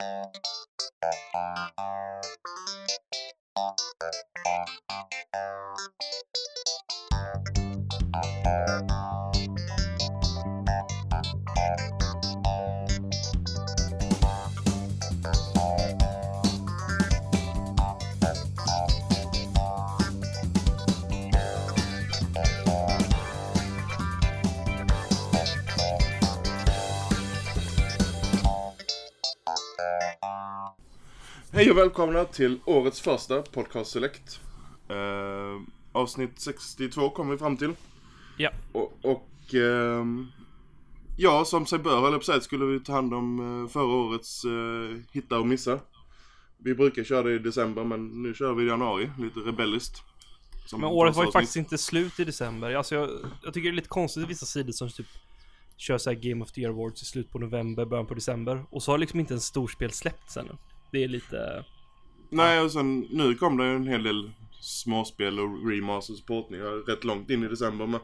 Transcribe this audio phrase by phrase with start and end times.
[0.00, 0.36] Thank
[8.90, 8.97] you.
[31.58, 34.40] Hej och välkomna till årets första Podcast Select.
[34.88, 35.60] Eh,
[35.92, 37.72] avsnitt 62 kommer vi fram till.
[38.36, 38.50] Ja.
[38.72, 40.26] Och, och ehm,
[41.16, 43.84] ja, som sig bör höll jag på säga, skulle vi ta hand om eh, förra
[43.84, 45.80] årets eh, hitta och missa.
[46.58, 50.02] Vi brukar köra det i december men nu kör vi i januari, lite rebelliskt.
[50.66, 52.74] Som Men året var ju faktiskt inte slut i december.
[52.74, 53.10] Alltså jag,
[53.44, 55.06] jag tycker det är lite konstigt vissa sidor som typ
[55.76, 58.64] kör så här Game of the Year Awards i slutet på november, början på december.
[58.70, 60.56] Och så har liksom inte en storspel släppts ännu.
[60.92, 61.64] Det är lite...
[62.30, 66.86] Nej, och sen nu kom det ju en hel del småspel och remasters och portningar
[66.86, 68.00] rätt långt in i december med.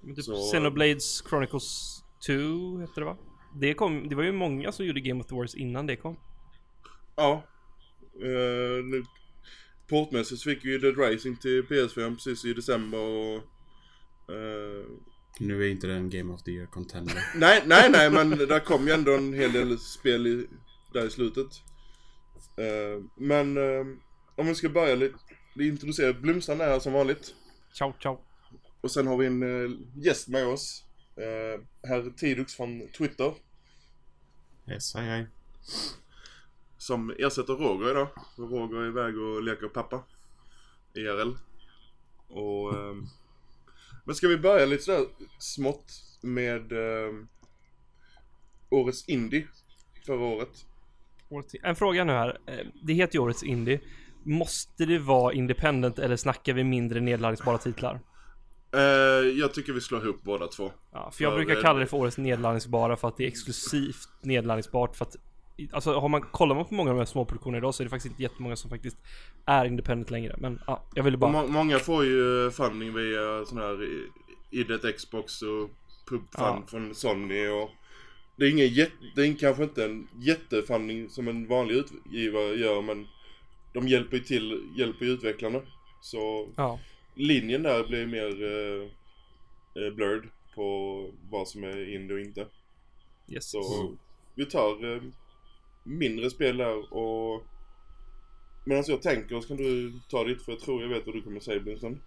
[0.00, 3.16] men Typ Så- Xenoblades Chronicles 2 heter det va?
[3.54, 6.16] Det, kom, det var ju många som gjorde Game of the Wars innan det kom.
[7.16, 7.42] Ja.
[8.22, 9.04] Uh, nu,
[9.88, 13.34] portmässigt så fick vi ju Dead Rising till PS4 precis i december och...
[14.34, 14.86] eh,
[15.40, 17.14] Nu är inte den Game of the Year contender.
[17.34, 20.46] nej, nej, nej, men där kom ju ändå en hel del spel i,
[20.92, 21.46] där i slutet.
[22.56, 23.86] Eh, men eh,
[24.36, 25.18] om vi ska börja lite,
[25.54, 27.34] introducera Blomstrand är här som vanligt.
[27.72, 28.20] Ciao ciao.
[28.80, 30.84] Och sen har vi en eh, gäst med oss.
[31.18, 33.34] Uh, herr Tidux från Twitter.
[34.68, 35.26] Yes, hej hej.
[36.76, 38.08] Som ersätter Roger idag.
[38.36, 40.04] Roger är iväg och leker pappa.
[40.94, 41.32] IRL.
[42.28, 42.74] Och...
[42.74, 43.06] ehm,
[44.04, 45.06] men ska vi börja lite sådär
[45.38, 47.28] smått med ehm,
[48.70, 49.46] årets indie
[50.06, 50.66] förra året.
[51.62, 52.38] En fråga nu här.
[52.46, 53.80] Eh, Det heter ju Årets Indie.
[54.24, 58.00] Måste det vara independent eller snackar vi mindre nedladdningsbara titlar?
[58.74, 58.80] Eh,
[59.38, 60.72] jag tycker vi slår ihop båda två.
[60.92, 63.28] Ja, för jag För, brukar eh, kalla det för årets nedladdningsbara för att det är
[63.28, 65.16] exklusivt nedladdningsbart för att
[65.72, 67.90] Alltså har man, kollar man på många av de här småproduktionerna idag så är det
[67.90, 68.96] faktiskt inte jättemånga som faktiskt
[69.46, 70.34] är independent längre.
[70.38, 71.30] Men ja, jag ville bara...
[71.32, 73.78] må- många får ju funding via sån här
[74.50, 75.70] idet Xbox och
[76.08, 76.62] pubfund Ja.
[76.66, 77.70] från Sony och
[78.38, 82.82] det är ingen jätte, det är kanske inte en jättefunding som en vanlig utgivare gör
[82.82, 83.06] men
[83.72, 85.60] de hjälper ju till, hjälper ju utvecklarna.
[86.02, 86.78] Så Ja,
[87.14, 88.82] linjen där blir mer eh,
[89.84, 92.46] eh, blurred på vad som är indie och inte.
[93.28, 93.50] yes.
[93.50, 93.96] Så Mm.
[94.34, 95.02] vi tar eh,
[95.84, 97.42] mindre spel där och
[98.66, 101.22] medan jag tänker så kan du ta ditt för jag tror jag vet vad du
[101.22, 101.98] kommer säga Blomstrand.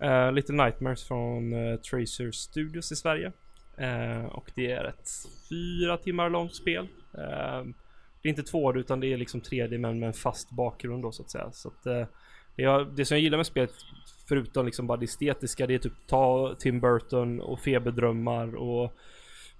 [0.00, 3.32] Eh, Little Nightmares från uh, Tracer Studios i Sverige.
[3.82, 5.08] Eh, och det är ett
[5.48, 6.88] fyra timmar långt spel.
[7.14, 7.64] Eh,
[8.22, 11.12] det är inte 2D utan det är liksom 3D men med en fast bakgrund då
[11.12, 11.52] så att säga.
[11.52, 12.06] Så att, eh,
[12.56, 13.72] det, jag, det som jag gillar med spelet
[14.28, 18.92] förutom liksom bara det estetiska det är typ ta Tim Burton och feberdrömmar och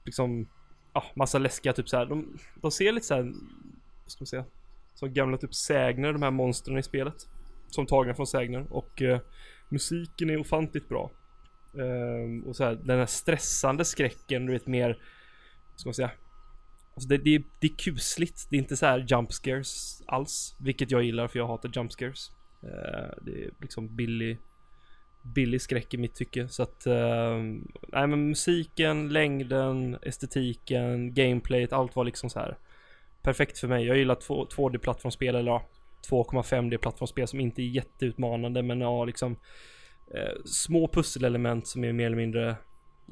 [0.05, 0.49] liksom
[0.93, 2.06] ja, massa läskiga typ så här.
[2.06, 3.22] De, de ser lite så här,
[4.03, 4.44] vad ska man säga,
[4.94, 7.28] som gamla typ sägner de här monstren i spelet.
[7.69, 9.21] Som tagna från sägner och eh,
[9.69, 11.11] musiken är ofantligt bra.
[11.75, 14.99] Um, och så här, den här stressande skräcken, du vet mer,
[15.77, 16.10] ska man säga?
[16.94, 20.56] Alltså det, det, är- det är kusligt, det är inte så här jump scares alls.
[20.61, 22.31] Vilket jag gillar för jag hatar jump scares.
[22.65, 24.38] Uh, det är liksom billig,
[25.34, 26.49] billig skräck i mitt tycke.
[26.49, 32.59] Så att, ehm, nej men musiken, längden, estetiken, gameplayet, allt var liksom så här
[33.22, 33.87] perfekt för mig.
[33.87, 35.62] Jag gillar 2D-plattformsspel eller ja,
[36.11, 39.37] 2,5D-plattformsspel som inte är jätteutmanande men har liksom
[40.45, 42.56] små pusselelement som är mer eller mindre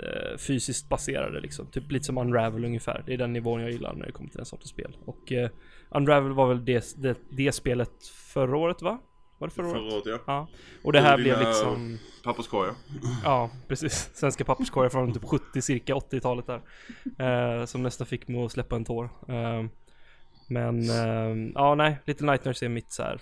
[0.02, 1.66] eh, fysiskt baserade liksom.
[1.66, 3.02] Typ lite som Unravel ungefär.
[3.06, 4.96] Det är den nivån jag gillar när det kommer till den sortens spel.
[5.04, 5.50] Och eh,
[5.90, 8.98] Unravel var väl det, det, det spelet förra året va?
[9.38, 9.74] Var det förra, året?
[9.74, 10.18] Förra året ja.
[10.26, 10.48] Ja.
[10.84, 12.74] Och det här Du, blev liksom Papperskorgar.
[13.24, 14.10] Ja, precis.
[14.14, 16.60] Svenska papperskorgar från typ 70, cirka 80-talet där.
[17.18, 19.04] Eh, som nästan fick mig att släppa en tår.
[19.04, 19.64] Eh,
[20.48, 23.20] men, eh, ja nej, Little Nightmares är mitt så här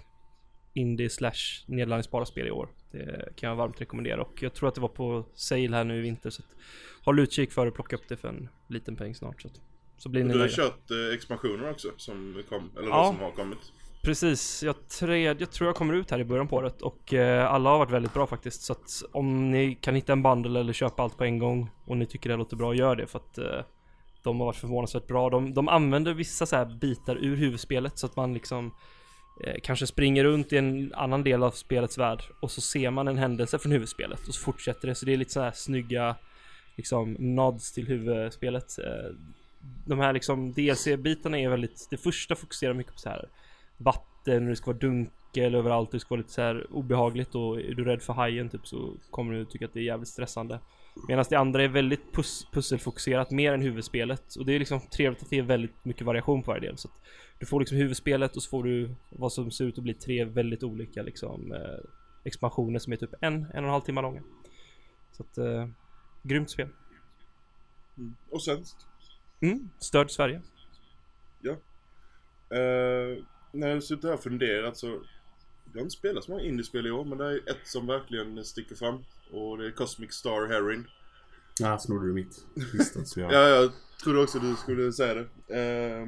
[0.78, 2.68] indie slash nedladdningsbara spel i år.
[2.90, 5.98] Det kan jag varmt rekommendera och jag tror att det var på sale här nu
[5.98, 6.42] i vinter så
[7.04, 9.60] håll utkik för att plocka upp det för en liten peng snart så att,
[9.98, 13.06] så blir ni Du har kört eh, expansioner också som kom, eller Ja.
[13.06, 13.58] som har kommit.
[14.02, 17.52] Precis, jag, tred, jag tror jag kommer ut här i början på året och eh,
[17.52, 18.62] alla har varit väldigt bra faktiskt.
[18.62, 21.96] Så att om ni kan hitta en bundle eller köpa allt på en gång och
[21.96, 23.64] ni tycker det låter bra, gör det för att eh,
[24.22, 25.30] de har varit förvånansvärt bra.
[25.30, 28.74] De, de använder vissa så bitar ur huvudspelet så att man liksom
[29.44, 33.08] Eh, kanske springer runt i en annan del av spelets värld och så ser man
[33.08, 34.94] en händelse från huvudspelet och så fortsätter det.
[34.94, 36.16] Så det är lite så här snygga
[36.76, 38.78] liksom nods till huvudspelet.
[38.78, 39.14] Eh,
[39.86, 43.28] de här liksom DLC-bitarna är väldigt, det första fokuserar mycket på så här
[43.76, 47.60] vatten, och det ska vara dunkel överallt, det ska vara lite så här obehagligt och
[47.60, 50.60] är du rädd för hajen typ så kommer du tycka att det är jävligt stressande.
[51.08, 55.22] Medan det andra är väldigt pus pusselfokuserat mer än huvudspelet och det är liksom trevligt
[55.22, 56.78] att det är väldigt mycket variation på varje del.
[56.78, 56.94] Så att
[57.38, 60.24] du får liksom huvudspelet och så får du vad som ser ut att bli tre
[60.24, 61.78] väldigt olika liksom eh,
[62.24, 64.22] expansioner som är typ en, en och en halv timme långa.
[65.12, 65.68] Så att, eh,
[66.22, 66.68] grymt spel.
[67.98, 68.16] Mm.
[68.30, 68.86] Och svenskt.
[69.40, 70.42] Mm, stöd Sverige.
[71.40, 71.52] Ja.
[72.56, 74.86] Eh, när jag suttit här och funderat så
[75.72, 78.44] jag har inte spelat så många indiespel i år men det är ett som verkligen
[78.44, 79.04] sticker fram.
[79.30, 80.86] Och det är Cosmic Star Heroin.
[81.60, 82.46] Ja, snodde du mitt.
[82.72, 83.32] Visste att jag...
[83.32, 85.56] Ja, jag trodde också du skulle säga det.
[85.56, 86.06] Eh,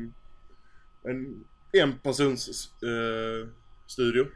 [1.05, 3.49] en enpersons eh,
[3.87, 4.27] studio.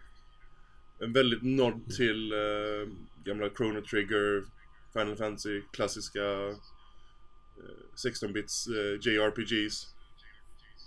[1.01, 2.89] En väldigt nod till eh,
[3.25, 4.45] gamla Chrono Trigger,
[4.93, 6.57] Final Fantasy, klassiska eh,
[7.97, 9.87] 16-bits eh, JRPGs.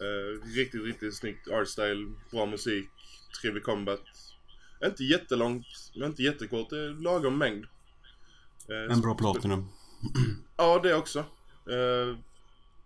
[0.01, 2.89] Eh, riktigt, riktigt snyggt artstyle, bra musik,
[3.41, 4.01] trevlig combat.
[4.85, 5.65] Inte jättelångt,
[5.95, 6.69] men inte jättekort.
[6.69, 7.65] Det är lagom mängd.
[8.69, 9.65] Eh, En bra Platinum.
[10.57, 11.25] Ja, det också.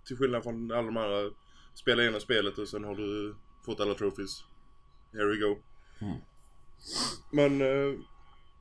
[0.08, 1.30] Till skillnad från alla de andra.
[1.74, 3.36] Spela ena spelet och sen har du
[3.66, 4.44] fått alla trophies.
[5.14, 5.58] Here we go.
[6.00, 6.18] Mm.
[7.32, 8.00] Men, eh,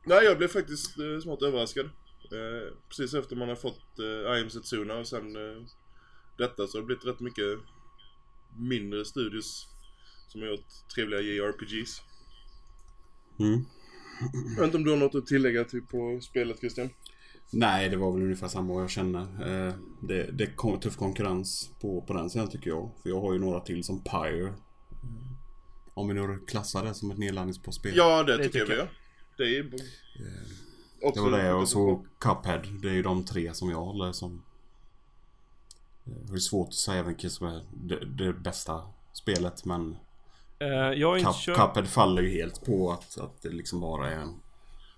[0.05, 1.87] nej jag blev faktiskt eh, smått överraskad.
[2.33, 5.63] Eh, precis efter man har fått eh, I am Setsuna och sen eh,
[6.39, 7.59] detta så har det blivit rätt mycket
[8.59, 9.69] mindre studios
[10.29, 12.03] som har gjort trevliga JRPGs.
[13.39, 13.65] Mm.
[14.57, 16.91] Jag vet inte om du har något att tillägga till på spelet Christian?
[17.53, 19.21] Nej, det var väl ungefär samma vad jag känner.
[19.21, 22.91] Eh, det, det kommer tuff konkurrens på, på den sidan tycker jag.
[23.03, 24.55] För jag har ju några till som Pyre.
[25.95, 27.93] Om vi nu klassar det som ett nedladdningsspel.
[27.97, 28.91] Ja, det, Det tycker jag vi gör.
[29.37, 32.63] Det är Det också var det och så Cuphead.
[32.83, 34.43] Det är ju de tre som jag håller som...
[36.05, 38.83] Det är svårt att säga vilket som är det, det bästa
[39.13, 39.97] spelet men
[40.61, 41.57] Eh, jag har inte Cup, kört...
[41.57, 44.35] Cuphead faller ju helt på att, att det liksom bara är en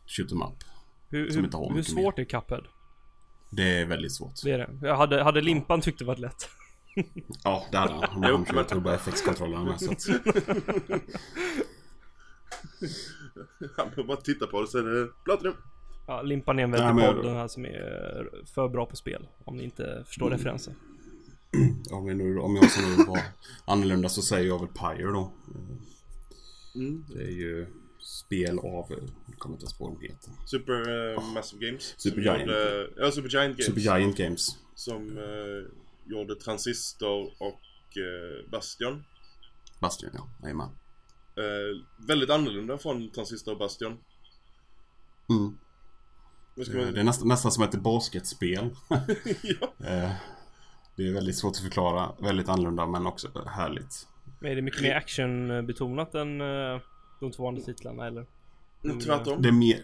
[0.06, 0.64] shoot 'em up.
[1.12, 2.62] Hur, som inte har hur, svårt är Cuphead?
[3.50, 4.32] Det är väldigt svårt.
[4.44, 4.70] Det är det.
[4.86, 6.48] Jag hade, hade Limpan tyckt det var lätt.
[7.44, 8.22] Ja, det hade han.
[8.22, 9.80] Han kör Turbo FX-kontrollerna med.
[9.80, 10.06] Så att,
[13.76, 15.54] Han behöver bara titta på det så är det Platinum.
[16.06, 19.28] Ja, Limpan är en Nej, väldigt men- podden här som är för bra på spel.
[19.44, 20.38] Om ni inte förstår Mm.
[20.38, 20.74] referensen.
[21.90, 23.20] om, vi nu, om jag ska nu vara
[23.64, 25.32] annorlunda så säger jag väl Pyre då.
[26.74, 27.04] Mm.
[27.08, 27.66] Det är ju
[28.02, 28.86] spel av,
[29.26, 30.30] jag kommer inte ens på vad de heter.
[30.46, 31.94] Super eh, Massive Games.
[31.96, 32.40] Super Giant.
[32.40, 33.66] Gjorde, ja, Super Giant Games.
[33.66, 34.58] Super Giant Games.
[34.74, 39.04] Som eh, gjorde Transistor och eh, Bastion.
[39.80, 40.68] Bastion ja, jajamän.
[41.36, 43.98] Eh, väldigt annorlunda från Transistor och Bastion.
[45.28, 45.58] Mm.
[46.56, 46.94] Eh, man...
[46.94, 48.70] Det är nästan, nästan som ett basketspel.
[49.42, 49.86] ja.
[49.86, 50.12] Eh,
[50.96, 52.12] Det är väldigt svårt att förklara.
[52.20, 54.08] Väldigt annorlunda men också härligt.
[54.40, 56.80] Men är det mycket mer actionbetonat än eh,
[57.22, 58.26] de två andra titlarna eller?
[58.84, 59.42] Mm, Tvärtom.
[59.42, 59.82] Det är mer,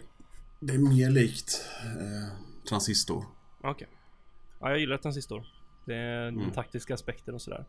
[0.59, 2.37] det är mer likt eh,
[2.69, 3.25] Transistor.
[3.61, 3.87] Okej.
[4.59, 5.45] Ja, jag gillar Transistor.
[5.85, 6.51] Det är den Mm.
[6.51, 7.65] taktiska aspekten och sådär.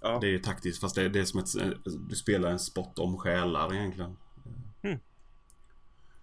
[0.00, 0.18] Ja.
[0.20, 1.68] Det är taktiskt fast det är, det är som ett, eh,
[2.08, 4.16] du spelar en spot om själar egentligen.
[4.82, 4.88] Du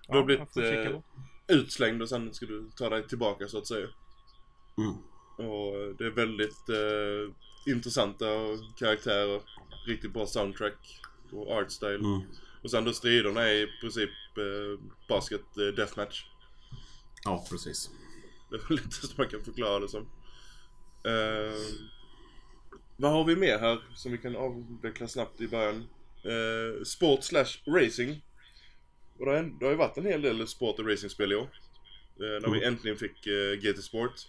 [0.07, 0.99] har Ja, blivit eh,
[1.47, 3.87] utslängd och sen ska du ta dig tillbaka så att säga.
[4.77, 4.93] Mm.
[5.37, 8.25] Och eh, det är väldigt eh, intressanta
[8.77, 9.41] karaktärer.
[9.87, 11.01] Riktigt bra soundtrack
[11.31, 11.95] och artstyle.
[12.05, 12.21] Mm.
[12.63, 16.23] Och sen då striderna är i princip eh, basket eh, deathmatch.
[17.23, 17.89] Ja, precis.
[18.49, 20.01] Det är väl lite så man kan förklara det som.
[21.05, 21.53] Eh,
[22.97, 25.87] vad har vi mer här som vi kan avveckla snabbt i början?
[26.23, 28.21] Eh, sport slash racing.
[29.19, 31.49] Och det har, det har ju varit en hel del sport och racingspel i år.
[32.19, 34.27] Eh, när vi äntligen fick eh, GT Sport.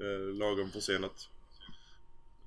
[0.00, 1.28] Eh, lagom försenat.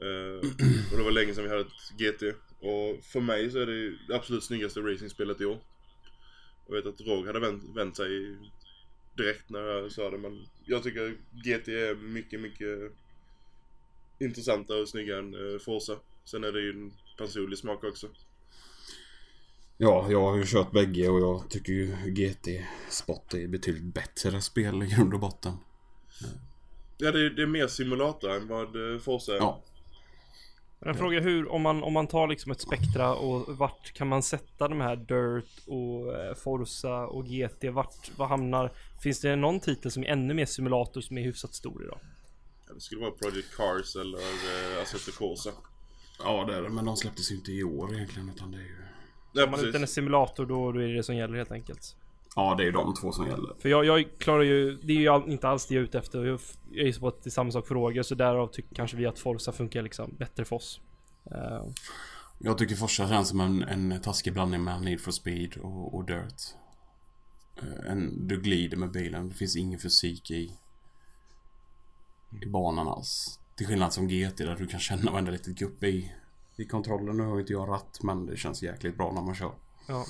[0.02, 0.50] Eh,
[0.92, 2.24] och det var länge sedan vi hade ett GT.
[2.60, 5.58] Och för mig så är det det absolut snyggaste racingspelet i år.
[6.68, 8.38] Jag vet att Rog hade vänt, vänt sig
[9.18, 12.92] direkt när jag sa det men jag tycker GT är mycket, mycket
[14.20, 15.96] intressantare och snyggare än uh, Forza.
[16.26, 18.08] Sen är det ju en personlig smak också.
[19.78, 22.48] Ja, jag har ju kört bägge och jag tycker ju GT
[22.90, 25.54] Spot är betydligt bättre spel i grund och botten.
[26.98, 29.38] Ja, det är, det är mer simulator än vad eh, Forza är.
[29.38, 29.64] Ja.
[30.86, 34.24] Jag frågar hur, om man, om man tar liksom ett spektra och vart kan man
[34.24, 37.64] sätta de här Dirt och eh, Forza och GT?
[37.64, 38.72] Vart, vad hamnar?
[39.04, 42.00] Finns det någon titel som är ännu mer simulator som är hyfsat stor idag?
[42.68, 45.50] Ja, det skulle vara Project Cars eller uh, Assetto Corsa.
[46.24, 46.70] Ja, det är det.
[46.70, 48.76] Men de släpptes ju inte i år egentligen utan det är ju...
[49.34, 51.96] Ja, Om man ut en simulator då, då är det det som gäller helt enkelt.
[52.36, 53.54] Ja, det är ju de två som gäller.
[53.60, 56.26] För jag, jag klarar ju, det är ju inte alls det jag är ute efter.
[56.26, 56.40] Jag,
[56.72, 59.06] jag gissar på att det är samma sak för Roger, så därav tycker kanske vi
[59.06, 60.82] att Forza funkar liksom bättre för oss.
[61.32, 61.66] Eh,
[62.40, 66.06] Jag tycker Forza känns som en, en taskig blandning mellan Need for Speed och, och
[66.06, 66.42] Dirt.
[67.62, 70.52] Eh, En, du glider med bilen, det finns ingen fysik i,
[72.42, 73.40] i banan alls.
[73.56, 76.12] Till skillnad som GT där du kan känna varenda litet gupp i,
[76.58, 77.18] i kontrollen.
[77.18, 79.52] Nu har inte jag ratt men det känns jäkligt bra när man kör.
[79.88, 80.06] ja.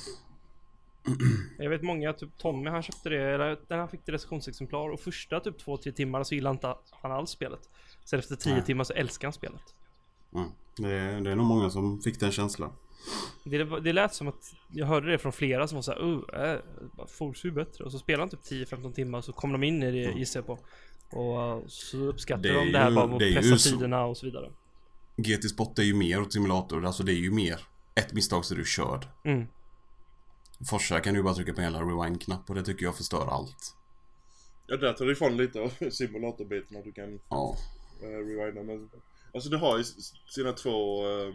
[1.57, 4.99] Jag vet många, typ Tommy han köpte det, eller när han fick det recensionsexemplar och
[4.99, 7.59] första typ 2-3 timmar så gillade inte han alls spelet.
[8.05, 8.63] Sen efter 10 Nej.
[8.65, 9.61] timmar så älskar han spelet.
[10.35, 10.49] Mm.
[10.77, 12.71] Det, är- det är nog många som fick den känslan.
[13.43, 16.59] Det, det lät som att jag hörde det från flera som var såhär uh, äh,
[17.07, 17.83] Forza är bättre.
[17.83, 20.47] Och så spelade han typ 10-15 timmar så kom de in i det gissar jag
[20.47, 20.59] på.
[21.17, 24.25] Och uh, så är de det här ju- bara med att pressa tiderna och så
[24.25, 24.51] vidare.
[25.17, 27.59] GT Spot är ju mer åt simulator, alltså det är ju mer
[27.95, 29.07] ett misstag så är du körd.
[29.23, 29.47] Mm.
[30.69, 33.75] Forza kan du bara trycka på en jävla rewind-knapp och det tycker jag förstör allt.
[34.67, 37.57] Ja, där tar du ifrån lite av simulatorbiten att du kan Ja.
[38.03, 38.63] uh, rewinda.
[38.63, 38.89] Men,
[39.33, 39.83] alltså det har ju
[40.35, 41.33] sina två uh,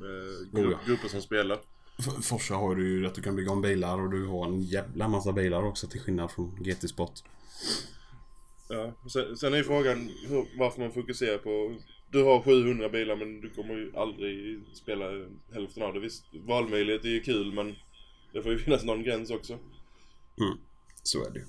[0.00, 0.78] Oh, gru- ja.
[0.86, 1.58] grupper som spelar.
[1.98, 4.62] F- Forza har du ju att du kan bygga om bilar och du har en
[4.62, 7.24] jävla massa bilar också till skillnad från GT Spot.
[8.68, 8.92] Ja.
[9.12, 11.76] Sen, sen är ju frågan hur, varför man fokuserar på...
[12.10, 15.04] Du har 700 bilar men du kommer ju aldrig spela
[15.52, 16.00] hälften av det.
[16.00, 17.76] Visst, valmöjlighet är ju kul men
[18.32, 19.58] det får ju finnas någon gräns också.
[21.02, 21.44] Så är det.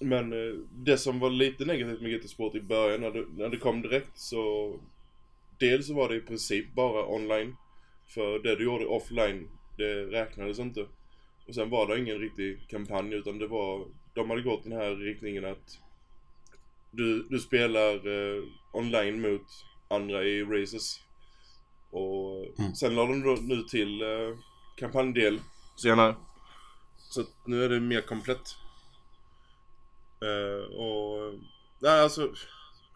[0.00, 3.48] Men eh, det som var lite negativt med GT Sport i början när det, när
[3.48, 4.74] det kom direkt så...
[5.58, 7.56] Dels så var det i princip bara online.
[8.06, 10.86] För det du gjorde offline, det räknades inte.
[11.48, 13.86] Och sen var det ingen riktig kampanj utan det var...
[14.14, 15.78] De hade gått den här riktningen att
[16.90, 19.46] du, du spelar eh, online mot
[19.88, 21.00] andra i races.
[21.90, 22.74] Och Mm.
[22.74, 24.36] sen la de då nu till eh,
[24.76, 25.40] kampanjdel
[25.76, 26.16] senare.
[26.96, 28.56] Så nu är det mer komplett.
[30.22, 31.34] Eh, och...
[31.78, 32.32] Nej alltså...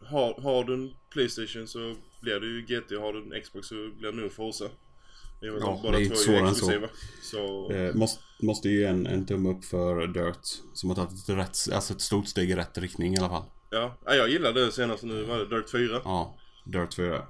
[0.06, 2.92] Har, har du en Playstation så blir det ju GT.
[3.00, 4.64] Har du en Xbox så blir det nog Forza.
[4.64, 6.70] I och med Ja, båda det är två inte svårare än så.
[6.70, 6.88] exklusiva.
[7.22, 7.72] Så...
[7.72, 10.46] Eh, måste, måste ge en, en tumme upp för Dirt.
[10.74, 13.44] Som har tagit ett, rätt, alltså ett stort steg i rätt riktning i alla fall.
[13.70, 16.00] Ja, ja, jag gillade det senast nu var det Dirt 4.
[16.04, 17.14] Ja, Dirt 4.
[17.16, 17.22] Eh,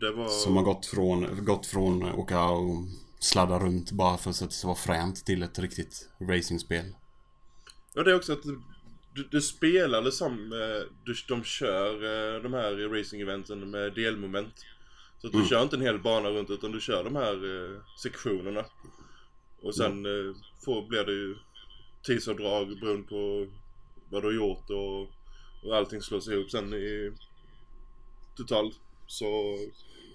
[0.00, 0.28] det var...
[0.28, 2.74] Som har gått från, gått från åka och
[3.18, 6.84] sladda runt bara för att det ska vara fränt till ett riktigt racingspel.
[7.94, 8.42] Ja, det är också att
[9.14, 14.54] du, du, spelar det som eh, du, de kör eh, de här racing-eventen med delmoment.
[15.18, 15.48] Så att du Mm.
[15.48, 18.64] kör inte en hel bana runt utan du kör de här eh, sektionerna.
[19.62, 21.36] Och sen eh, får, blir det ju
[22.02, 23.46] tidsavdrag beroende på
[24.10, 25.00] vad du har gjort och,
[25.68, 27.12] och allting slås ihop sen i
[28.36, 28.74] totalt.
[29.06, 29.58] Så,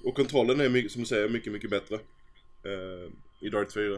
[0.04, 2.00] och kontrollen är mycket, som du säger mycket, mycket bättre
[2.64, 3.98] eh, i Dart 4.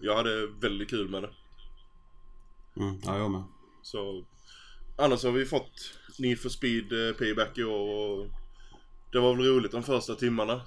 [0.00, 1.30] Jag hade väldigt kul med det.
[2.76, 3.42] Mm, ja, jag med.
[3.82, 4.24] Så
[4.96, 8.26] annars har vi fått Need for Speed eh, Payback i år och
[9.12, 10.60] det var väl roligt de första timmarna.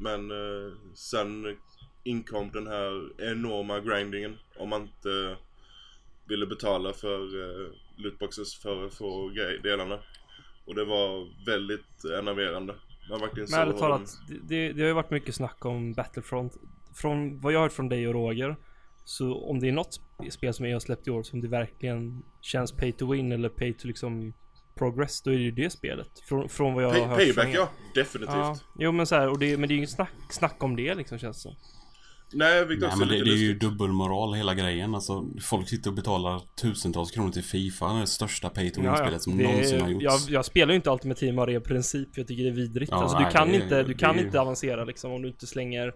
[0.00, 1.58] Men eh, sen
[2.04, 5.36] inkom den här enorma grindingen om man inte
[6.28, 9.28] ville betala för eh, lootboxes för att få
[9.62, 9.98] delarna.
[10.64, 12.74] Och det var väldigt enerverande.
[13.10, 16.56] Man verkligen Men ärligt talat, det, det, det har ju varit mycket snack om Battlefront.
[16.94, 18.56] Från vad jag har hört från dig och Roger.
[19.04, 21.48] Så om det är något sp- spel som jag har släppt i år som det
[21.48, 24.32] verkligen känns pay to win eller pay to liksom
[24.74, 25.22] progress.
[25.22, 26.18] Då är det ju det spelet.
[26.28, 28.34] Från, från vad jag Pay, har hört payback ja, definitivt.
[28.34, 30.76] Ja, jo men så här, och det, men det är ju inget snack, snack om
[30.76, 31.54] det liksom känns det som.
[32.34, 34.94] Nej, vilket Nej men är det, det är ju dubbelmoral hela grejen.
[34.94, 37.92] Alltså, folk sitter och betalar tusentals kronor till Fifa.
[37.92, 40.04] Det största pay to win-spelet som Det- någonsin har gjorts.
[40.04, 42.90] Jag, jag spelar ju inte alltid med Team ren princip jag tycker det är vidrigt.
[42.90, 45.46] Ja, alltså du kan det- inte, du kan är inte avancera liksom om du inte
[45.46, 45.92] slänger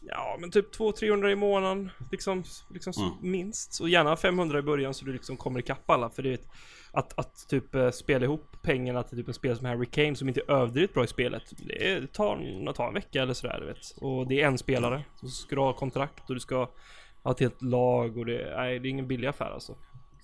[0.00, 3.14] Ja men typ 200-300 i månaden liksom, liksom Mm.
[3.32, 3.80] minst.
[3.80, 6.10] Och gärna 500 i början så du liksom kommer ikapp alla.
[6.10, 6.46] För det vet
[6.98, 10.28] att, att typ eh, spela ihop pengarna till typ en spel som Harry Kane som
[10.28, 11.42] inte är överdrivet bra i spelet.
[11.66, 13.78] Det, är, tar, det tar en vecka eller sådär du vet.
[14.00, 15.04] Och det är en spelare.
[15.20, 16.68] Så ska du ha kontrakt och du ska
[17.22, 19.74] ha ett helt lag och det, nej, det är ingen billig affär alltså.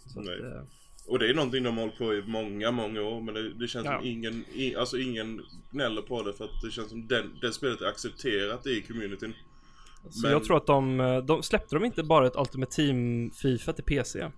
[0.07, 0.35] Så att, Nej.
[0.52, 0.62] eh,
[1.09, 3.69] Och det är någonting de har hållit på i många, många år men det, det
[3.69, 3.99] känns Ja.
[3.99, 5.40] som ingen, i, alltså ingen
[5.71, 9.35] gnäller på det för att det känns som den, det spelet är accepterat i communityn.
[10.11, 13.31] Så Men- jag tror att de, eh, de släppte de inte bara ett Ultimate Team
[13.31, 14.31] Fifa till PC?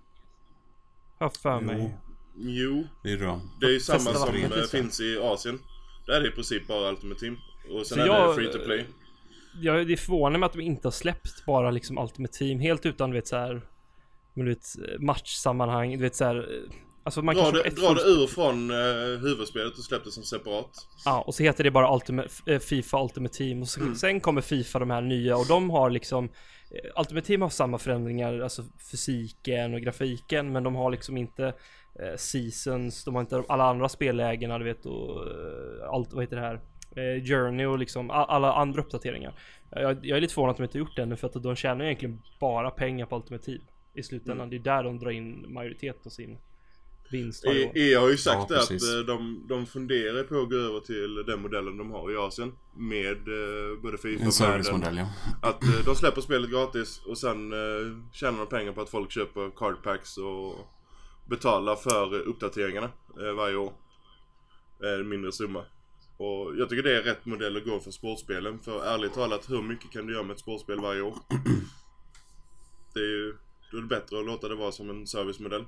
[1.19, 1.77] Har för mig.
[1.79, 2.06] Jo,
[2.39, 3.41] Jo, det är bra.
[3.59, 5.59] det är ju samma som vattnet, eh, finns i Asien.
[6.05, 7.37] Där är det i princip bara Ultimate Team.
[7.71, 8.85] Och sen Så är jag- det free to play.
[9.61, 12.85] Jag, det är förvånande med att de inte har släppt bara liksom Ultimate Team helt
[12.85, 13.61] utan du vet så här,
[14.33, 14.65] men du vet
[14.99, 16.49] matchsammanhang, du vet så här.
[17.07, 20.23] Alltså man Dra det, ett dra det ur från uh, huvudspelet och släpp det som
[20.23, 20.69] separat.
[21.05, 23.95] Ja, och så heter det bara Ultimate, eh, Fifa Ultimate Team och sen, Mm.
[23.95, 26.25] sen kommer Fifa de här nya och de har liksom
[26.71, 31.45] eh, Ultimate Team har samma förändringar, alltså fysiken och grafiken men de har liksom inte
[31.99, 36.35] eh, Seasons, de har inte alla andra spellägena du vet och eh, allt, vad heter
[36.35, 36.59] det här?
[36.95, 39.33] Eh, Journey och liksom alla andra uppdateringar.
[39.69, 41.55] Jag, jag är lite förvånad att de inte har gjort det ännu för att de
[41.55, 43.61] tjänar egentligen bara pengar på Ultimate Team.
[43.93, 46.37] I slutändan, det är där de drar in majoritet av sin
[47.11, 47.71] vinst varje år.
[47.77, 48.93] E- EA har ju sagt Ja, det att precis.
[48.93, 52.51] eh, de, de funderar på att gå över till den modellen de har i Asien.
[52.75, 55.07] Med eh, både Fifa En och servicemodell ja.
[55.41, 59.11] Att eh, de släpper spelet gratis och sen eh, tjänar de pengar på att folk
[59.11, 60.67] köper card packs och
[61.29, 62.89] betalar för uppdateringarna
[63.21, 63.73] eh, varje år.
[64.83, 65.63] Eh, En mindre summa.
[66.17, 68.59] Och jag tycker det är rätt modell att gå för sportspelen.
[68.59, 71.15] För ärligt talat, hur mycket kan du göra med ett sportspel varje år?
[72.93, 73.35] Det är ju
[73.71, 75.63] då är det bättre att låta det vara som en servicemodell.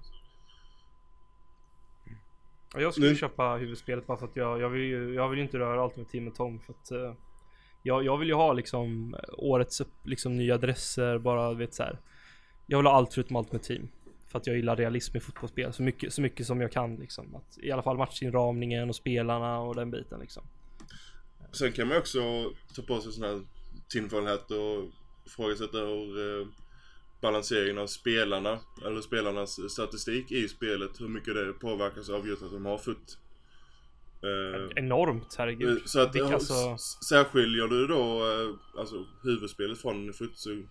[2.73, 5.39] Ja, jag skulle Nu- köpa huvudspelet bara för att jag, jag, vill ju, jag vill
[5.39, 7.13] inte röra Ultimate Team med Tom för att eh,
[7.83, 11.99] jag, jag vill ju ha liksom eh, årets liksom nya adresser bara vet så här.
[12.67, 13.87] Jag vill ha allt förutom Ultimate Team.
[14.27, 17.35] För att jag gillar realism i fotbollsspel så mycket, så mycket som jag kan liksom.
[17.35, 20.43] Att, I alla fall matchinramningen och spelarna och den biten liksom.
[21.51, 22.19] Sen kan man ju också
[22.75, 23.41] ta på sig sån här
[23.89, 24.89] tinfoil hat och
[25.25, 26.41] ifrågasätta hur
[27.21, 32.51] balanseringen av spelarna, eller spelarnas statistik i spelet, hur mycket det påverkas av just att
[32.51, 33.17] de har futt.
[34.23, 35.77] Eh, Enormt herregud.
[35.77, 36.77] eh, så att Vilka, alltså,
[37.09, 40.61] särskiljer du då eh, alltså huvudspelet från futt så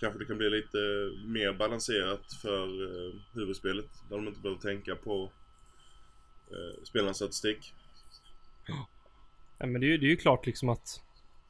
[0.00, 0.78] kanske det kan bli lite
[1.26, 3.86] mer balanserat för eh, huvudspelet.
[4.08, 5.32] Där de inte behöver tänka på
[6.50, 7.74] eh, spelarnas statistik.
[9.58, 11.00] Ja, men det är ju, det är ju klart liksom att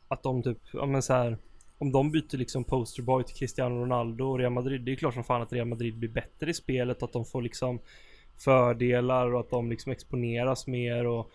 [0.09, 1.39] Att de typ, ja men så här
[1.81, 5.15] om de byter liksom posterboy till Cristiano Ronaldo och Real Madrid Det är ju klart
[5.15, 7.79] som fan att Real Madrid blir bättre i spelet Att de får liksom
[8.37, 11.31] Fördelar och att de liksom exponeras mer och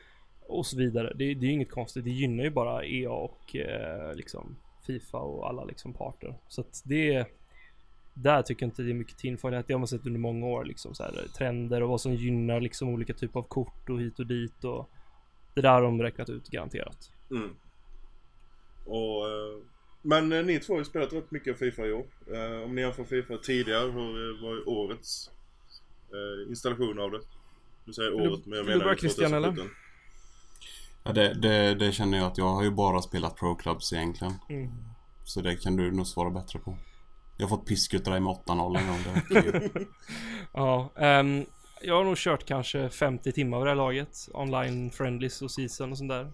[0.48, 1.14] Och så vidare.
[1.16, 4.56] Det, det är ju inget konstigt, det gynnar ju bara EA och eh, liksom
[4.88, 6.36] Fifa och alla liksom parter.
[6.48, 7.28] Så att det
[8.14, 10.66] där tycker jag inte det är mycket tinfoil Det har man sett under många år
[10.66, 14.20] liksom så här, Trender och vad som gynnar liksom olika typer av kort och hit
[14.20, 14.90] och dit och
[15.54, 17.12] Det där har de räknat ut garanterat.
[17.32, 17.56] Mm.
[18.86, 19.75] Och, eh,
[20.06, 22.06] men eh, ni två har ju spelat rätt mycket Fifa i år.
[22.34, 25.30] Eh, om ni jämför Fifa tidigare, hur eh, var årets
[26.12, 27.20] eh, installation av det?
[27.86, 29.48] Du säger året, men jag menar ju Christian, eller?
[29.48, 29.76] 2017.
[31.04, 34.34] ja det, det, det känner jag att jag har ju bara spelat Pro Clubs egentligen.
[34.50, 34.72] Mm.
[35.24, 36.78] Så det kan du nog svara bättre på.
[37.38, 39.86] Jag har fått pisk utav dig med 8-0 en gång.
[40.54, 41.46] Ja, ehm,
[41.82, 44.30] jag har nog kört kanske 50 timmar vid det här laget.
[44.34, 46.32] Online friendlies och season och sånt där.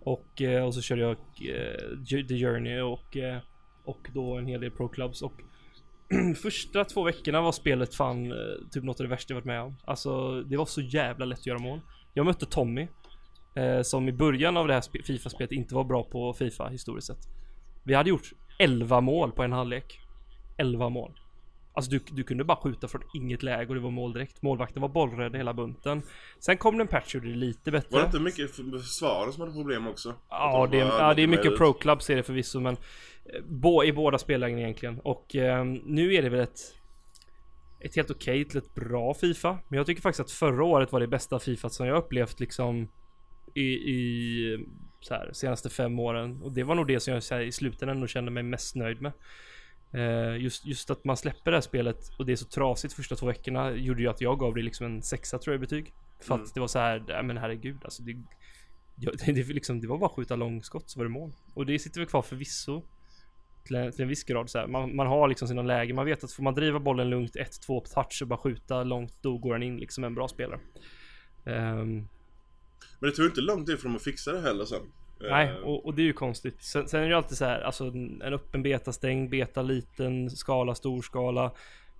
[0.00, 3.38] Och, eh, och så körde jag eh, The Journey och, eh,
[3.84, 5.22] och då en hel del Pro Clubs.
[5.22, 5.32] Och
[6.42, 8.32] första två veckorna var spelet fan
[8.70, 9.76] typ något av det värsta jag varit med om.
[9.84, 11.80] Alltså det var så jävla lätt att göra mål.
[12.14, 12.88] Jag mötte Tommy.
[13.82, 17.28] Som i början av det här Fifa-spelet inte var bra på Fifa historiskt sett.
[17.84, 20.00] Vi hade gjort 11 mål på en halvlek.
[20.58, 21.20] 11 mål.
[21.78, 24.42] Alltså du, du kunde bara skjuta från inget läge och det var mål direkt.
[24.42, 26.02] Målvakten var bollrädd hela bunten.
[26.38, 27.88] Sen kom det en patch och det lite bättre.
[27.90, 30.14] Var det inte mycket för- försvarare som hade problem också?
[30.28, 32.74] Ja, det, ja, det är mycket pro clubs är det förvisso men
[33.24, 35.00] eh, bo, i båda spellägena egentligen.
[35.00, 36.74] Och eh, nu är det väl ett
[37.80, 39.58] ett helt okej till ett bra Fifa.
[39.68, 42.88] Men jag tycker faktiskt att förra året var det bästa Fifa som jag upplevt liksom
[43.54, 44.66] i, i
[45.10, 46.42] här, senaste fem åren.
[46.42, 49.02] Och det var nog det som jag här, i slutändan ändå kände mig mest nöjd
[49.02, 49.12] med.
[49.92, 53.16] Eh, just, just att man släpper det här spelet och det är så trasigt första
[53.16, 55.92] två veckorna gjorde ju att jag gav det liksom en sexa tror jag i betyg.
[56.20, 56.44] För Mm.
[56.44, 58.12] att det var så här, nej men herregud alltså det,
[58.96, 61.32] det, det, liksom, det var bara att skjuta långskott så var det mål.
[61.54, 62.82] Och det sitter väl kvar förvisso
[63.64, 64.66] till en, till en viss grad så här.
[64.66, 67.66] Man, man har liksom sina lägen, man vet att får man driva bollen lugnt 1-2
[67.66, 70.60] på touch och bara skjuta långt då går den in liksom en bra spelare.
[71.44, 72.08] Ehm,
[73.00, 74.82] Men det tog inte lång tid för dem att fixa det heller sen.
[75.20, 76.62] Nej, Eh, och, och det är ju konstigt.
[76.62, 79.62] Sen, sen är det ju alltid så här, alltså en en öppen beta, stängd beta,
[79.62, 81.52] liten skala, stor skala.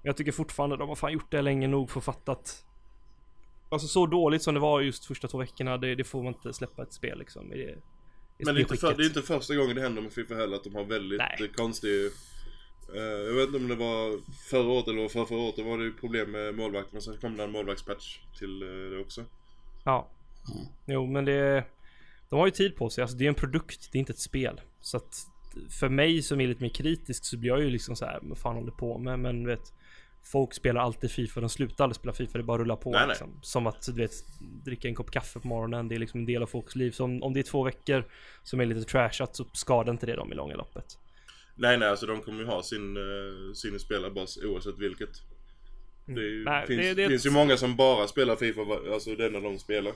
[0.03, 2.65] Jag tycker fortfarande de har fan gjort det länge nog för att fatta att
[3.71, 6.53] Alltså så dåligt som det var just första två veckorna, det, det får man inte
[6.53, 7.53] släppa ett spel liksom.
[7.53, 7.77] I det, i
[8.45, 10.57] Men det är, inte för, det är inte första gången det händer med Fifa heller
[10.57, 11.51] att de har väldigt Nej.
[11.57, 12.07] konstig...
[12.95, 15.79] eh, jag vet inte om det var förra året eller för förra året, då var
[15.79, 16.93] det ju problem med målvakt.
[16.93, 19.25] Men sen kom det en målvaktspatch till eh, det också.
[19.85, 20.09] Ja.
[20.87, 21.65] Jo, men det...
[22.31, 23.03] De har ju tid på sig.
[23.03, 24.61] Alltså det är en produkt, det är inte ett spel.
[24.81, 25.14] Så att
[25.81, 28.38] för mig som är lite mer kritisk så blir jag ju liksom så här, vad
[28.38, 29.19] fan håller på med?
[29.19, 29.73] Men vet,
[30.25, 33.09] folk spelar alltid Fifa, de slutar aldrig spela Fifa, det bara rullar på Nej, nej.
[33.09, 33.38] liksom.
[33.43, 34.11] Som att du vet,
[34.64, 36.91] dricka en kopp kaffe på morgonen, det är liksom en del av folks liv.
[36.91, 38.05] Så om, om det är två veckor
[38.43, 40.85] som är lite trashat så skadar inte det dem i långa loppet.
[41.55, 45.11] Nej nej, alltså de kommer ju ha sin, uh, sin spelarbas oavsett vilket.
[46.07, 48.61] Det, är Nej, finns, det- det finns ju många som bara spelar Fifa,
[48.93, 49.93] alltså det enda de spelar.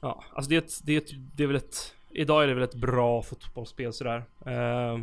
[0.00, 1.94] Ja, alltså det är, ett, det, är ett, det är väl ett...
[2.10, 4.24] Idag är det väl ett bra fotbollsspel sådär.
[4.46, 5.00] Eh,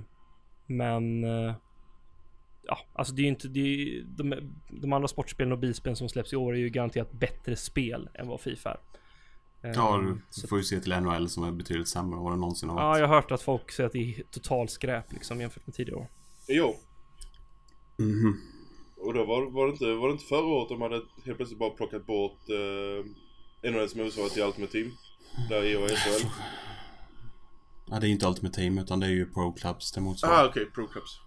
[0.65, 1.23] men...
[1.23, 1.53] Eh,
[2.63, 3.47] ja, alltså det är ju inte...
[3.47, 4.35] Det är, de,
[4.69, 8.27] de andra sportspelen och bilspelen som släpps i år är ju garanterat bättre spel än
[8.27, 8.79] vad Fifa är.
[9.69, 12.33] Eh, Ja, du så- får ju se till NHL som är betydligt sämre än vad
[12.33, 12.99] det någonsin har Ja, varit.
[12.99, 15.99] jag har hört att folk säger att det är total skräp liksom jämfört med tidigare
[15.99, 16.07] år.
[16.47, 16.75] Jo.
[17.97, 18.37] Mhm.
[18.97, 21.59] Och då var, var, det inte, var det inte förra året de hade helt plötsligt
[21.59, 23.05] bara plockat bort eh,
[23.71, 24.91] NHLs motsvarighet till Ultimate Team?
[25.49, 26.27] Där EO och SHL.
[27.85, 30.43] Ja, det är inte Ultimate Team utan det är ju Pro Clubs det motsvarar.
[30.43, 31.19] Ah okej, Pro Clubs.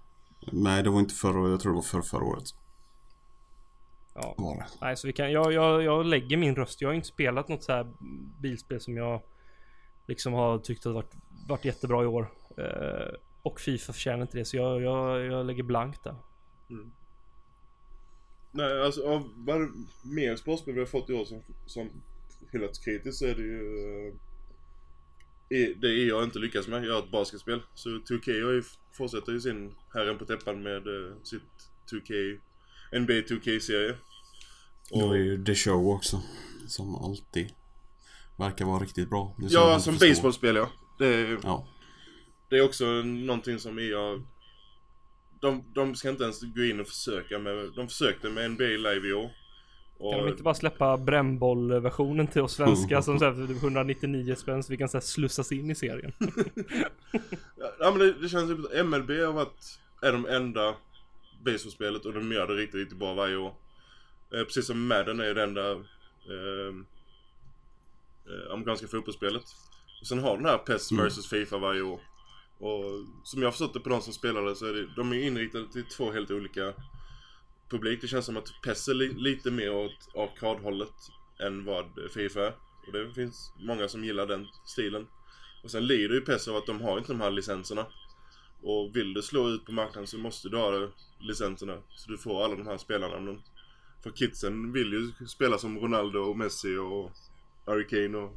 [0.53, 1.51] Nej, det var inte förra året.
[1.51, 2.44] Jag tror det var för förra året.
[4.14, 4.35] Ja.
[4.38, 4.66] Var det.
[4.81, 6.81] Nej, så vi kan, jag, jag, jag lägger min röst.
[6.81, 7.92] Jag har inte spelat något så här
[8.40, 9.22] bilspel som jag
[10.07, 11.14] liksom har tyckt har varit,
[11.48, 12.33] varit jättebra i år.
[12.57, 16.16] Eh, och Fifa förtjänar inte det, så jag, jag, jag lägger blankt där.
[18.51, 19.70] Nej, alltså av vad det-
[20.03, 21.88] mer sportspel vi har fått i år som, som
[22.53, 24.09] hyllats kritiskt så är det ju...
[24.09, 27.61] eh, det är jag inte lyckas med, jag har ett basketspel.
[27.74, 31.42] Så 2K har ju, fortsätter ju sin herren på täppan med eh, sitt
[31.92, 32.38] 2K,
[33.01, 33.96] NBA 2K-serie.
[34.90, 36.22] Det var Och, ju The Show också.
[36.66, 37.48] Som alltid.
[38.37, 39.37] Verkar vara riktigt bra.
[39.38, 40.70] Ja, som baseballspel ja.
[40.98, 41.68] Det är, Ja.
[42.51, 44.22] det är också någonting som EA...
[45.40, 47.72] De, de ska inte ens gå in och försöka med...
[47.77, 49.31] De försökte med NBA live i år.
[50.00, 54.34] Och, Kan de inte bara släppa brännbollversionen till oss svenskar som så här för 199
[54.34, 56.12] spänn så vi kan så här slussas in i serien?
[57.80, 60.74] Ja men det, det känns typ att MLB har varit, är de enda
[61.44, 63.54] baseballspelet och de gör det riktigt, riktigt bra varje år.
[64.34, 66.74] Eh, precis som Madden är det enda eh,
[68.28, 69.42] eh, amerikanska fotbollsspelet.
[70.00, 71.06] Och sen har den här PES Mm.
[71.06, 72.00] vs Fifa varje år.
[72.58, 72.84] Och
[73.24, 75.16] som jag har förstått det på de som spelar det så är det, de är
[75.26, 76.72] inriktade till två helt olika
[77.70, 78.00] publik.
[78.00, 80.94] Det känns som att PES är li, lite mer åt arkadhållet
[81.40, 82.52] än vad Fifa är.
[82.87, 85.07] Och det finns många som gillar den stilen.
[85.64, 87.87] Och sen lider ju PES av att de har inte de här licenserna.
[88.62, 91.78] Och vill du slå ut på marknaden så måste du ha det- licenserna.
[91.90, 93.42] Så du får alla de här spelarnamnen.
[94.02, 97.11] För kidsen vill ju spela som Ronaldo och Messi och
[97.66, 98.35] Harry Kane och...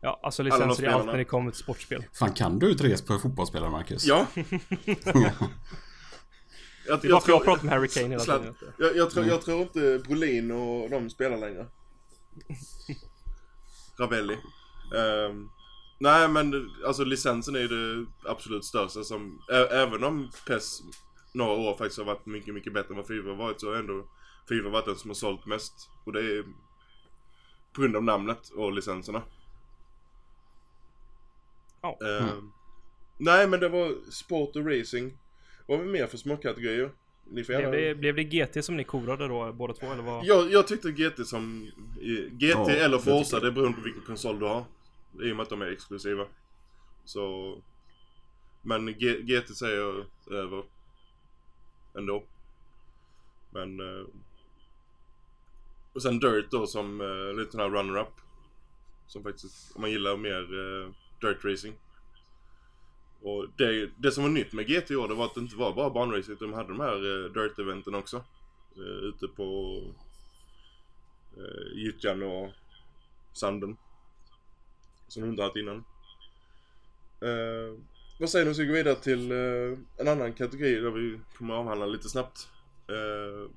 [0.00, 1.04] Ja, alltså licenser är allt spelarna.
[1.04, 2.04] när det kommer till sportspel.
[2.12, 4.04] Fan, kan du på fotbollsspelare, Marcus?
[4.04, 4.26] Ja!
[6.88, 8.54] jag, Det är bara för jag pratar med Harry Kane hela Slatt- tiden.
[8.78, 11.66] Jag, jag, tror, jag tror inte Brolin och de spelar längre.
[13.98, 14.38] Ravelli.
[14.96, 15.48] Ehm,
[15.98, 20.80] nej men alltså licensen är ju det absolut största som, ä, även om PES
[21.32, 23.76] några år faktiskt har varit mycket, mycket bättre än vad Fifa har varit så har
[23.76, 24.06] ändå
[24.48, 25.72] Fifa varit den som har sålt mest.
[26.04, 26.42] Och det är
[27.72, 29.22] på grund av namnet och licenserna.
[31.82, 31.98] Ja.
[32.06, 32.52] Ehm,
[33.18, 35.18] Nej men det var sport och racing.
[35.66, 36.90] Vad var det mer för småkategorier?
[37.24, 37.76] Ni får Blev gärna...
[37.76, 40.24] det, blev det GT som ni korade då båda två eller vad?
[40.24, 41.70] Jag, jag tyckte GT som...
[42.32, 44.64] GT Ja, eller Forza, det beror på vilken konsol du har.
[45.22, 46.26] I och med att de är exklusiva.
[47.04, 47.54] Så...
[48.62, 50.04] Men G, GT säger jag
[50.38, 50.64] över.
[51.98, 52.24] Ändå.
[53.50, 53.80] Men...
[53.80, 54.06] eh,
[55.92, 58.12] Och sen Dirt då som uh, lite sån här runner-up.
[59.06, 61.74] Som faktiskt, om man gillar mer eh, Dirt Racing.
[63.26, 65.56] Och det, det som var nytt med GT i år, det var att det inte
[65.56, 68.16] var bara banracing, utan de hade de här uh, Dirt-eventen också.
[68.78, 69.80] Uh, ute på
[71.38, 72.50] uh, gyttjan och
[73.32, 73.76] sanden.
[75.08, 75.84] Som de inte haft innan.
[77.20, 77.78] Eh,
[78.20, 81.20] vad säger du om vi ska gå vidare till eh, en annan kategori där vi
[81.38, 82.48] kommer avhandla lite snabbt.
[82.88, 83.50] Eh,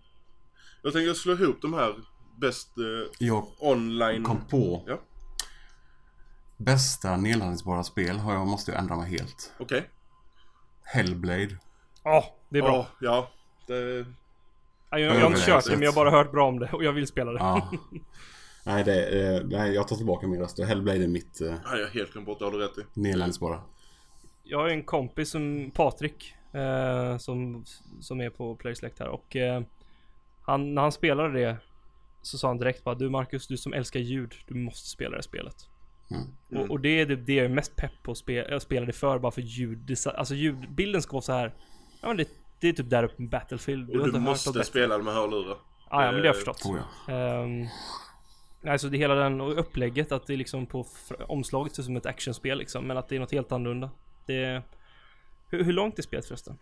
[0.81, 1.95] jag tänker slå ihop de här
[2.37, 4.23] bäst eh, Jag online...
[4.23, 4.83] kom på.
[4.87, 4.99] Ja.
[6.59, 9.53] Bästa nedladdningsbara spel har jag, måste jag ändra mig helt.
[9.59, 9.89] Okej.
[10.83, 11.57] Hellblade.
[12.03, 12.87] Ja, det är bra.
[12.99, 13.29] Ja, ja.
[13.67, 14.05] Det,
[14.89, 16.69] Ja, jag, jag har inte kört det men jag har bara hört bra om det
[16.71, 17.39] och jag vill spela det.
[17.39, 17.71] Ja.
[18.63, 20.59] nej, det, eh, nej, jag tar tillbaka min röst.
[20.59, 22.81] Hellblade är mitt eh, har jag helt glömt bort, det har du rätt i.
[22.93, 23.61] nedladdningsbara.
[24.43, 27.65] Jag har en kompis som Patrik eh, som,
[28.01, 29.61] som är på Playselect här och eh,
[30.41, 31.57] han, när han spelade det
[32.21, 35.17] så sa han direkt bara du Marcus, du som älskar ljud, du måste spela det
[35.17, 35.68] här spelet.
[36.11, 36.63] Mm.
[36.63, 38.85] Och, och det är det, det jag är mest pepp på att spe, att spela
[38.85, 39.77] det för bara för ljud.
[39.77, 41.53] Det, alltså ljudbilden ska vara så här.
[42.01, 43.89] Ja men det, det är typ där uppe med Battlefield.
[43.89, 45.57] Och du hört något måste spela med hörlurar.
[45.87, 46.65] Ah, ja men det har jag förstått.
[46.65, 47.41] Oh, ja.
[47.43, 47.67] Um,
[48.67, 50.85] alltså det hela den och upplägget att det är liksom på
[51.27, 52.87] omslaget ser ut som ett actionspel liksom.
[52.87, 53.89] Men att det är något helt annorlunda.
[54.25, 54.63] Det
[55.49, 56.57] hur, hur långt är spelet förresten?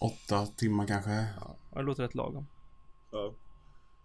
[0.00, 1.10] Åtta timmar kanske.
[1.10, 2.46] Ja, det låter rätt lagom.
[3.10, 3.32] Ja.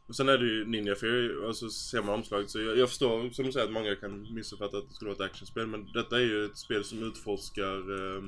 [0.08, 2.90] Och sen är det ju Ninja Fury, och så ser man omslaget så jag, jag
[2.90, 5.92] förstår som du säger att många kan missuppfatta att det skulle vara ett actionspel men
[5.94, 8.24] detta är ju ett spel som utforskar eh,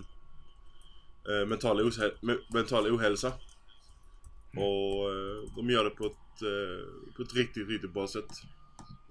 [1.29, 1.81] eh, mental,
[2.21, 3.33] me- mental ohälsa.
[4.57, 8.31] Och eh, de gör det på ett, eh, på ett riktigt, riktigt bra sätt.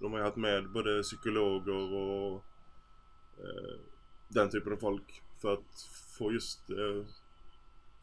[0.00, 2.44] De har ju haft med både psykologer och
[3.38, 3.80] eh,
[4.28, 7.06] den typen av folk för att få just eh,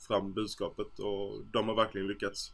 [0.08, 2.52] fram budskapet och de har verkligen lyckats.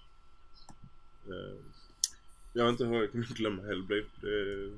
[2.53, 4.03] Eh, jag vet inte hur jag kommer glömma Hellblade.
[4.21, 4.69] Det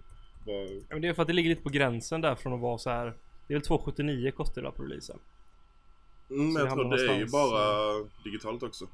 [0.45, 0.61] var...
[0.73, 2.77] Ja, men det är för att det ligger lite på gränsen där från att vara
[2.77, 3.05] så här.
[3.47, 5.19] Det är väl 279 kostar det på releasen.
[6.29, 8.87] Mm, men det jag tror det är ju bara digitalt också.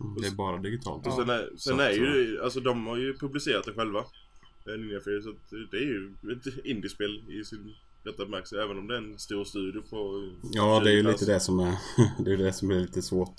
[0.00, 1.06] Mm, Det är bara digitalt.
[1.06, 3.98] Och sen är, sen är ju, alltså de har ju publicerat det själva.
[3.98, 7.74] eh, Ninja Theory, så att det är ju ett indiespel i sin
[8.04, 8.62] rätta bemärkelse.
[8.62, 10.30] Även om det är en stor studio på...
[10.52, 11.74] Ja, det är ju lite det som är...
[12.24, 13.34] Det är ju det som är lite svårt.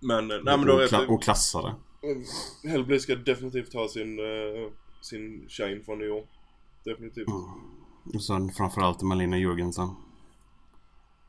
[0.00, 1.06] Men, eh, nej men då och, är kla- det...
[1.06, 1.74] och klassa det.
[2.64, 6.26] Hellblade ska definitivt ha sin, uh, sin shine från i år.
[6.84, 7.28] Definitivt.
[7.28, 7.40] Mm.
[8.14, 9.94] Och sen framförallt Malina Jürgensen.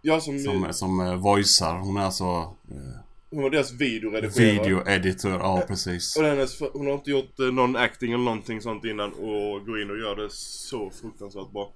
[0.01, 1.79] Ja, som, Som, som uh, voicear.
[1.79, 2.25] Hon är alltså
[2.71, 4.53] uh, hon var deras videoredigerare.
[4.53, 5.31] video editor.
[5.31, 6.17] Ja, precis.
[6.17, 9.81] Och hennes, hon har inte gjort eh, någon acting eller någonting sånt innan och går
[9.81, 11.73] in och gör det så fruktansvärt bra.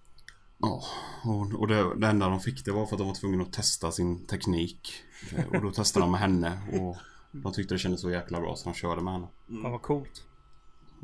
[0.58, 0.84] Ja,
[1.24, 3.54] och, och det, det enda de fick det var för att de var tvungna att
[3.54, 4.94] testa sin teknik.
[5.54, 6.98] Och då testade de med henne och
[7.44, 9.28] de tyckte det kändes så jäkla bra så de körde med henne.
[9.62, 10.28] Fan vad coolt.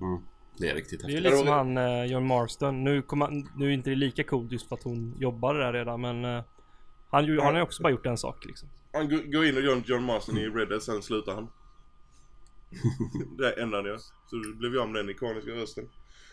[0.02, 0.20] Mm.
[0.58, 1.24] Det är riktigt Det är häftigt.
[1.24, 2.84] lite som han eh, John Marston.
[2.84, 5.74] Nu, kom han, nu är inte det lika coolt just för att hon jobbar där
[5.74, 6.44] redan men eh,
[7.10, 8.70] han, ju- han har ju också bara gjort en sak liksom.
[8.94, 11.48] Han går- in och gör en John Marston i Red Dead, sen slutar han.
[13.38, 13.98] det är enda han gör.
[13.98, 15.90] Så det blev jag med den ikoniska rösten.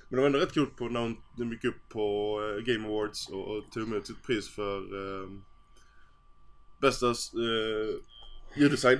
[0.09, 3.29] Men det var ändå rätt coolt på när hon, gick upp på eh, Game Awards
[3.29, 5.29] och, och tog emot sitt pris för eh,
[6.81, 7.95] bästa eh,
[8.57, 8.99] ljuddesign.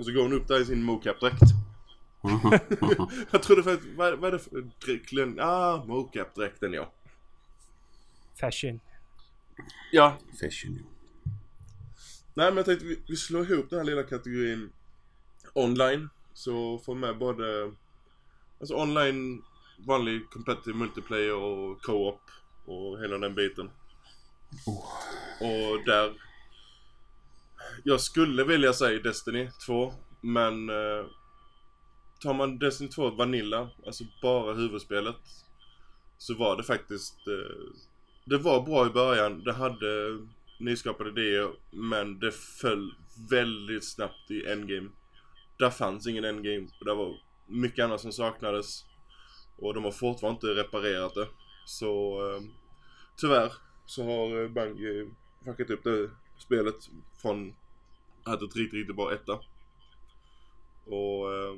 [0.00, 1.42] Och så går hon upp där i sin mocap-dräkt.
[3.30, 5.40] jag trodde för att, vad, vad är det för dräkt?
[5.40, 6.92] Ah, mocap-dräkten ja.
[8.40, 8.80] Fashion.
[9.92, 10.78] Ja, Fashion.
[12.34, 14.72] Nej men jag tänkte vi, vi slår ihop den här lilla kategorin
[15.54, 16.08] online.
[16.34, 17.72] Så får med både
[18.60, 19.42] Alltså online,
[19.86, 22.20] vanlig competitive multiplayer och co-op
[22.64, 23.70] och hela den biten.
[24.66, 24.84] Oh.
[25.40, 26.29] Och där
[27.84, 31.06] jag skulle vilja säga Destiny 2 men eh,
[32.22, 35.16] Tar man Destiny 2 Vanilla, alltså bara huvudspelet
[36.18, 37.74] Så var det faktiskt eh,
[38.24, 40.18] Det var bra i början, det hade
[40.58, 42.94] nyskapade idéer men det föll
[43.30, 44.88] väldigt snabbt i endgame.
[45.58, 47.16] Där fanns ingen endgame och det var
[47.46, 48.84] mycket annat som saknades.
[49.56, 51.28] Och de har fortfarande inte reparerat det.
[51.66, 52.42] Så eh,
[53.16, 53.52] tyvärr
[53.86, 55.10] så har eh, Bungie
[55.44, 56.76] fuckat upp det spelet
[57.22, 57.54] från
[58.24, 59.32] att ett riktigt, riktigt bra etta.
[60.86, 61.54] Och eh,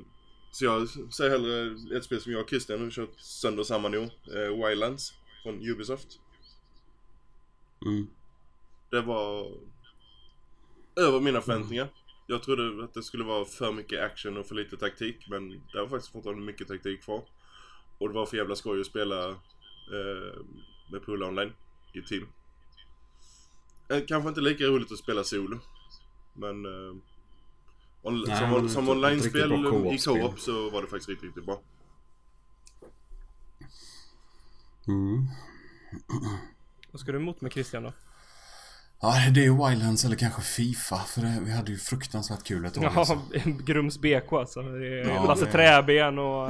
[0.51, 3.97] så jag säger hellre ett spel som jag och Christian har kört sönder samman i
[3.97, 4.09] år.
[4.35, 6.19] Eh, Wildlands från Ubisoft.
[7.85, 8.07] Mm.
[8.89, 9.51] Det var
[10.95, 11.87] över mina förväntningar.
[12.27, 15.81] Jag trodde att det skulle vara för mycket action och för lite taktik men det
[15.81, 17.23] var faktiskt fortfarande mycket taktik kvar.
[17.97, 20.41] Och det var för jävla skoj att spela eh,
[20.91, 21.53] med Pool Online
[21.93, 22.27] i team.
[23.89, 25.59] Eh, kanske inte lika roligt att spela solo.
[26.33, 26.95] Men eh,
[28.01, 29.51] on- Nej, som, som online-spel
[29.93, 31.59] i co-op så var det faktiskt riktigt, riktigt bra.
[34.87, 35.27] Mm.
[36.91, 37.93] Vad ska du emot med Christian då?
[39.01, 40.95] Ja, det är ju Wildlands eller kanske Fifa.
[40.97, 43.19] För det, vi hade ju fruktansvärt kul ett alltså.
[43.33, 44.61] Ja, Grums BK alltså.
[44.79, 46.49] Ja, Lasse det- Träben och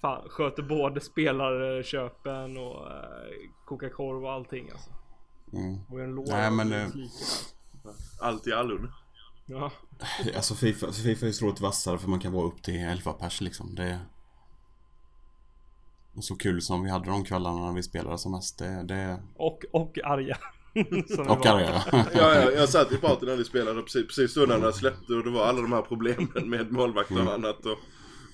[0.00, 2.96] fan, sköter både spelarköpen och eh,
[3.64, 4.90] kokar korv och allting alltså.
[5.52, 5.78] Mm.
[5.88, 7.59] Och en låda Nej, men, och eh, sliker.
[8.20, 8.92] Allt i allon.
[9.46, 9.72] Ja.
[10.36, 13.74] Alltså Fifa, Fifa är otroligt vassare för man kan vara upp till 11 pers liksom.
[13.74, 13.98] Det är...
[16.14, 18.58] Och så kul som vi hade de kvällarna när vi spelade som mest.
[18.58, 19.22] Det, det...
[19.36, 20.38] Och, och arga.
[21.08, 21.82] Som vi Och arga.
[21.92, 25.14] Ja, ja, jag satt i party när ni spelade precis, precis då när det släppte
[25.14, 27.66] och det var alla de här problemen med målvakter och annat.
[27.66, 27.78] Och,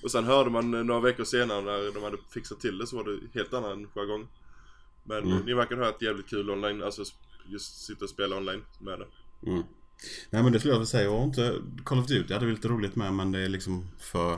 [0.03, 3.03] och sen hörde man några veckor senare när de hade fixat till det så var
[3.03, 4.27] det helt annan jargong.
[5.03, 5.45] Men Mm.
[5.45, 7.03] ni verkar ha ett jävligt kul online, alltså
[7.47, 9.05] just sitta och spela online med det.
[9.45, 9.63] Mm.
[10.29, 11.11] Nej men det skulle jag väl säga.
[11.11, 14.37] Och inte Call of Duty hade vi lite roligt med men det är liksom för...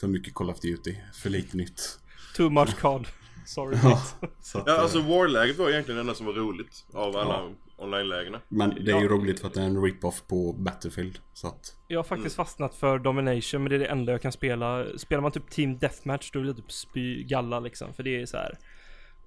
[0.00, 0.96] För mycket Call of Duty.
[1.14, 1.98] För lite nytt.
[2.36, 3.06] Too much card.
[3.46, 3.78] Sorry.
[3.82, 4.02] Ja,
[4.40, 7.34] så att, Ja, alltså eh, War-läget var egentligen det enda som var roligt av alla
[7.34, 7.50] Ja.
[7.76, 8.40] online-lägena.
[8.48, 9.10] Men det är ju Ja.
[9.10, 11.18] roligt för att det är en rip-off på Battlefield.
[11.34, 11.76] Så att...
[11.88, 14.98] Jag har faktiskt fastnat för Domination men det är det enda jag kan spela.
[14.98, 17.94] Spelar man typ Team Deathmatch då vill jag typ spy galla liksom.
[17.94, 18.58] För det är så här.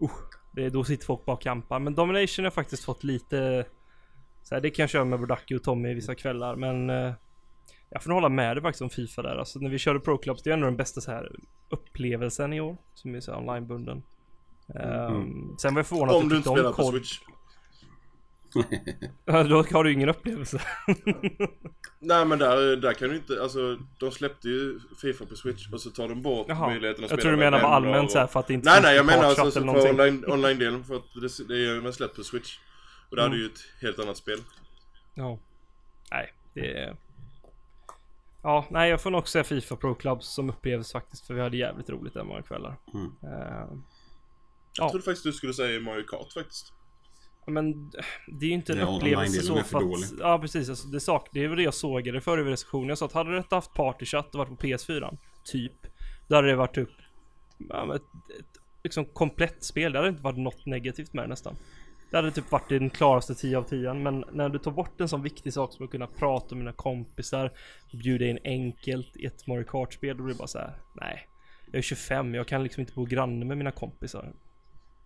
[0.01, 0.09] Uh,
[0.51, 1.79] det är, då sitter folk bara och kampar.
[1.79, 3.65] Men Domination har faktiskt fått lite...
[4.49, 6.89] Så här, det kan jag köra med Bodaki och Tommy vissa kvällar men...
[6.89, 7.13] eh,
[7.89, 9.35] jag får nog hålla med dig faktiskt om Fifa där.
[9.35, 11.31] Alltså när vi körde Pro Clubs, det är ändå den bästa så här
[11.69, 12.77] upplevelsen i år.
[12.93, 14.03] Som är så onlinebunden.
[14.75, 16.83] Ehm, sen var jag förvånad att Om du tyckte inte spelar på.
[16.91, 17.19] Switch.
[19.25, 20.61] Ja, Då har du ingen upplevelse.
[21.99, 25.81] Nej men där, där kan du inte, alltså de släppte ju Fifa på Switch och
[25.81, 26.67] så tar de bort Jaha.
[26.69, 28.53] möjligheten att Jag spela tror du menar bara allmänt och- så här för att det
[28.53, 29.91] inte Nej nej jag en menar alltså eller på någonting.
[29.91, 32.57] online, online-delen för att det, det är ju släppt på Switch.
[33.09, 33.33] Och där Mm.
[33.33, 34.39] är det ju ett helt annat spel.
[35.13, 35.39] Ja.
[36.11, 36.95] Nej, det är...
[38.43, 41.41] Ja, nej jag får nog också säga Fifa Pro Clubs som upplevs faktiskt för vi
[41.41, 42.75] hade jävligt roligt där många kvällar.
[42.93, 43.05] Mm.
[43.23, 43.67] Eh,
[44.77, 44.89] Jag Ja.
[44.89, 46.73] trodde faktiskt du skulle säga Mario Kart faktiskt.
[47.47, 47.89] men
[48.27, 50.19] det är ju inte en Ja, upplevelse så är för för att...
[50.19, 51.73] Ja precis, alltså, det, sak, det är väl det jag
[52.21, 52.89] förr i recensionen.
[52.89, 55.73] Jag sa att hade det inte haft partychatt och varit på PS4, typ.
[56.27, 56.89] Då hade det varit typ...
[57.57, 58.01] Ja, ett,
[58.39, 59.91] ett liksom komplett spel.
[59.91, 61.55] Det hade inte varit något negativt med det nästan.
[62.11, 65.09] Det hade typ varit den klaraste 10 av 10 men när du tar bort en
[65.09, 67.51] sån viktig sak som att kunna prata med mina kompisar,
[67.93, 70.73] bjuda in enkelt i ett Mario Kart-spel, då blir det bara så här.
[71.01, 71.27] nej.
[71.65, 74.33] Jag är 25, jag kan liksom inte bo granne med mina kompisar.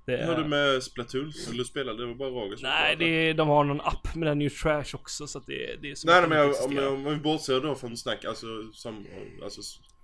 [0.06, 1.32] Det Hur du med Splatoon?
[1.50, 1.94] Vill du spela?
[1.94, 4.50] Det var bara Roger som Nej, är, de har någon app med den är ju
[4.50, 6.88] trash också så att det, det är som Nej, men jag, om, existerar.
[6.88, 9.06] om vi bortser då från snack, alltså som,
[9.44, 9.62] alltså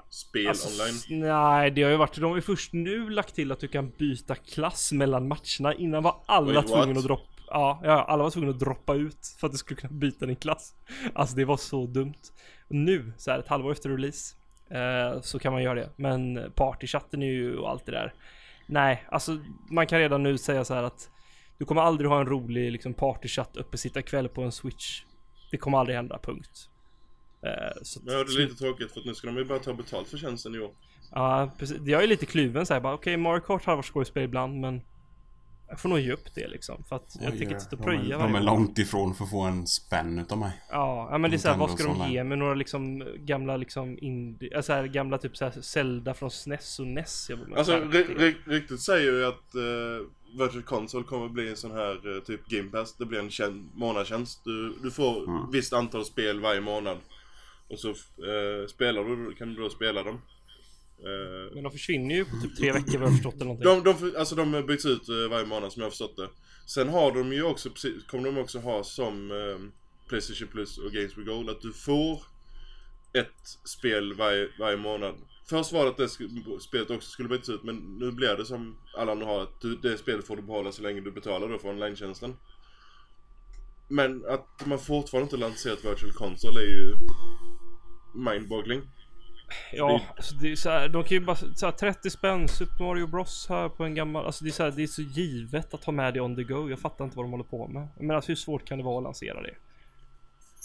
[0.10, 1.22] spel Alltså, online.
[1.30, 3.90] Nej, det har ju varit, de har ju först nu lagt till att du kan
[3.90, 5.74] byta klass mellan matcherna.
[5.74, 6.98] Innan var alla Wait, tvungna what?
[6.98, 9.94] att droppa Ja, ja, alla var tvungna att droppa ut för att du skulle kunna
[9.94, 10.74] byta din klass.
[11.14, 12.22] Alltså det var så dumt.
[12.68, 14.36] Nu, så här ett halvår efter release,
[14.70, 15.90] eh, så kan man göra det.
[15.96, 18.14] Men partychatten är ju och allt det där.
[18.68, 19.38] Nej, alltså
[19.72, 21.10] man kan redan nu säga så här att
[21.58, 25.04] du kommer aldrig ha en rolig liksom partychatt uppe sitta kväll på en switch.
[25.52, 26.70] Det kommer aldrig hända, punkt.
[27.46, 29.74] Eh, så Men det är lite tråkigt för att nu ska de ju börja ta
[29.74, 30.72] betalt för tjänsten i år.
[31.12, 31.78] Ja, precis.
[31.86, 34.82] Jag är lite kluven såhär bara, okej Mario Kart har varit skojspel ibland men
[35.70, 36.84] jag får nog ge upp det liksom.
[36.90, 39.24] För att jag tänker inte sitta och de, är, pröja de är långt ifrån för
[39.24, 40.52] att få en spänn utav mig.
[40.72, 42.38] Ja, ja men det är såhär, vad ska de ge mig?
[42.38, 47.28] Några liksom gamla liksom indie, alltså här, gamla typ såhär Zelda från SNES och NES.
[47.30, 50.08] Jag bara, Alltså skärp ry- ry- ryktet säger ju att uh,
[50.40, 52.94] Virtual Console kommer bli en sån här typ Game Pass.
[52.98, 54.44] Det blir en tjän- månadstjänst.
[54.44, 55.52] Du, du får Mm.
[55.52, 56.98] visst antal spel varje månad.
[57.68, 60.22] Och så eh, spelar du, kan du då spela dem.
[61.00, 63.84] Eh, Men de försvinner ju på typ tre veckor vad jag har förstått eller någonting.
[63.84, 66.30] de, de, alltså de byts ut eh, varje månad som jag har förstått det.
[66.68, 67.70] Sen har de ju också,
[68.08, 69.60] kommer de också ha som eh,
[70.10, 72.24] Playstation Plus och Games with Gold att du får
[73.14, 75.16] ett spel varje, varje månad.
[75.50, 76.10] Först var det att det
[76.60, 79.76] spelet också skulle bytas ut men nu blir det som alla andra har att du,
[79.76, 82.36] det spelet får du behålla så länge du betalar då för online-tjänsten.
[83.88, 86.96] Men att man fortfarande inte lanserat Virtual Console är ju
[88.16, 88.82] mindboggling.
[89.72, 92.84] Ja, alltså det är så här, de kan ju bara så här, 30 spänn Super
[92.84, 95.74] Mario Bros här på en gammal, alltså det är så här, det är så givet
[95.74, 96.70] att ha med det on the go.
[96.70, 97.88] Jag fattar inte vad de håller på med.
[98.00, 99.56] Men alltså hur svårt kan det vara att lansera det?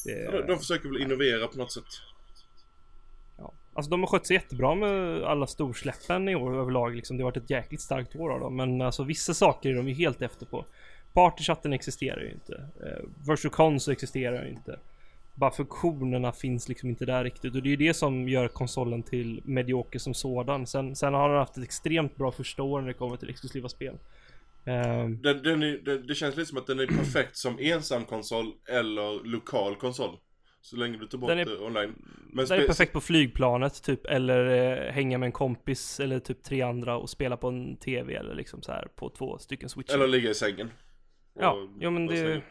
[0.05, 1.85] det De, de försöker väl innovera på något sätt.
[3.39, 3.53] Ja.
[3.73, 7.17] Alltså de har skött sig jättebra med alla storsläppen i år överlag liksom.
[7.17, 8.57] Det har varit ett jäkligt starkt år av dem.
[8.57, 10.67] Men alltså vissa saker är de ju helt efter på.
[11.15, 12.55] Partychatten existerar ju inte.
[12.85, 14.79] Eh, Virtual Console existerar ju inte.
[15.35, 17.55] Bara funktionerna finns liksom inte där riktigt.
[17.55, 20.67] Och det är ju det som gör konsolen till medioker som sådan.
[20.67, 23.69] Sen, sen har den haft ett extremt bra första år när det kommer till exklusiva
[23.69, 23.95] spel.
[24.65, 28.05] Ehm, Den, den är, det, det känns lite som att den är perfekt som ensam
[28.05, 30.17] konsol eller lokal konsol.
[30.63, 31.95] Så länge du tar bort Den är- online.
[32.33, 36.43] Men Den är perfekt på flygplanet typ eller eh, hänga med en kompis eller typ
[36.43, 39.95] tre andra och spela på en TV eller liksom så här på två stycken switchar.
[39.95, 40.71] Eller ligga i sängen.
[41.41, 42.43] Ja, ja men det...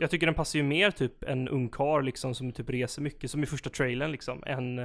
[0.00, 3.42] Jag tycker den passar ju mer typ en ungkar liksom som typ reser mycket som
[3.42, 4.78] i första trailern liksom än,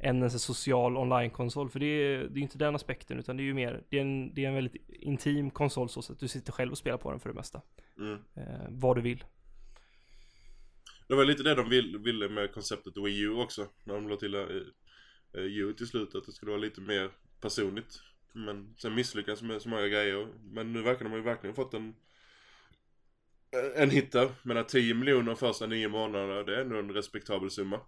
[0.00, 1.70] än en social online-konsol.
[1.70, 4.00] För det är, det är inte den aspekten utan det är ju mer, det är
[4.00, 7.10] en, det är en väldigt intim konsol så att du sitter själv och spelar på
[7.10, 7.62] den för det mesta.
[7.98, 8.18] Mm.
[8.34, 9.24] Eh, vad du vill.
[11.08, 13.66] Det var lite det de vill, ville med konceptet Wii U också.
[13.84, 14.46] När de la till uh,
[15.34, 16.14] U till slut.
[16.14, 18.02] Att det skulle vara lite mer personligt.
[18.32, 20.28] Men sen misslyckades med så många grejer.
[20.42, 21.94] Men nu verkar de ju verkligen fått en
[23.76, 24.30] en hit där.
[24.42, 27.80] Men att 10 miljoner första nio månaderna, det är ändå en respektabel summa.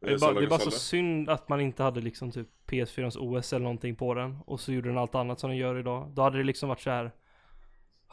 [0.00, 3.18] Det är, bara, det är bara så synd att man inte hade liksom typ PS4s
[3.18, 6.10] OS eller någonting på den och så gjorde den allt annat som den gör idag.
[6.14, 7.12] Då hade det liksom varit så här.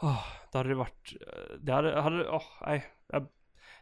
[0.00, 2.86] Oh, då hade det varit, eh, det hade, hade oh, nej.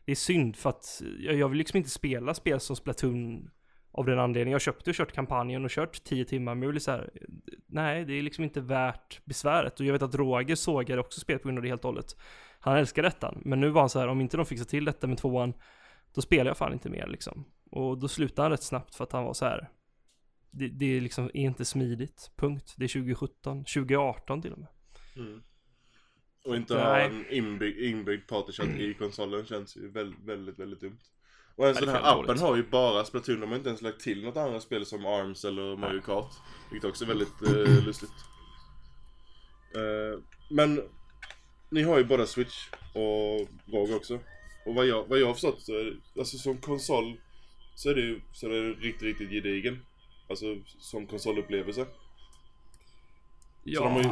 [0.04, 3.50] Det är synd för att jag, jag vill liksom inte spela spel som Splatoon
[4.00, 4.52] av den anledningen.
[4.52, 7.10] Jag köpte och kört kampanjen och kört 10 timmar men jag vill så här.
[7.66, 11.42] Nej, det är liksom inte värt besväret och jag vet att Roger sågade också spelet
[11.42, 12.16] på grund av det helt och hållet.
[12.60, 15.06] Han älskar detta, men nu var han så här om inte de fixar till detta
[15.06, 15.54] med tvåan
[16.14, 17.44] då spelar jag fan inte mer liksom.
[17.70, 19.70] Och då slutade han rätt snabbt för att han var så här.
[20.50, 22.30] Det, det är liksom inte smidigt.
[22.36, 22.74] Punkt.
[22.76, 24.68] Det är 2017, 2018 till och med.
[25.16, 25.42] Mm.
[26.44, 26.84] Och inte Nej.
[26.84, 31.00] ha en inbyggd, inbyggd partychat i konsolen känns ju väldigt, väldigt, väldigt dumt.
[31.60, 32.42] Och ens den här appen dåligt.
[32.42, 35.44] har ju bara Splatoon, de har inte ens lagt till något annat spel som Arms
[35.44, 36.32] eller Mario Kart.
[36.70, 38.10] Vilket också är väldigt eh, lustigt.
[39.74, 40.82] Eh, men
[41.70, 44.18] ni har ju båda Switch och ROG också.
[44.66, 47.20] Och vad jag, vad jag har förstått så är det, alltså som konsol
[47.74, 49.86] så är det ju så är det riktigt, riktigt gedigen.
[50.28, 51.86] Alltså som konsolupplevelse.
[53.64, 53.80] Ja.
[53.84, 54.08] de har ju-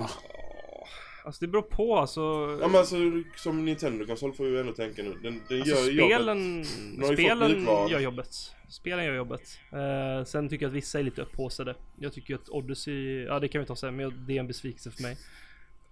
[1.25, 2.21] Alltså det beror på alltså.
[2.61, 2.97] Ja men alltså
[3.37, 5.15] som Nintendo-konsol får vi ju ändå tänka nu.
[5.23, 6.17] Den, den Alltså gör jobbet.
[6.17, 6.65] spelen,
[7.03, 8.29] har ju fått spelen gör jobbet.
[8.69, 9.59] Spelen gör jobbet.
[9.73, 11.75] Eh, sen tycker jag att vissa är lite upphaussade.
[11.97, 14.91] Jag tycker att Odyssey, ja det kan vi ta sen, men det är en besvikelse
[14.91, 15.17] för mig.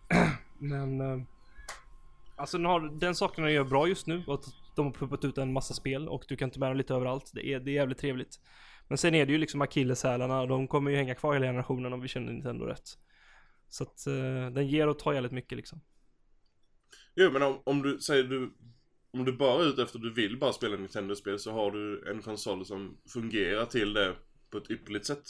[0.59, 1.19] men eh,
[2.37, 5.39] Alltså den, har, den saken den gör bra just nu, att de har pumpat ut
[5.39, 7.31] en massa spel och du kan ta med dem lite överallt.
[7.35, 8.41] Det är, det är jävligt trevligt.
[8.89, 12.01] Men sen är det ju liksom akilleshälarna de kommer ju hänga kvar hela generationen om
[12.01, 12.99] vi känner Nintendo rätt.
[13.69, 15.81] Så att eh, den ger och tar jävligt mycket liksom.
[17.15, 18.53] Jo men om, om du säger du
[19.11, 22.23] Om du bara är ute efter du vill bara spela Nintendo-spel så har du en
[22.23, 24.17] konsol som fungerar till det
[24.51, 25.25] på ett ypperligt sätt.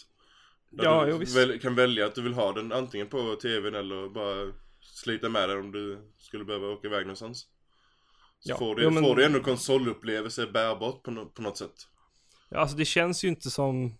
[0.70, 1.36] Där Ja, du jo, visst.
[1.36, 5.48] väl, kan välja att du vill ha den antingen på tvn eller bara slita med
[5.48, 7.46] den om du skulle behöva åka iväg någonstans.
[8.38, 11.58] Så Ja, får, du, jo, men- får du ändå konsolupplevelse bärbart på, no, på något
[11.58, 11.88] sätt.
[12.48, 13.94] Ja, alltså det känns ju inte som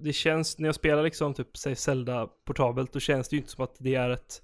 [0.00, 3.52] Det känns när jag spelar liksom typ säg Zelda portabelt då känns det ju inte
[3.52, 4.42] som att det är ett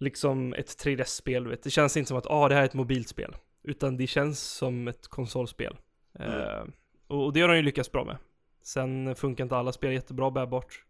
[0.00, 1.62] Liksom ett 3DS-spel du vet.
[1.62, 4.88] Det känns inte som att ah det här är ett mobilspel Utan det känns som
[4.88, 5.76] ett konsolspel.
[6.18, 6.64] Eh,
[7.06, 8.16] och, och det har de ju lyckats bra med.
[8.62, 10.84] Sen funkar inte alla spel jättebra bärbart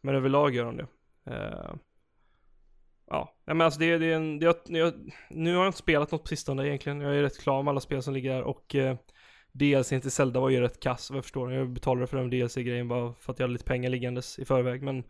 [0.00, 0.86] Men överlag gör de det.
[1.26, 1.74] Eh,
[3.10, 4.94] Ja, ja men alltså det, det är en, det, jag, jag,
[5.30, 7.00] Nu har jag inte spelat något på sistone egentligen.
[7.00, 8.96] Jag är rätt klar med alla spel som ligger där och eh,
[9.58, 11.52] DLCn till Zelda var ju rätt kass vad jag förstår.
[11.52, 14.82] Jag betalade för den DLC-grejen bara för att jag hade lite pengar liggandes i förväg
[14.82, 15.04] men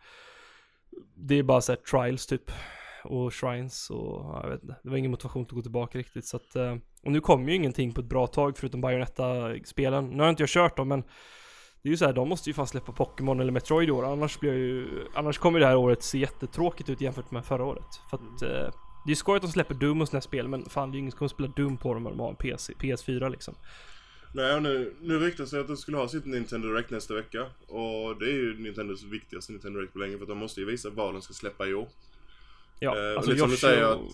[1.15, 2.51] Det är bara såhär trials typ
[3.05, 4.77] och shrines och ja, jag vet inte.
[4.83, 7.55] Det var ingen motivation att gå tillbaka riktigt så att eh, Och nu kommer ju
[7.55, 10.09] ingenting på ett bra tag förutom Bayonetta-spelen.
[10.09, 11.03] Nu har inte jag kört dem men
[11.83, 14.41] Det är ju såhär, de måste ju fan släppa Pokémon eller Metroid i år annars
[14.41, 18.01] blir jag ju Annars kommer det här året se jättetråkigt ut jämfört med förra året.
[18.11, 18.75] För att eh,
[19.07, 20.97] Det är skoj att de släpper Doom och sådana här spel men fan det är
[20.97, 23.55] ju ingen som kommer spela Doom på dem om de har en PC, PS4 liksom.
[24.37, 27.43] Nej, nu, nu ryktas det att de skulle ha sitt Nintendo Direct nästa vecka.
[27.67, 30.67] Och det är ju Nintendos viktigaste Nintendo Direct på länge för att de måste ju
[30.67, 31.89] visa vad de ska släppa i år.
[32.81, 34.13] Ja, Eh, alltså lite som du Yoshi säger och...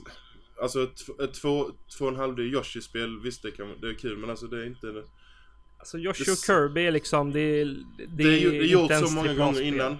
[0.62, 4.16] Alltså ett, ett två, två och en halv Yoshi-spel, visst det, kan, det är kul
[4.18, 5.02] men alltså det är inte...
[5.78, 7.64] Alltså Yoshi det- och Kirby liksom, det.
[7.64, 7.74] Det,
[8.16, 9.96] Det är, ju, det är gjort så många gånger innan.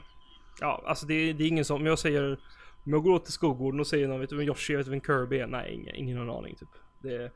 [0.61, 2.39] Ja, alltså det, är- det är ingen som, om jag säger...
[2.85, 4.87] Om jag går åt till Skogården och säger någon, vet du vem Yoshi är, vet
[4.87, 5.47] du vem Kirby är?
[5.47, 6.69] Nej, ingen, ingen har en aning typ.
[7.03, 7.33] Det,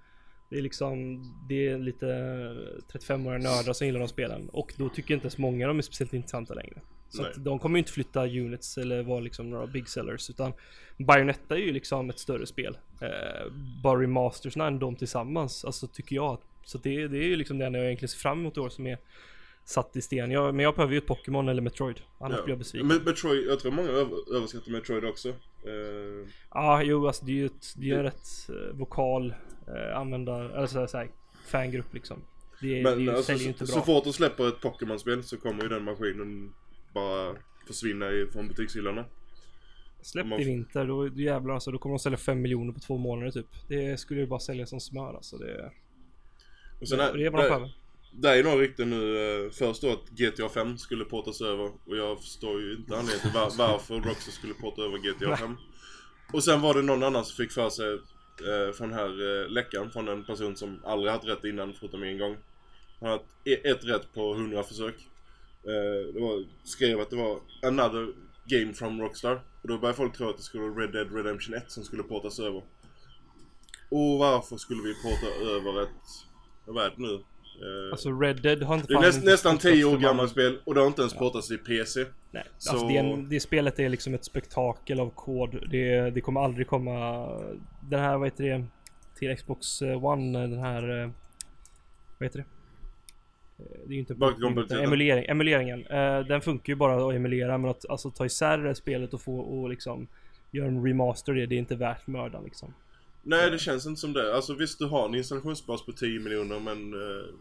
[0.48, 2.06] det är liksom, det är lite
[2.92, 4.48] 35-åriga nördar som gillar de spelen.
[4.48, 6.80] Och då tycker inte ens många de är speciellt intressanta längre.
[7.08, 7.30] Så Nej.
[7.30, 10.52] att de kommer ju inte flytta units eller vara liksom några big sellers utan
[10.98, 12.78] Bayonetta är ju liksom ett större spel.
[13.00, 16.38] Eh, bara remastersna än de tillsammans, alltså tycker jag.
[16.64, 18.68] Så det, det är ju liksom det enda jag egentligen ser fram emot i år
[18.68, 18.98] som är
[19.68, 20.30] satt i sten.
[20.30, 22.00] Jag, men jag behöver ju ett Pokémon eller Metroid.
[22.18, 22.88] Annars blir jag besviken.
[22.88, 25.28] Men Metroid, jag tror många över, överskattar Metroid också.
[25.28, 29.34] Eh, Ja, jo alltså det är ju ett, det är en rätt eh, vokal
[29.68, 31.08] eh, användare, eller så, här,
[31.46, 32.22] fangrupp liksom.
[32.60, 33.66] Det, är- det men ju, alltså, så, inte bra.
[33.74, 36.52] så fort de släpper ett Pokémon-spel så kommer ju den maskinen
[36.94, 37.34] bara
[37.66, 39.04] försvinna från butikshyllorna.
[40.02, 42.96] Släpp man i vinter, då, jävlar alltså, då kommer de sälja 5 miljoner på två
[42.98, 43.46] månader typ.
[43.68, 45.36] Det skulle ju bara sälja som smör alltså.
[45.36, 45.72] Det,
[46.80, 47.76] Och sen det, det är vad de behöver.
[48.18, 49.18] Det är ju några rykten nu.
[49.44, 51.64] eh, Först då att GTA 5 skulle portas över.
[51.86, 55.36] Och jag förstår ju inte anledningen till var, varför Rockstar skulle porta över GTA Nej.
[55.36, 55.56] 5.
[56.32, 59.48] Och sen var det någon annan som fick för sig eh, från den här eh,
[59.50, 62.36] läckan från en person som aldrig haft rätt innan förutom en gång.
[63.00, 64.94] Han har haft e- ett rätt på 100 försök.
[65.64, 68.08] Eh, det var, skrev att det var another
[68.46, 69.40] game from Rockstar.
[69.62, 72.02] Och då började folk tro att det skulle vara Red Dead Redemption 1 som skulle
[72.02, 72.62] portas över.
[73.90, 75.88] Och varför skulle vi porta över ett...
[76.66, 77.24] Vad är det nu?
[77.62, 80.30] Eh, Alltså Red Dead har inte det är näst, inte nästan portats 10 år gammalt
[80.30, 82.04] spel och det har inte ens portats till PC.
[82.30, 85.68] Nej, Så- alltså det, är det spelet är liksom ett spektakel av kod.
[85.70, 87.26] Det, det kommer aldrig komma...
[87.80, 88.64] Den här, vad heter det?
[89.18, 91.02] Till Xbox eh, One, den här...
[91.02, 91.10] eh,
[92.18, 92.44] Vad heter det?
[93.64, 94.84] Eh, Det är ju inte Bakåtkompatibiliteten.
[94.84, 95.86] emulering, emuleringen.
[95.86, 99.14] Eh, den funkar ju bara att emulera men att alltså, ta isär det här spelet
[99.14, 100.06] och få och liksom
[100.50, 102.74] göra en remaster det, det är inte värt mödan liksom.
[103.26, 104.34] Nej, det känns inte som det.
[104.34, 106.92] Alltså visst, du har en installationsbas på 10 miljoner men...
[106.94, 107.34] Eh,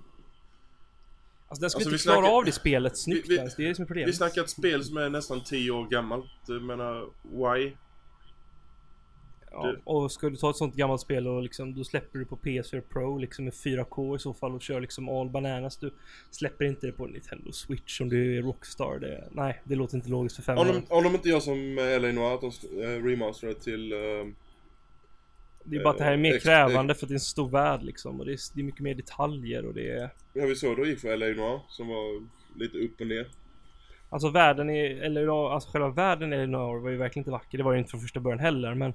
[1.48, 3.64] Alltså den skulle Alltså, vi inte klara snackar- av det spelet snyggt vi- ens, det
[3.64, 4.10] är det som är problemet.
[4.10, 6.26] vi snackar ett spel som är nästan 10 år gammalt.
[6.48, 7.72] Jag menar, why?
[9.52, 12.36] Ja, och ska du ta ett sånt gammalt spel och liksom, då släpper du på
[12.38, 15.78] PS4 Pro liksom med 4K i så fall och kör liksom all bananas.
[15.78, 15.94] Du
[16.32, 19.00] släpper inte det på Nintendo Switch om du är Rockstar.
[19.00, 21.78] Det, nej, det låter inte logiskt för fem Om de, om de inte gör som
[21.78, 23.92] eh, LA Noir, att de eh, remasterar till...
[23.92, 23.98] Eh,
[25.66, 27.20] Det är bara att det här är mer Ex- krävande för att det är en
[27.20, 28.20] stor värld liksom.
[28.20, 30.10] Och det är, det är mycket mer detaljer och det är...
[30.34, 32.28] ja, vi såg då gick för LA Noir, som var
[32.60, 33.28] lite upp och ner.
[34.10, 37.58] Alltså världen är, eller ja, alltså själva världen i Eleanor var ju verkligen inte vacker.
[37.58, 38.94] Det var ju inte från första början heller men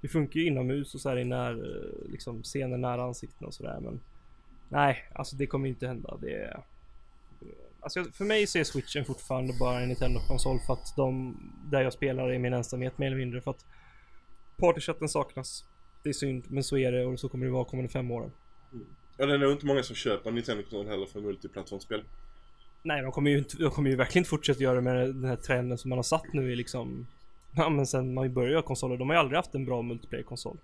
[0.00, 3.54] Det funkar ju inomhus och så här i när, eh, liksom scener nära ansikten och
[3.54, 4.00] sådär men
[4.68, 6.16] Nej, alltså det kommer ju inte hända.
[6.20, 6.60] Det är...
[7.80, 11.36] Alltså för mig så är switchen fortfarande bara en Nintendo-konsol för att de,
[11.70, 13.64] där jag spelar är min ensamhet mer eller mindre för att
[14.56, 15.64] partychatten saknas.
[16.02, 18.32] Det är synd, men så är det och så kommer det vara kommande fem åren.
[19.16, 22.02] Ja, det är nog inte många som köper en Nintendo-kontroll heller för multiplattformsspel.
[22.82, 25.24] Nej, de kommer ju inte, de kommer ju verkligen inte fortsätta göra det med den
[25.24, 27.06] här trenden som man har satt nu i liksom
[27.56, 30.58] Ja men sen man började göra konsoler, de har ju aldrig haft en bra multiplayer-konsol.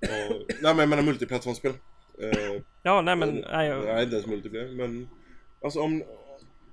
[0.00, 0.08] Och,
[0.48, 1.72] nej men jag menar multiplattformsspel.
[2.22, 3.44] Uh, ja, nej men...
[3.52, 3.84] Nej, jag...
[3.84, 5.08] nej, inte ens multiplayer, men...
[5.62, 6.02] Alltså om...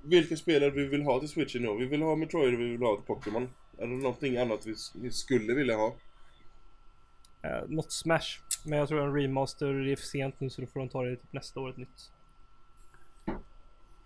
[0.01, 1.75] Vilka spel vi vill ha till Switchen nu?
[1.79, 3.49] Vi vill ha Metroid och vi vill ha Pokémon.
[3.77, 5.95] Är det någonting annat vi, vi skulle vilja ha?
[7.45, 8.39] Uh, något Smash.
[8.65, 11.15] Men jag tror en remaster är för sent nu så då får de ta det
[11.15, 12.11] typ nästa år ett nytt.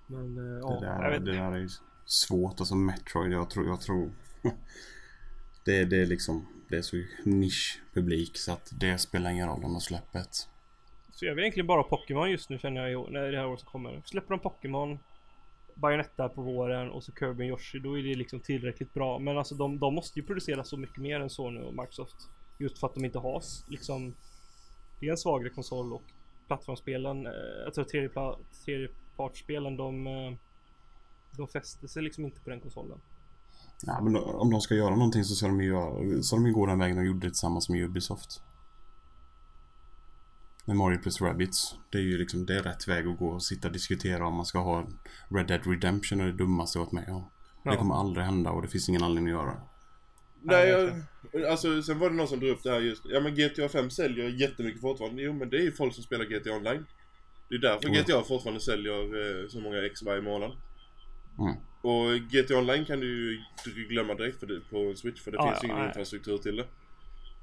[0.07, 1.67] Men uh, ja, där, jag vet Det där är
[2.05, 2.59] svårt.
[2.59, 3.67] Alltså Metroid, jag tror...
[3.67, 4.11] Jag tror...
[5.63, 6.45] det, det är liksom...
[6.67, 10.49] Det är så nischpublik så att det spelar ingen roll om de släpper ett.
[11.11, 14.01] Så jag vill egentligen bara Pokémon just nu känner jag när det här året kommer.
[14.05, 14.99] Släpper de Pokémon
[15.73, 19.19] Bayonetta på våren och så Kirby och Yoshi då är det liksom tillräckligt bra.
[19.19, 22.15] Men alltså de, de måste ju producera så mycket mer än så nu och Microsoft.
[22.59, 24.15] Just för att de inte har liksom
[24.99, 26.03] Det är en svagare konsol och
[26.47, 27.33] plattformsspelen, eh,
[27.63, 27.85] jag tror
[28.65, 30.33] tredjepartsspelen de eh,
[31.37, 33.01] De fäster sig liksom inte på den konsolen.
[33.81, 36.53] Ja, men om de ska göra någonting så ska de ju göra, så de ju
[36.53, 38.41] gå den vägen de gjorde tillsammans med Ubisoft
[40.69, 41.75] med Mario plus Rabbids.
[41.89, 44.35] Det är ju liksom det är rätt väg att gå och sitta och diskutera om
[44.35, 44.87] man ska ha
[45.29, 47.29] Red Dead Redemption är det dummaste jag varit med om.
[47.63, 47.71] Ja.
[47.71, 49.61] Det kommer aldrig hända och det finns ingen anledning att göra.
[50.41, 51.03] Nej, jag,
[51.49, 53.03] alltså sen var det någon som drog upp det här just.
[53.05, 55.21] Ja men GTA 5 säljer jättemycket fortfarande.
[55.21, 56.85] Jo men det är ju folk som spelar GTA online.
[57.49, 58.03] Det är därför mm.
[58.03, 60.51] GTA fortfarande säljer eh, så många ex varje månad.
[61.39, 61.55] Mm.
[61.81, 63.41] Och GTA online kan du
[63.75, 66.55] ju glömma direkt för det, på Switch för det ah, finns ju ingen infrastruktur till
[66.55, 66.65] det.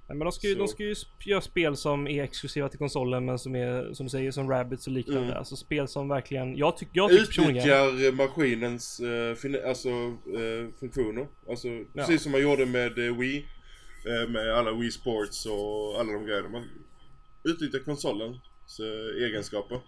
[0.08, 3.24] Nej, men de ska, ju, de ska ju göra spel som är exklusiva till konsolen
[3.24, 5.22] men som är som du säger som Rabbids och liknande.
[5.22, 5.36] Mm.
[5.36, 11.26] Alltså spel som verkligen, jag tycker jag tycker Utnyttjar maskinens uh, alltså, uh, funktioner.
[11.48, 11.84] Alltså ja.
[11.94, 13.46] precis som man gjorde med uh, Wii.
[14.06, 16.48] Eh, med alla Wii Sports och alla de grejerna.
[16.48, 16.68] Man
[17.44, 18.36] utnyttjar konsolens
[19.20, 19.80] egenskaper.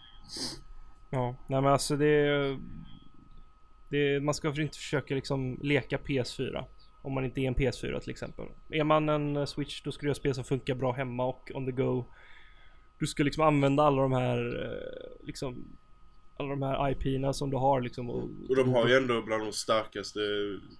[1.11, 2.57] Ja, nej men alltså det,
[3.89, 6.64] det man ska inte försöka liksom leka PS4.
[7.03, 8.45] Om man inte är en PS4 till exempel.
[8.71, 11.51] Är man en eh, Switch då ska du göra spel som funkar bra hemma och
[11.55, 12.05] on the go.
[12.99, 15.64] Du ska liksom använda alla de här eh, liksom
[16.41, 18.11] alla de här IP-erna som du har liksom.
[18.11, 20.20] Och, och de har ju ändå bland de starkaste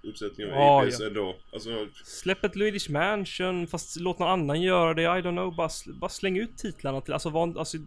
[0.03, 1.07] uppsättningarna ja, IPs ja.
[1.07, 1.37] ändå.
[1.53, 1.71] Alltså...
[2.05, 5.03] Släpp ett Luigi's Mansion fast låt någon annan göra det.
[5.03, 5.57] I don't know.
[5.57, 7.79] Bara, bara släng ut titlarna till, alltså, van, alltså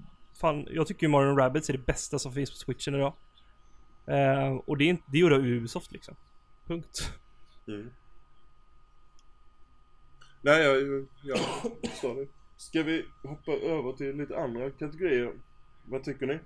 [0.41, 3.13] fan, jag tycker ju Mario Rabbids är det bästa som finns på switchen idag.
[4.09, 6.15] Uh, och det är inte, det gjorde Ubisoft liksom.
[6.67, 7.13] Punkt.
[7.67, 7.91] Mm.
[10.41, 11.39] Nej, jag, jag
[11.91, 12.27] förstår det.
[12.57, 15.33] Ska vi hoppa över till lite andra kategorier?
[15.85, 16.39] Vad tycker ni?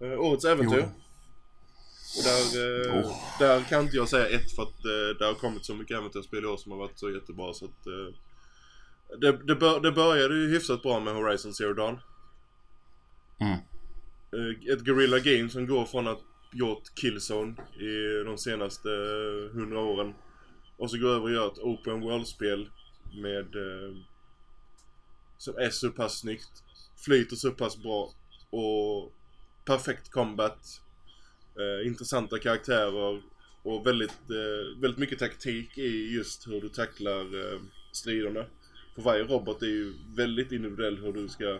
[0.00, 0.78] Eh, årets äventyr.
[0.78, 1.00] Jo.
[2.16, 3.16] Och där, eh, oh.
[3.38, 6.44] där kan inte jag säga ett för att eh, det har kommit så mycket äventyrsspel
[6.44, 8.14] i år som har varit så jättebra så att eh,
[9.18, 11.98] det, det, bör, det började ju hyfsat bra med Horizon Zero Dawn.
[13.40, 13.58] Mm.
[14.72, 16.20] Ett Guerrilla Game som går från att
[16.52, 18.88] gjort Killzone i de senaste
[19.52, 20.14] hundra åren.
[20.76, 22.68] Och så går över och gör ett Open World-spel
[23.22, 23.96] med eh,
[25.38, 26.62] som är så pass snyggt,
[27.04, 28.10] flyter så pass bra
[28.50, 29.12] och
[29.70, 30.80] perfekt combat,
[31.60, 33.22] eh, intressanta karaktärer
[33.62, 37.60] och väldigt, eh, väldigt mycket taktik i just hur du tacklar eh,
[37.92, 38.46] striderna.
[38.94, 41.58] För varje robot är ju väldigt individuell hur du ska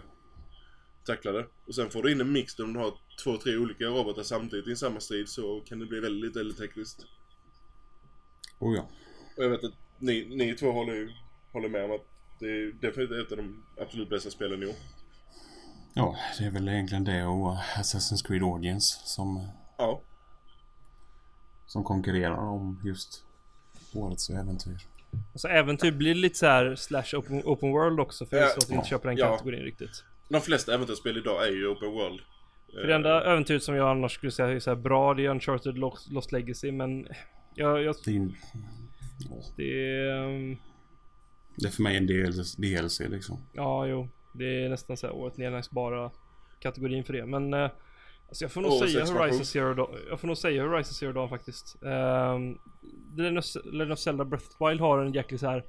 [1.04, 1.46] tackla det.
[1.66, 2.94] Och sen får du in en mix där du har
[3.24, 7.06] två, tre olika robotar samtidigt i samma strid så kan det bli väldigt, väldigt tekniskt.
[8.58, 8.88] Oh ja.
[9.36, 11.16] Och jag vet att ni, ni två håller
[11.52, 12.06] håller med om att
[12.40, 14.99] det är definitivt ett av de absolut bästa spelen i år.
[15.94, 19.48] Ja, det är väl egentligen det och Assassin's Creed Audience som...
[19.78, 20.00] Ja.
[21.66, 23.24] Som konkurrerar om just
[23.94, 24.76] årets äventyr.
[25.32, 28.70] Alltså äventyr blir lite så här slash open, open world också för ja, så att
[28.70, 29.30] vi inte köper den ja.
[29.30, 30.04] kategorin riktigt.
[30.28, 32.20] De flesta äventyrsspel idag är ju open world.
[32.72, 35.78] För det enda äventyret som jag annars skulle säga är så bra det är Uncharted
[35.78, 37.08] Lost, Lost Legacy men
[37.54, 37.82] jag...
[37.82, 38.30] jag det är...
[39.56, 40.58] Det är um,
[41.56, 43.38] det är för mig en DLC, DLC liksom.
[43.52, 44.08] Ja, jo.
[44.32, 46.10] Det är nästan så här året nedlagsbara
[46.60, 47.26] kategorin för det.
[47.26, 47.70] Men eh,
[48.28, 49.96] alltså jag får nog oh, säga Horizon Zero Dawn.
[50.08, 51.76] Jag får nog säga Horizon Zero Dawn faktiskt.
[51.80, 52.58] Um,
[53.72, 55.64] Legend of Zelda Breath of the Wild har en jäkligt så här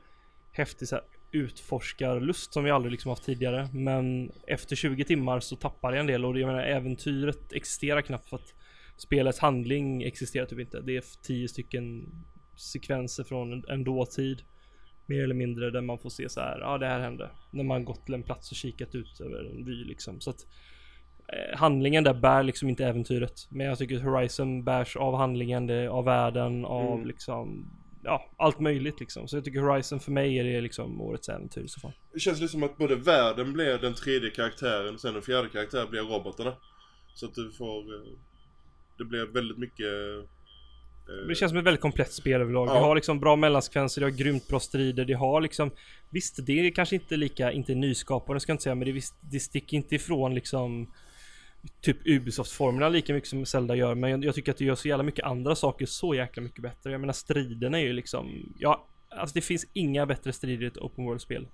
[0.51, 3.69] häftig så här utforskarlust som vi aldrig liksom haft tidigare.
[3.73, 8.29] Men efter 20 timmar så tappar jag en del och jag menar äventyret existerar knappt
[8.29, 8.53] för att
[8.97, 10.81] spelets handling existerar typ inte.
[10.81, 12.09] Det är 10 stycken
[12.55, 14.41] sekvenser från en, en dåtid
[15.11, 17.29] Mer eller mindre där man får se så här, ja det här hände.
[17.51, 20.21] När man gått till en plats och kikat ut över en vy liksom.
[20.21, 20.47] Så att
[21.27, 23.47] eh, handlingen där bär liksom inte äventyret.
[23.49, 27.07] Men jag tycker Horizon bärs av handlingen, det, av världen, av Mm.
[27.07, 27.71] liksom
[28.03, 29.27] Ja, allt möjligt liksom.
[29.27, 31.91] Så jag tycker Horizon för mig är det liksom årets äventyr i så fall.
[32.13, 35.49] Det känns lite som att både världen blir den tredje karaktären och sen den fjärde
[35.49, 36.53] karaktären blir robotarna.
[37.13, 37.95] Så att du får...
[37.95, 38.11] eh,
[38.97, 39.93] Det blir väldigt mycket...
[41.07, 42.67] eh, Det känns som ett väldigt komplett spel överlag.
[42.67, 42.73] Ja.
[42.73, 45.71] Det har liksom bra mellansekvenser, det har grymt bra strider, det har liksom
[46.13, 49.15] Visst, det är kanske inte lika, inte nyskapande ska jag inte säga, men det, visst,
[49.21, 50.93] det sticker inte ifrån liksom
[51.81, 54.87] Typ Ubisoft-formerna lika mycket som Zelda gör, men jag, jag tycker att det gör så
[54.87, 56.91] jävla mycket andra saker så jäkla mycket bättre.
[56.91, 60.77] Jag menar striderna är ju liksom, ja, alltså det finns inga bättre strider i ett
[60.77, 61.47] open world-spel.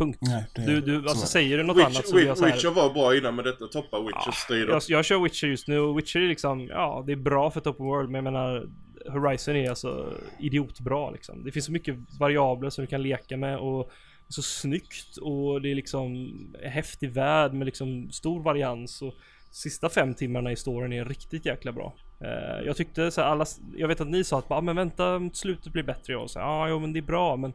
[0.00, 0.18] Punkt.
[0.20, 2.44] Nej, det, Du, du, så alltså säger du något Witch, annat så blir jag så
[2.44, 4.68] här, Witcher var bra innan men detta toppar Witchers strider.
[4.68, 7.60] jag, jag kör Witcher just nu och Witcher är liksom, ja det är bra för
[7.60, 8.68] ett open world men jag menar
[9.08, 11.44] Horizon är alltså idiotbra liksom.
[11.44, 13.90] Det finns så mycket variabler som du kan leka med och
[14.26, 16.32] det är så snyggt och det är liksom
[16.62, 19.14] häftig värld med liksom stor varians och
[19.50, 21.94] sista fem timmarna i storyn är riktigt jäkla bra.
[22.20, 23.46] Eh, jag tyckte så här, alla,
[23.76, 26.44] jag vet att ni sa att ah, men vänta slutet blir bättre och så ja
[26.44, 27.52] ah, jo men det är bra men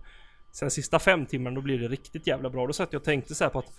[0.56, 2.68] sen sista fem timmarna då blir det riktigt jävla bra.
[2.68, 3.74] Då satt jag och tänkte så här på att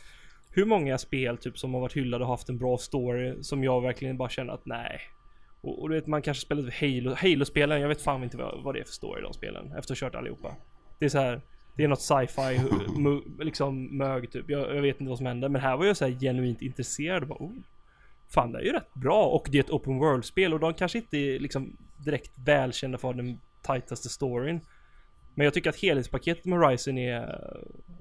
[0.50, 3.80] hur många spel typ som har varit hyllade och haft en bra story som jag
[3.80, 5.00] verkligen bara känner att nej.
[5.60, 8.74] Och, och du vet man kanske spelat Halo, Halo-spelen, jag vet fan inte vad, vad
[8.74, 10.54] det är för story i de spelen efter att ha kört allihopa.
[10.98, 11.40] Det är så här.
[11.76, 12.60] Det är något sci-fi,
[13.44, 14.50] liksom mög typ.
[14.50, 17.22] Jag, jag vet inte vad som händer men här var jag så här genuint intresserad
[17.22, 17.52] och bara oh,
[18.28, 20.98] Fan det är ju rätt bra och det är ett open world-spel och de kanske
[20.98, 24.60] inte är liksom direkt välkända för den tajtaste storyn.
[25.38, 27.50] Men jag tycker att helhetspaketet med Horizon är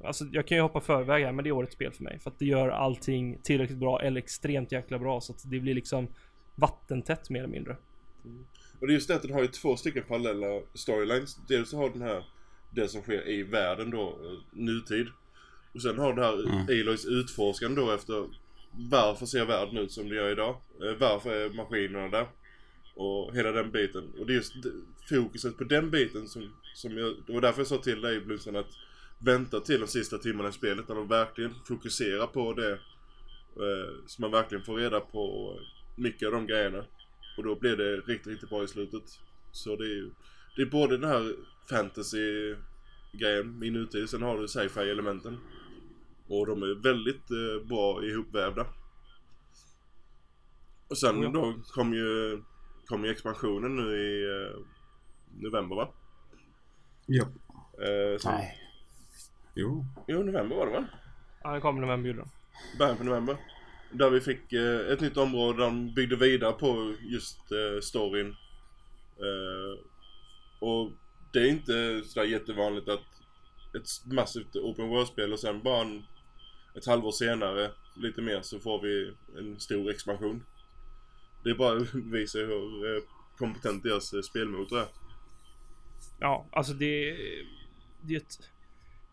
[0.03, 2.19] Alltså jag kan ju hoppa förväg här men det är årets spel för mig.
[2.19, 5.73] För att det gör allting tillräckligt bra eller extremt jäkla bra så att det blir
[5.73, 6.07] liksom
[6.55, 7.77] vattentätt mer eller mindre.
[8.79, 11.37] Och det är just det att den har ju två stycken parallella storylines.
[11.47, 12.23] Dels så har den här
[12.71, 15.07] det som sker i världen då, eh, nutid.
[15.73, 16.81] Och sen har det här Mm.
[16.81, 18.25] Aloys utforskande då efter
[18.71, 20.55] varför ser världen ut som det gör idag?
[20.81, 22.27] Eh, Varför är maskinerna där?
[22.95, 24.11] Och hela den biten.
[24.19, 24.53] Och det är just
[25.09, 28.55] fokuset på den biten som, som jag, det var därför jag sa till dig Blomsen
[28.55, 28.77] att
[29.19, 32.71] vänta till de sista timmarna i spelet när de verkligen fokuserar på det.
[33.55, 35.55] Eh, så man verkligen får reda på
[35.95, 36.85] mycket av de grejerna.
[37.37, 39.03] Och då blir det riktigt, riktigt bra i slutet.
[39.51, 40.09] Så det är ju,
[40.55, 41.35] det är både den här
[41.69, 45.37] fantasy-grejen i nutid, sen har du sci-fi-elementen.
[46.27, 48.65] Och de är väldigt eh, bra ihopvävda.
[50.87, 52.41] Och sen då kom ju,
[52.87, 54.59] kom ju expansionen nu i eh,
[55.41, 55.87] november va?
[57.05, 57.23] Ja.
[57.81, 58.61] Eh, så, Nej.
[59.55, 59.85] Jo.
[60.07, 60.85] Jo, november var det va?
[61.43, 62.25] Ja, det kommer november gjorde
[62.77, 63.37] början på november.
[63.91, 68.35] Där vi fick eh, ett nytt område där de byggde vidare på just eh, storyn.
[69.17, 69.79] Eh,
[70.59, 70.91] och
[71.33, 73.01] det är inte sådär jättevanligt att
[73.75, 76.03] ett massivt open world-spel och sen bara en,
[76.75, 80.43] ett halvår senare, lite mer, så får vi en stor expansion.
[81.45, 83.01] Det är bara visar hur eh,
[83.37, 84.87] kompetent deras eh, spelmotor är.
[86.19, 87.17] Ja, alltså det.
[88.01, 88.39] Det är ett...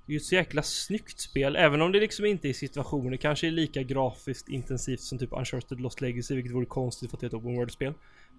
[0.06, 3.16] Det är ju ett så jäkla snyggt spel, även om det liksom inte i situationer
[3.16, 7.20] kanske är lika grafiskt intensivt som typ Uncharted Lost Legacy, vilket vore konstigt för att
[7.20, 7.94] det är ett open world-spel.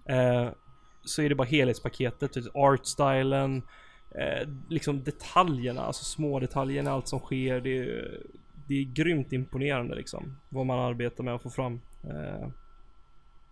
[0.08, 0.50] Eh,
[1.04, 3.62] så är det bara helhetspaketet, typ artstylen,
[4.10, 7.60] eh, liksom detaljerna, alltså små detaljerna, allt som sker.
[7.60, 8.20] Det är,
[8.68, 11.80] det är grymt imponerande liksom, vad man arbetar med att få fram.
[12.04, 12.48] Eh,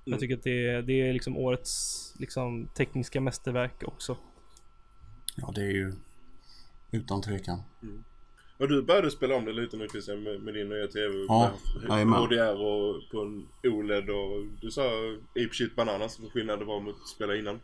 [0.05, 4.17] jag tycker att det är, det är liksom årets liksom, tekniska mästerverk också.
[5.37, 5.93] Ja, det är ju
[6.91, 7.63] utan tvekan.
[8.59, 11.15] Och du började spela om det lite nu Christian med, med din nya TV.
[11.29, 11.51] Ja,
[11.89, 12.21] jajamän.
[12.21, 14.83] HDR och på en OLED och du sa
[15.31, 17.61] Ape Shit Bananas vad skillnaden var mot att spela innan.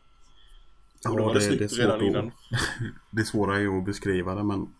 [1.09, 2.33] Och då var det, snyggt redan innan.
[3.11, 4.75] det svåra är ju att beskriva det men,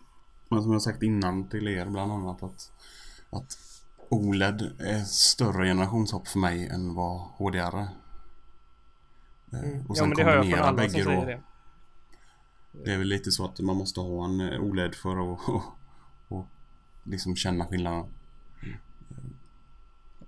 [0.49, 2.71] men som jag sagt innan till er bland annat att,
[3.29, 3.51] att
[4.09, 7.89] OLED är större generationshopp för mig än vad HDR är.
[9.53, 11.25] Eh, Och Ja sen men det hör jag från alla som bägge säger då.
[11.25, 11.41] det.
[12.85, 15.61] Det är väl lite så att man måste ha en eh, OLED för att och,
[16.27, 16.47] och
[17.03, 18.05] liksom känna skillnaden.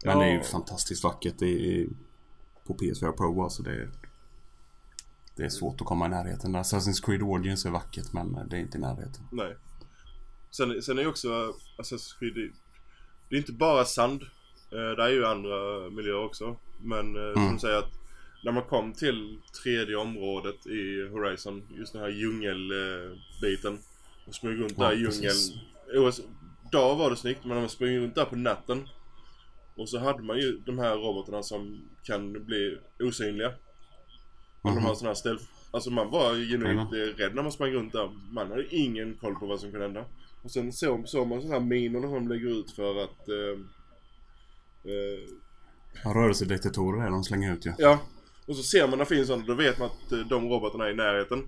[0.05, 0.43] Men det är ju Ja.
[0.43, 1.89] fantastiskt vackert i, i,
[2.65, 3.63] på PS4 Pro alltså.
[3.63, 3.89] Det,
[5.35, 6.55] det är svårt att komma i närheten.
[6.55, 9.23] Assassin's Creed Origins är vackert men det är inte i närheten.
[9.31, 9.55] Nej.
[10.51, 12.51] Sen, sen är ju också Assassin's Creed,
[13.31, 14.21] det, är inte bara sand.
[14.71, 16.55] Eh, det är ju andra miljöer också.
[16.81, 17.53] Men eh, som Mm.
[17.53, 17.91] du säger att
[18.43, 23.79] när man kom till tredje området i Horizon, just den här djungelbiten.
[24.27, 26.11] Och smög runt Ja, där i djungeln.
[26.71, 28.87] Dag var det snyggt men när man sprang runt där på natten.
[29.75, 33.47] Och så hade man ju de här robotarna som kan bli osynliga.
[34.61, 34.83] Och de Mhm.
[34.83, 38.09] har sådana här stealth Alltså man var genuint eh, rädd när man sprang runt där.
[38.31, 40.05] Man hade ingen koll på vad som kunde hända.
[40.43, 43.29] Och sen såg så man sådana här minor som de lägger ut för att...
[43.29, 43.59] Eh,
[44.91, 45.29] eh,
[46.03, 47.73] Ja, rörelsedetektorer är de slänger ut ju.
[47.77, 47.99] ja.
[48.47, 50.85] Och så ser man när det finns sådana, då vet man att eh, de robotarna
[50.85, 51.43] är i närheten.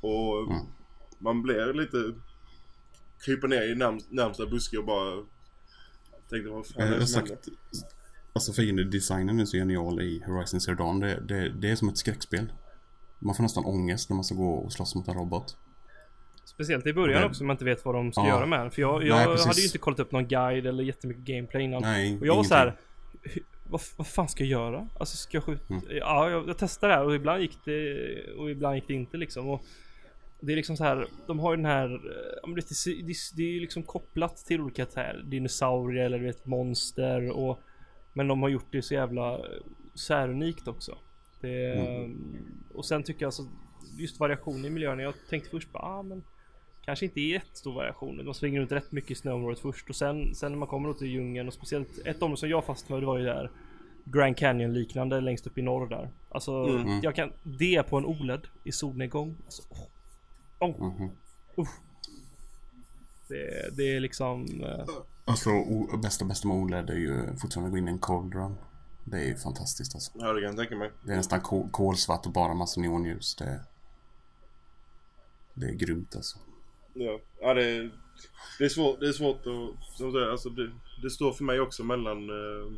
[0.00, 0.66] Och Mm.
[1.18, 2.14] man blir lite...
[3.24, 5.24] Kryper ner i närm närmsta buske och bara...
[6.30, 7.48] Tänkte vad fan är det har som sagt,
[8.32, 11.00] alltså fiendedesignen är så genial i Horizon Zero Dawn.
[11.00, 12.52] Det, det, det är som ett skräckspel.
[13.18, 15.56] Man får nästan ångest när man ska gå och slåss mot en robot.
[16.44, 18.28] Speciellt i början Det- också, man inte vet vad de ska Ja.
[18.28, 18.70] göra med den.
[18.70, 19.46] För jag, Nej, jag precis.
[19.46, 21.82] hade ju inte kollat upp någon guide eller jättemycket gameplay innan.
[21.82, 22.48] Nej, och jag var ingenting.
[22.48, 22.76] så här.
[23.22, 24.88] "Hur- Vad, vad fan ska jag göra?
[25.00, 25.74] Alltså ska jag skjuta?
[25.74, 25.84] Mm.
[25.90, 27.96] Ja, jag, jag testade det här och ibland gick det
[28.38, 29.48] och ibland gick det inte liksom.
[29.48, 29.62] Och
[30.40, 31.06] det är liksom så här.
[31.26, 31.88] De har ju den här.
[33.36, 37.60] Det, är ju liksom kopplat till olika här, dinosaurier eller du vet monster och.
[38.12, 39.40] Men de har gjort det så jävla eh,
[39.94, 40.98] särunikt också.
[41.40, 42.36] Det, Mm.
[42.74, 43.46] Och sen tycker jag så
[43.98, 45.02] just variation i miljöerna.
[45.02, 46.22] Jag tänkte först bara, ah, men
[46.84, 48.24] kanske inte är jättestor variation.
[48.24, 51.06] De springer runt rätt mycket i snöområdet först och sen, sen när man kommer till
[51.08, 53.50] djungeln och speciellt ett område som jag fastnade det var ju där
[54.04, 56.10] Grand Canyon liknande längst upp i norr där.
[56.28, 57.00] Alltså Mm.
[57.02, 59.36] jag kan, det på en OLED i solnedgång.
[59.44, 59.78] Alltså, åh,
[60.58, 61.10] åh, Mhm.
[63.28, 64.84] det, det är liksom eh,
[65.24, 68.34] Alltså o- bästa bästa med OLED är ju fortfarande att gå in i en cold
[68.34, 68.54] run.
[69.04, 70.12] Det är ju fantastiskt alltså.
[70.14, 70.90] Ja, det kan jag tänka mig.
[71.04, 73.34] Det är nästan kol- kolsvart och bara massa neonljus.
[73.36, 73.60] Det,
[75.54, 76.38] det är grymt alltså.
[76.94, 77.90] Ja, ja det, är,
[78.58, 80.70] det är svårt, det är svårt att, som säger, alltså det,
[81.02, 82.72] det står för mig också mellan eh,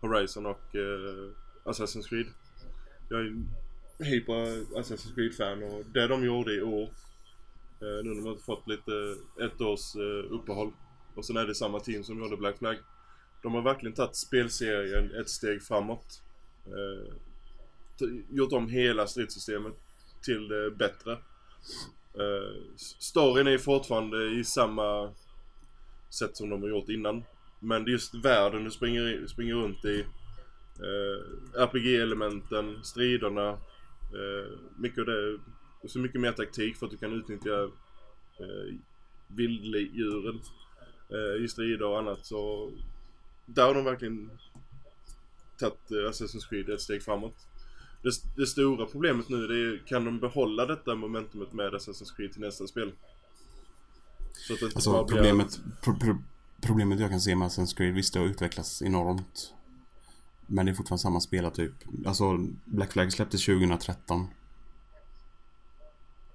[0.00, 1.30] Horizon och eh,
[1.64, 2.26] Assassin's Creed.
[3.08, 3.34] Jag är
[4.04, 4.34] hyper
[4.80, 6.82] Assassin's Creed-fan och det de gjorde i år,
[7.80, 10.72] eh, nu när de har fått lite ett års eh, uppehåll
[11.14, 12.76] och sen är det samma team som gjorde Black Flag.
[13.42, 16.22] De har verkligen tagit spelserien ett steg framåt.
[16.66, 17.14] Eh,
[18.30, 19.72] gjort om hela stridssystemet
[20.22, 21.18] till det bättre.
[22.20, 25.12] Uh, storyn är fortfarande i samma
[26.10, 27.24] sätt som de har gjort innan.
[27.60, 30.00] Men det är just världen du springer, springer runt i.
[30.80, 33.50] Eh, uh, RPG-elementen, striderna.
[34.14, 35.38] Uh, mycket av det.
[35.82, 37.62] Och så mycket mer taktik för att du kan utnyttja
[38.40, 38.74] uh,
[39.26, 40.40] vilddjuren
[41.12, 42.26] uh, i strider och annat.
[42.26, 42.72] Så
[43.46, 44.30] där har de verkligen
[45.58, 47.36] tagit uh, Assassin's Creed ett steg framåt.
[48.04, 52.32] Det, det stora problemet nu det är, kan de behålla detta momentumet med Assassin's Creed
[52.32, 52.92] till nästa spel?
[54.32, 55.16] Så att det inte bara Alltså blir...
[55.16, 56.16] problemet, pro, pro,
[56.60, 59.54] problemet jag kan se med Assassin's Creed, visst det har utvecklats enormt.
[60.46, 61.72] Men det är fortfarande samma spelartyp.
[62.06, 64.26] Alltså Black Flag släpptes 2013.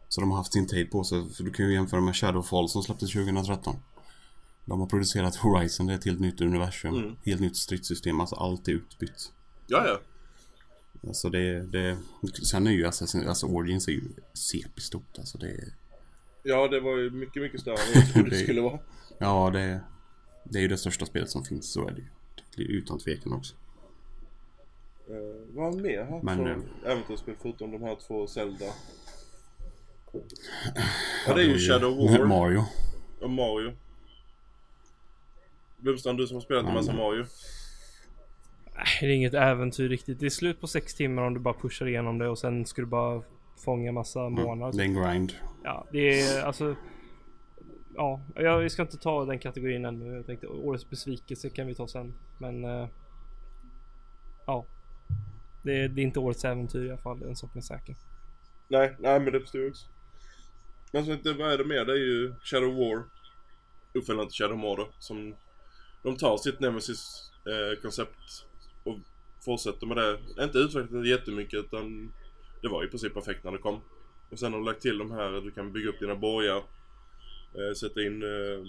[0.07, 1.29] Så de har haft sin tid på sig.
[1.29, 3.75] För du kan ju jämföra med Shadowfall som släpptes 2013.
[4.65, 6.95] De har producerat Horizon, det är ett helt nytt universum.
[6.95, 7.15] Mm.
[7.25, 9.31] Helt nytt stridssystem, alltså allt är utbytt.
[9.67, 9.99] Ja, ja.
[11.07, 11.97] Alltså det, det
[12.43, 14.01] Sen är ju Assassin, alltså Origins är ju
[14.33, 15.73] CP-stort alltså det
[16.43, 18.79] Ja, det var ju mycket, mycket större än jag trodde det skulle vara.
[19.17, 19.81] Ja det
[20.43, 23.55] Det är ju det största spelet som finns, så är det ju utan tvekan också
[25.09, 28.65] Uh, vad har mer haft Men, för eh, äventyrsspel förutom de här två Zelda?
[31.27, 32.63] Ja, det är ju Shadow War Mario
[33.21, 33.71] och Mario.
[35.77, 36.93] Blomstrand, du som har spelat en massa.
[36.93, 37.25] Mario.
[38.79, 40.19] Nej, det är inget äventyr riktigt.
[40.19, 42.81] Det är slut på sex timmar om du bara pushar igenom det och sen ska
[42.81, 43.21] du bara
[43.65, 44.77] fånga massa Mm, månader.
[44.77, 46.75] Det är en grind Ja, det är alltså.
[47.95, 50.15] Ja, jag vi ska inte ta den kategorin ännu.
[50.15, 52.13] Jag tänkte årets besvikelse kan vi ta sen.
[52.37, 52.63] Men.
[52.65, 52.87] eh,
[54.45, 54.65] ja.
[55.63, 57.19] Det är, det är inte årets äventyr i alla fall.
[57.19, 57.95] Den saken är säker.
[58.67, 59.87] Nej, nej men det förstår jag också.
[60.91, 61.85] Men så inte, vad är det mer?
[61.85, 63.03] Det är ju Shadow War.
[63.93, 64.87] Uppföljaren till Shadow Mordor.
[64.99, 65.35] Som
[66.03, 68.45] de tar sitt Nemesis eh, koncept
[68.83, 68.97] och
[69.45, 70.43] fortsätter med det.
[70.43, 72.13] Inte utvecklat det jättemycket utan
[72.61, 73.81] det var i princip perfekt när det kom.
[74.29, 76.57] Och sen har de lagt till de här att du kan bygga upp dina borgar.
[77.53, 78.65] Eh, sätta in eh,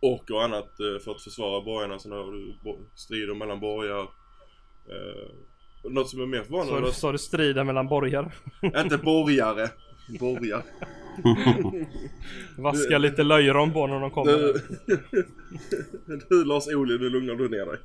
[0.00, 1.98] orker och annat eh, för att försvara borgarna.
[1.98, 2.54] Sen har du
[2.94, 4.02] strider mellan borgar.
[4.88, 5.30] Eh,
[5.90, 8.34] något som är mer förvånande Så, så du striden mellan borgar.
[8.82, 9.70] inte borgare.
[10.20, 10.62] Borgar.
[12.62, 14.32] Vaska lite löjrom på när de kommer.
[14.32, 14.60] Du,
[16.28, 17.78] du Lars Ohly, nu lugnar du ner dig.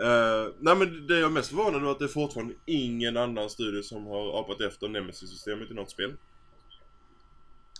[0.00, 3.50] Eh, nej men det jag är mest förvånad över att det är fortfarande ingen annan
[3.50, 6.12] studio som har apat efter Nemesis-systemet i något spel.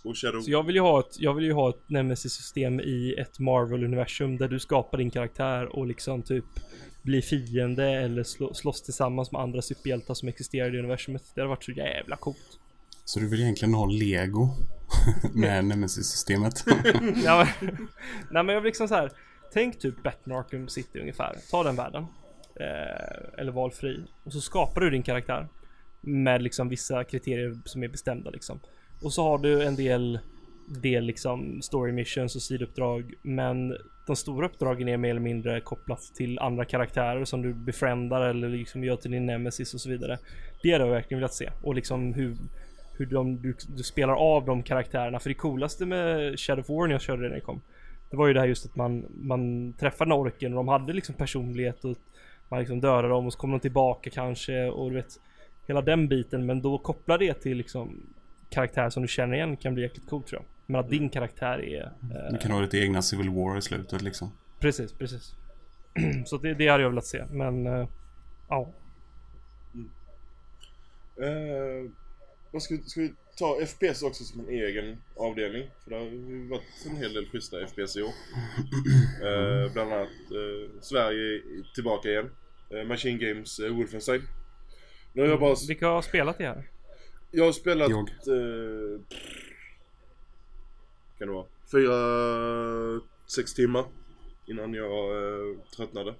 [0.03, 0.41] Och Shadow...
[0.41, 4.37] Så jag vill ju ha ett, jag vill ju ha ett Nemesis-system i ett Marvel-universum
[4.37, 6.45] där du skapar din karaktär och liksom typ
[7.01, 11.23] blir fiende eller slå, slåss tillsammans med andra superhjältar som existerar i universumet.
[11.35, 12.59] Det hade varit så jävla coolt.
[13.05, 14.49] Så du vill egentligen ha Lego
[15.33, 16.63] med Nemesis-systemet?
[17.23, 17.87] ja, men,
[18.31, 19.11] nej men jag vill liksom så här.
[19.55, 21.35] Tänk typ Batman Arkham City ungefär.
[21.51, 22.05] Ta den världen.
[22.59, 24.03] Eh, eller valfri.
[24.23, 25.47] Och så skapar du din karaktär.
[26.01, 28.59] Med liksom vissa kriterier som är bestämda liksom.
[29.01, 30.19] Och så har du en del,
[30.81, 33.13] del liksom story missions och sidouppdrag.
[33.21, 33.77] Men
[34.07, 38.49] de stora uppdragen är mer eller mindre kopplat till andra karaktärer som du befriendar eller
[38.49, 40.17] liksom gör till din nemesis och så vidare.
[40.63, 41.51] Det hade jag verkligen velat se.
[41.63, 42.37] Och liksom hur,
[42.97, 45.19] hur de, du, du spelar av de karaktärerna.
[45.19, 47.61] För det coolaste med Shadow of War när jag körde det när det kom.
[48.09, 51.15] Det var ju det här just att man, man träffade orken och de hade liksom
[51.15, 51.97] personlighet och
[52.49, 55.19] man liksom dödade dem och så kom de tillbaka kanske och du vet
[55.67, 58.01] Hela den biten men då kopplar det till liksom
[58.49, 60.45] Karaktär som du känner igen kan bli jäkligt coolt tror jag.
[60.65, 61.83] Men att din karaktär är...
[61.83, 64.31] Eh, Du kan ha lite egna Civil War i slutet liksom.
[64.59, 65.35] Precis, precis.
[66.25, 67.87] så det, det hade jag velat se men eh,
[68.49, 68.69] ja.
[71.21, 71.91] Eh,
[72.51, 75.69] vad ska, ska vi ta FPS också som en egen avdelning?
[75.83, 78.13] För det har ju varit en hel del schyssta FPS i år.
[79.23, 82.29] Eh, bland annat eh, Sverige är tillbaka igen.
[82.69, 84.21] Eh, Machine Games eh, Wolfenstein.
[85.13, 85.55] Nu har jag bara...
[85.67, 86.69] Vilka har spelat det här?
[87.31, 87.89] Jag har spelat...
[87.89, 87.99] Jag.
[87.99, 88.99] Eh,
[91.17, 91.45] kan det vara?
[91.71, 93.85] Fyra, sex timmar.
[94.47, 96.15] Innan jag eh, tröttnade.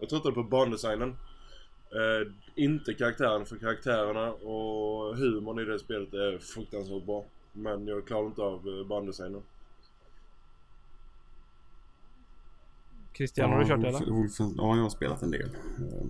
[0.00, 1.16] Jag tröttnade på bandesignen.
[1.92, 7.24] Eh, inte karaktären för karaktärerna och humorn i det spelet är fruktansvärt bra.
[7.52, 9.42] Men jag klarar inte av eh, bandesignen.
[13.16, 14.12] Christian, har du kört det Wolf- eller?
[14.12, 15.48] Wolfen, ja, jag har spelat en del.
[15.78, 16.06] Eh,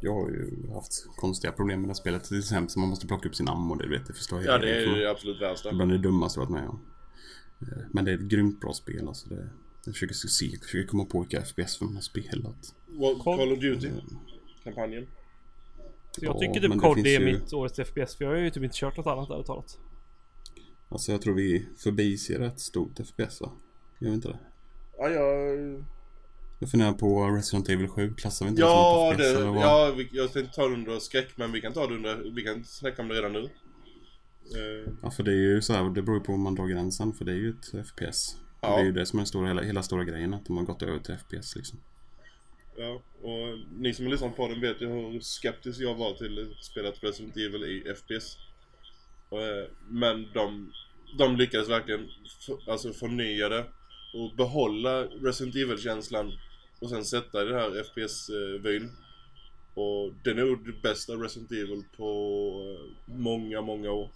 [0.00, 2.24] Jag har ju haft konstiga problem med det här spelet.
[2.24, 3.74] Till exempel så man måste plocka upp sin ammo.
[3.74, 4.54] Det vet jag förstår jag.
[4.54, 5.72] Ja, det är ju det absolut värsta.
[5.72, 6.80] Bland det dummaste jag varit med om.
[7.90, 9.28] Men det är ett grymt bra spel alltså.
[9.28, 9.48] Det,
[9.84, 12.74] jag försöker se, jag försöker komma på vilka FPS som har spelat.
[13.24, 13.90] Call of Duty.
[14.64, 15.06] Kampanjen.
[16.12, 18.38] Så jag Ja, tycker typ det COD är ju- mitt årets FPS för jag har
[18.38, 19.78] ju typ inte kört något annat ärligt talat.
[20.88, 23.52] Alltså jag tror vi förbiser ett stort FPS va?
[23.98, 24.38] Gör vi inte det?
[24.98, 25.84] Ja, jag...
[26.58, 28.14] Jag funderar på Resident Evil 7.
[28.14, 29.62] Klassar vi inte Ja, det som ett det, FPS vad?
[29.64, 32.42] ja vi, jag tänkte ta det under skräck men vi kan ta det under, vi
[32.42, 33.42] kan snacka om det redan nu.
[33.44, 36.66] Eh, Ja, för det är ju så här, det beror ju på om man drar
[36.66, 37.12] gränsen.
[37.12, 38.36] För det är ju ett FPS.
[38.60, 38.76] Ja.
[38.76, 40.34] Det är ju det som är stora, hela, hela stora grejen.
[40.34, 41.78] Att de har gått över till FPS liksom
[42.76, 46.54] ja, och ni som har lyssnat på den vet ju hur skeptisk jag var till
[46.60, 48.36] spelet Resident Evil i FPS.
[49.30, 50.72] Eh, men de,
[51.18, 52.08] de lyckades verkligen
[52.46, 53.64] för, alltså förnya det
[54.14, 56.32] och behålla Resident Evil-känslan
[56.80, 58.90] och sen sätta den det här FPS-vyn.
[59.74, 62.08] Och det är nog det bästa Resident Evil på
[62.62, 64.10] eh, många, många år.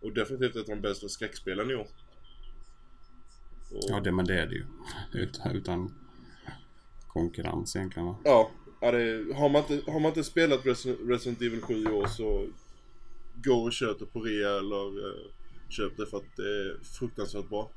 [0.00, 1.86] Och definitivt ett av de bästa skräckspelen i år.
[3.70, 4.64] Och, Ja, det, men det är det ju.
[5.12, 6.03] Utan, utan
[7.14, 8.16] konkurrens egentligen va?
[8.24, 8.50] Ja,
[8.80, 12.06] ja det, har, man inte, har man inte spelat Resi- Resident Evil 7 i år
[12.06, 12.46] så
[13.34, 15.30] gå och köp det på rea eller eh,
[15.68, 17.70] köp det för att det är fruktansvärt bra.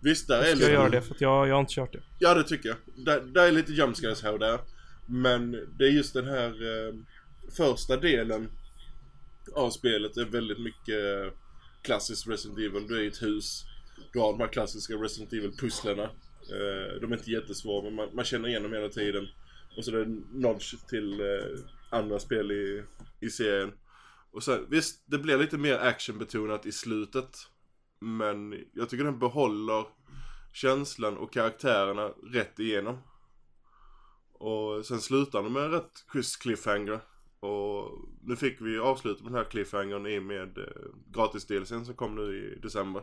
[0.00, 0.64] Visst, där är Ska lite...
[0.64, 2.02] jag göra det för att jag, jag har inte kört det.
[2.18, 2.76] Ja, det tycker jag.
[3.04, 4.60] Där, där är lite jumpscares här och där.
[5.06, 6.94] Men det är just den här eh,
[7.56, 8.50] första delen
[9.54, 11.34] av spelet är väldigt mycket
[11.82, 12.86] klassiskt Resident Evil.
[12.88, 13.64] Du är i ett hus.
[14.12, 16.10] Du har de här klassiska Resident Evil-pusslerna.
[16.50, 19.28] Eh, de är inte jättesvåra men man, man känner igen dem hela tiden.
[19.76, 22.84] Och så är det nudge till eh, andra spel i,
[23.20, 23.72] i serien.
[24.30, 27.36] Och sen, visst, det blir lite mer actionbetonat i slutet.
[28.00, 29.84] Men jag tycker den behåller
[30.52, 32.98] känslan och karaktärerna rätt igenom.
[34.32, 37.00] Och sen slutar de med en rätt schysst cliffhanger.
[37.40, 37.90] Och
[38.22, 40.64] nu fick vi avsluta med den här cliffhangern i med eh,
[41.06, 43.02] gratis DLCn som kom nu i december.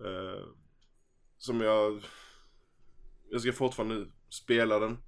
[0.00, 0.46] Eh,
[1.38, 2.04] som jag...
[3.30, 4.98] Jag ska fortfarande spela den.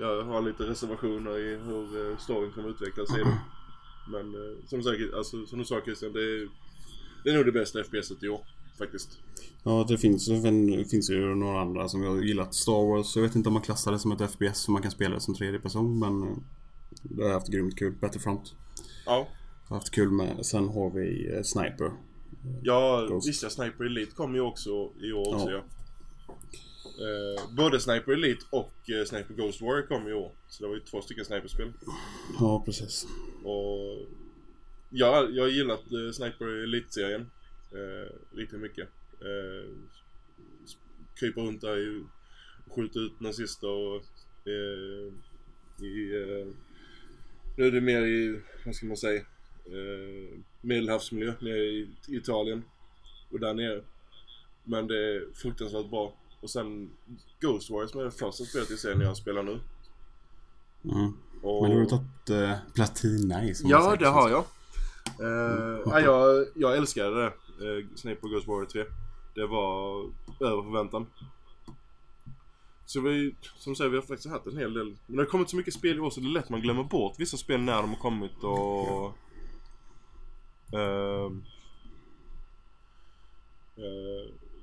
[0.00, 3.38] Jag har lite reservationer i hur eh, storyn kommer utvecklas i den.
[4.12, 6.48] Men eh, som, sagt, alltså, som du sa Christian, det är,
[7.24, 8.40] det är nog det bästa FPSet i år.
[8.78, 9.18] Faktiskt.
[9.64, 12.54] Ja, det finns, det finns ju några andra som jag har gillat.
[12.54, 14.90] Star Wars, jag vet inte om man klassar det som ett FPS för man kan
[14.90, 16.36] spela det som tredje person men eh,
[17.02, 17.94] det har jag haft grymt kul.
[18.00, 18.54] Battlefront.
[19.06, 19.28] Ja.
[19.62, 20.46] Jag har haft kul med.
[20.46, 21.92] Sen har vi Sniper.
[22.62, 23.28] Ja, Ghost.
[23.28, 25.64] visst ja, Sniper Elite kom ju också i år också Ja.
[26.98, 30.32] Eh, både Sniper Elite och eh, Sniper Ghost Warrior kom i år.
[30.48, 31.72] Så det var ju två stycken sniperspel.
[32.40, 33.06] Ja, precis.
[33.44, 33.98] Och
[34.90, 37.30] ja, jag har gillat eh, Sniper Elite-serien
[37.72, 38.88] eh, riktigt mycket.
[39.20, 39.70] Eh,
[41.14, 42.04] kryper runt där i,
[42.70, 44.02] skjuter ut nazister och
[44.44, 45.12] eh,
[45.86, 46.46] i, eh,
[47.56, 49.22] nu är det mer i, vad ska man säga,
[49.68, 52.64] eh, medelhavsmiljö nere i Italien
[53.30, 53.82] och där nere.
[54.64, 56.14] Men det är fruktansvärt bra.
[56.40, 56.90] Och sen
[57.40, 59.60] Ghost Warrior som är det första spelet i serien jag spelar nu.
[60.84, 61.12] Mm.
[61.42, 61.62] Och...
[61.62, 63.96] Men du har tagit eh, Platina i som Ja, säger.
[63.96, 64.44] det har jag.
[65.20, 67.32] Uh, ja, jag, jag älskade det.
[67.66, 68.84] Uh, Snape och Ghost Warrior 3.
[69.34, 70.00] Det var
[70.40, 71.06] över förväntan.
[72.86, 74.96] Så vi, som säger, vi har faktiskt haft en hel del.
[75.06, 76.84] Men det har kommit så mycket spel i år så det är lätt man glömmer
[76.84, 79.14] bort vissa spel när de har kommit och...
[80.72, 81.32] eh,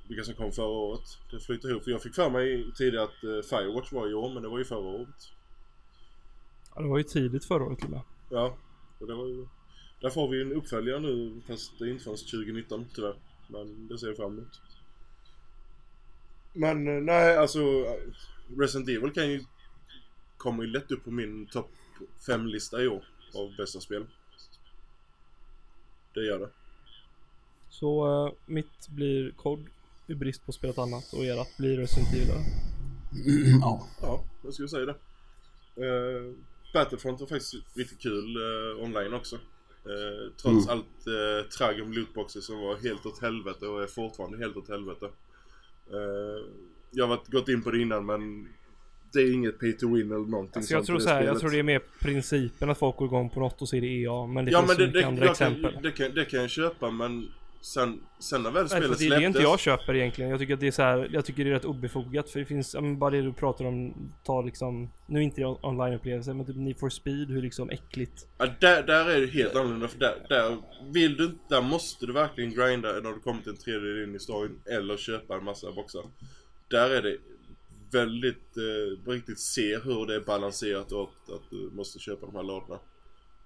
[0.08, 1.18] vilka som kom förra året.
[1.30, 1.84] Det flyter ihop.
[1.84, 4.58] För jag fick för mig tidigare att eh, Firewatch var i år men det var
[4.58, 5.32] ju förra året.
[6.74, 8.00] Ja, det var ju tidigt förra året med.
[8.30, 8.56] Ja,
[8.98, 9.46] och det var ju...
[10.00, 13.14] Där får vi en uppföljare nu fast det inte fanns 2019 tyvärr.
[13.48, 14.60] Men det ser jag fram emot.
[16.52, 17.60] Men eh, nej alltså
[18.58, 19.44] Resident Evil kan ju
[20.36, 21.70] Kommer ju lätt upp på min topp
[22.26, 23.04] 5-lista i år
[23.34, 24.06] av bästa spel.
[26.16, 26.48] Det gör det.
[27.70, 29.66] Så eh, mitt blir COD
[30.06, 32.28] i brist på att spela ett annat och ert blir Resident Evil.
[33.60, 33.86] ja.
[34.02, 34.94] Ja, jag skulle säga det.
[35.86, 36.34] Uh,
[36.74, 39.36] Battlefront var faktiskt riktigt kul eh, online också.
[39.84, 40.68] Eh, trots Mm.
[40.68, 44.68] allt uh, tragg om lootboxer som var helt åt helvete och är fortfarande helt åt
[44.68, 45.10] helvete.
[46.90, 48.48] Jag har varit- gått in på det innan men
[49.16, 51.40] det är inget pay to win eller någonting Alltså jag sånt tror så här, jag
[51.40, 53.86] tror det är mer principen att folk går igång på något och så är det
[53.86, 54.26] EA.
[54.26, 55.72] Men det ja finns men det, det, andra exempel.
[55.72, 57.28] kan, det, kan, det kan jag köpa men
[57.60, 59.26] sen, sen när väl Nej, spelet det är det släpptes.
[59.26, 60.30] inte jag köper egentligen.
[60.30, 62.44] Jag tycker att det är så här, jag tycker det är rätt obefogat för det
[62.44, 63.94] finns, bara det du pratar om,
[64.24, 68.26] ta liksom, nu är inte det online-upplevelser men typ Need for Speed, hur liksom äckligt.
[68.38, 70.56] Ja, där, där är det helt annorlunda för där, där
[70.92, 74.14] vill du inte, där måste du verkligen grinda när du kommer till en tredjedel in
[74.14, 76.02] i storyn eller köpa en massa boxar.
[76.68, 77.16] Där är det
[77.90, 82.34] väldigt, eh, riktigt se hur det är balanserat och att, att du måste köpa de
[82.34, 82.78] här lådorna.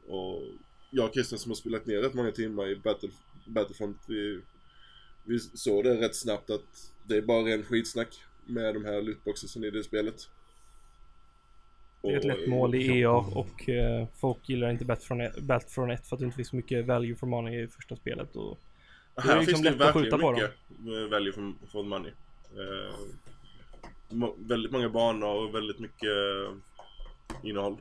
[0.06, 0.42] Och
[0.90, 3.10] jag och Christian som har spelat ner rätt många timmar i Battle,
[3.46, 4.40] Battlefront, vi,
[5.24, 9.64] vi såg det rätt snabbt att det är bara ren skitsnack med de här lootboxen
[9.64, 10.28] i det spelet.
[12.02, 15.92] Det är ett lätt mål i EA och eh, folk gillar inte Battlefront 1 Battlefront
[15.92, 18.36] 1 för att det inte finns så mycket value for money i första spelet.
[18.36, 18.58] Och
[19.14, 21.82] Det är Här liksom finns det lätt att skjuta på mycket eh, value for, for
[21.82, 22.12] money.
[22.56, 22.94] Eh,
[24.36, 27.76] väldigt många banor och väldigt mycket eh, innehåll.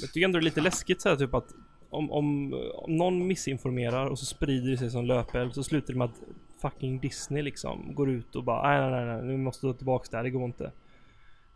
[0.00, 1.54] jag tycker ändå det är lite läskigt så här, typ att
[1.90, 5.98] om, om, om någon missinformerar och så sprider det sig som löpeld så slutar det
[5.98, 6.22] med att
[6.62, 10.08] fucking Disney liksom går ut och bara nej nej nej, nej nu måste du tillbaks
[10.08, 10.72] där, det går inte.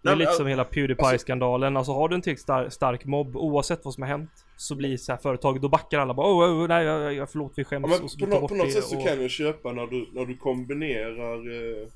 [0.03, 1.77] Det är Nej, men, lite äh, som hela Pewdiepie-skandalen.
[1.77, 4.97] Alltså har du en tillräckligt star- stark mobb oavsett vad som har hänt så blir
[4.97, 7.69] så här företag, då backar alla bara oh, oh nej jag, jag, förlåt vi Ja,
[7.69, 9.07] skäms men och så på, bort på något sätt så och...
[9.07, 11.89] kan du köpa när du, när du kombinerar eh,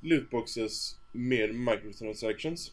[0.00, 2.72] lootboxes med microtransactions.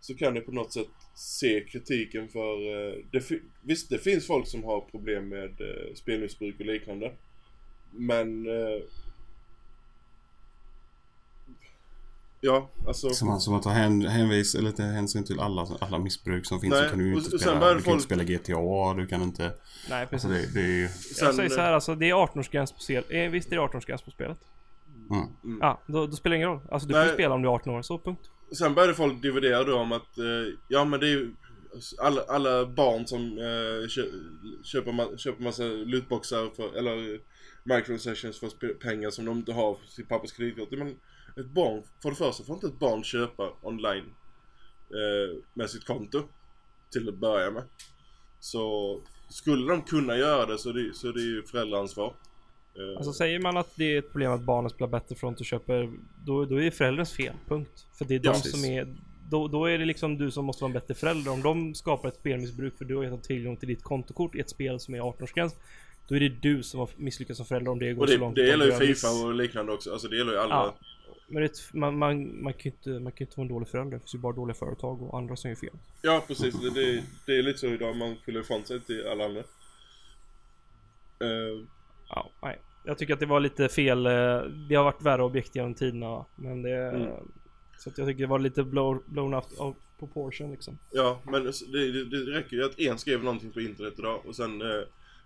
[0.00, 2.52] Så kan du på något sätt se kritiken för...
[2.88, 3.22] Eh, det,
[3.62, 7.12] visst, det finns folk som har problem med eh, spelmissbruk och liknande.
[7.90, 8.46] Men...
[8.46, 8.82] Eh,
[12.40, 13.10] ja, alltså...
[13.10, 16.60] Som, man- som att ta hän, hänvis, eller ta hänsyn till alla, alla missbruk som
[16.60, 19.06] finns Nej, så kan du ju inte spela, du kan folk- inte spela GTA, du
[19.06, 19.52] kan inte...
[19.90, 20.12] Nej precis.
[20.12, 20.82] Alltså det, det är ju...
[20.82, 23.04] jag sen- säger så här alltså, det är 18-årsgräns på spel.
[23.08, 24.38] Eh, visst är det 18-årsgräns på spelet?
[25.10, 25.58] Mm.
[25.60, 26.60] Ja, då, då spelar det ingen roll.
[26.70, 27.14] Alltså du får Nej.
[27.14, 28.30] spela om du är 18 år, så punkt.
[28.58, 31.34] Sen började folk dividera då om att, eh, ja men det är ju
[31.98, 34.02] alla, alla barn som eh, kö,
[34.64, 37.20] köper, ma- köper massa lootboxar för, eller
[37.64, 40.70] microtransactions för pengar som de inte har för sitt pappas kreditkort.
[40.70, 40.88] Men
[41.36, 44.04] ett barn, för det första får inte ett barn köpa online
[44.90, 46.22] eh, med sitt konto
[46.92, 47.62] till att börja med.
[48.40, 52.14] Så skulle de kunna göra det så det, så det är ju föräldraansvar.
[52.74, 55.90] Eh, Alltså säger man att det är ett problem att barnen spelar Battlefront och köper,
[56.24, 57.86] då, då är det förälderns fel, punkt.
[57.98, 58.96] För det är de som är,
[59.30, 61.32] då, då är det liksom du som måste vara en bättre förälder.
[61.32, 64.50] Om de skapar ett spelmissbruk för du har gett tillgång till ditt kontokort i ett
[64.50, 65.54] spel som är 18-årsgräns.
[66.08, 68.20] Då är det du som har misslyckats som förälder om det går och så det,
[68.20, 68.36] långt.
[68.36, 69.92] det gäller ju Fifa och liknande också.
[69.92, 70.54] Alltså det gäller ju alla.
[70.54, 70.74] Ja.
[71.30, 73.92] Men det, man, man, man kan ju inte, man kan inte vara en dålig förälder.
[73.92, 75.74] Det finns ju bara dåliga företag och andra som gör fel.
[76.02, 79.24] Ja precis, det, det, det är lite så idag man skyller ifrån sig till alla
[79.24, 79.40] andra.
[81.20, 81.64] Eh,
[82.08, 82.60] Ja, nej.
[82.84, 84.06] Jag tycker att det var lite fel.
[84.06, 84.12] eh,
[84.68, 86.24] Det har varit värre objekt genom tiderna.
[86.36, 86.88] Men det...
[86.88, 87.10] Mm.
[87.78, 90.78] Så att jag tycker det var lite blow, blown out of proportion liksom.
[90.92, 94.36] ja, men det, det, det räcker ju att en skrev någonting på internet idag och
[94.36, 94.66] sen eh,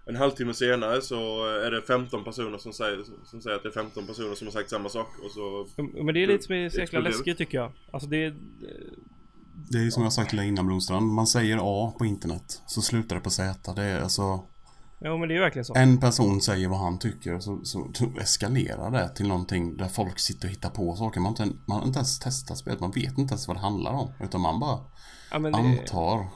[0.07, 3.73] en halvtimme senare så är det 15 personer som säger, som säger att det är
[3.73, 5.67] 15 personer som har sagt samma sak och så...
[5.77, 7.73] Men det är lite som är så jäkla läskigt tycker jag.
[7.91, 8.35] Alltså det är...
[9.71, 11.07] Det är som jag sagt till dig innan Blomstrand.
[11.07, 13.73] Man säger A på internet så slutar det på Z.
[13.77, 14.45] Det är alltså...
[15.05, 15.75] Ja men det är ju verkligen så.
[15.75, 20.19] En person säger vad han tycker så, så, så eskalerar det till någonting där folk
[20.19, 21.21] sitter och hittar på saker.
[21.21, 22.81] Man har inte, man har inte ens testat spelet.
[22.81, 24.13] Man vet inte ens vad det handlar om.
[24.21, 24.79] Utan man bara
[25.33, 26.27] Ja, det, antar.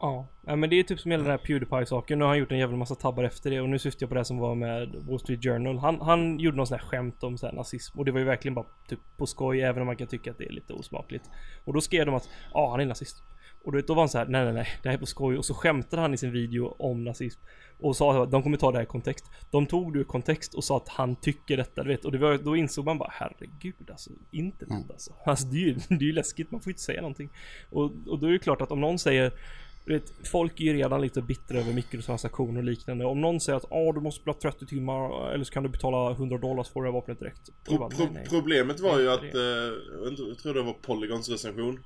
[0.00, 2.18] Ja, ja men det är typ som hela den här Pewdiepie-saken.
[2.18, 4.14] Nu har han gjort en jävla massa tabbar efter det och nu syftar jag på
[4.14, 5.78] det som var med Wall Street Journal.
[5.78, 8.24] Han, han gjorde någon sån här skämt om så här nazism och det var ju
[8.24, 11.24] verkligen bara typ på skoj även om man kan tycka att det är lite osmakligt.
[11.64, 13.22] Och då skrev de att ja, han är nazist.
[13.64, 15.38] Och då, då var han så här, nej nej nej, det här är på skoj.
[15.38, 17.40] Och så skämtade han i sin video om nazism.
[17.80, 19.24] Och sa att de kommer ta det här i kontext.
[19.50, 22.04] De tog det i kontext och sa att han tycker detta, du vet.
[22.04, 24.90] Och det var, då insåg man bara, herregud alltså, internet Mm.
[24.90, 25.12] alltså.
[25.24, 27.30] Alltså det är ju det är ju läskigt, man får inte säga någonting.
[27.70, 29.32] Och, och då är det klart att om någon säger
[29.84, 33.04] du vet, folk är ju redan lite bittra över mikrotransaktioner och liknande.
[33.04, 36.10] Om någon säger att ah, du måste spela 30 timmar eller så kan du betala
[36.10, 37.50] 100 dollar så får du det här vapnet direkt.
[37.64, 38.26] Pro bara, pro nej, nej.
[38.28, 41.78] problemet var ju att, eh, vet jag tror det var Polygons recension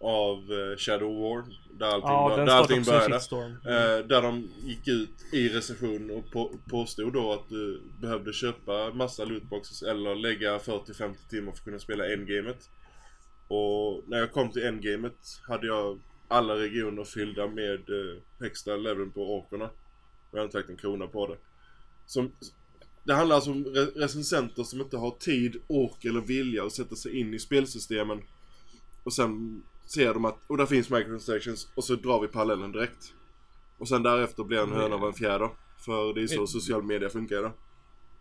[0.00, 1.44] av eh, Shadow War.
[1.70, 3.16] Där allting, Ja, den där allting började.
[3.16, 8.90] Eh, där de gick ut i recension och på, påstod då att du behövde köpa
[8.94, 12.70] massa lootboxes eller lägga 40-50 timmar för att kunna spela endgamet.
[13.48, 19.10] Och när jag kom till endgamet hade jag alla regioner fyllda med eh, högsta leveln
[19.10, 19.64] på orkerna.
[19.64, 21.36] Och jag hade inte lagt en krona på det.
[22.06, 22.32] Som,
[23.04, 26.96] det handlar alltså om re recensenter som inte har tid, ork eller vilja att sätta
[26.96, 28.22] sig in i spelsystemen.
[29.02, 29.62] Och sen
[29.94, 33.12] ser de att, och där finns microtransactions och så drar vi parallellen direkt.
[33.78, 35.48] Och sen därefter blir en höna av en fjäder.
[35.78, 37.52] För det är så social media funkar idag.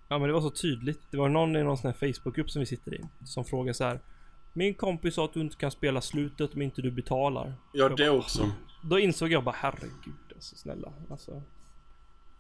[0.10, 1.02] Ja men det var så tydligt.
[1.12, 3.02] Det var någon i någon sån här Facebookgrupp som vi sitter i.
[3.26, 4.00] Som frågade så här.
[4.54, 7.54] Min kompis sa att du inte kan spela slutet om inte du betalar.
[7.74, 8.52] Ja, det bara, också.
[8.84, 10.94] Då insåg jag bara herregud alltså snälla.
[11.10, 11.42] Alltså.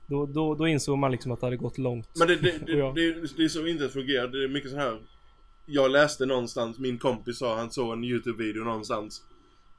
[0.07, 2.09] Då, då, då insåg man liksom att det hade gått långt.
[2.19, 4.27] Men det, det, det, jag- det, det är så internet fungerar.
[4.27, 4.99] Det är mycket så här.
[5.69, 9.23] Jag läste någonstans, min kompis sa han såg en YouTube-video någonstans.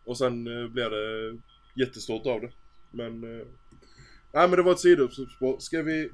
[0.04, 1.38] Och sen eh, blev det
[1.74, 2.50] jättestort av det.
[2.90, 3.24] Men...
[3.40, 3.46] Eh,
[4.32, 5.58] nej men det var ett sidospår.
[5.58, 6.10] Ska vi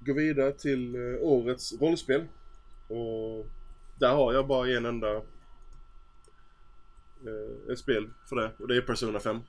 [0.00, 2.24] gå vidare till eh, årets rollspel?
[2.88, 3.46] Och
[3.98, 5.16] där har jag bara en enda...
[7.26, 8.52] Eh, ett spel för det.
[8.58, 9.40] Och det är Persona 5.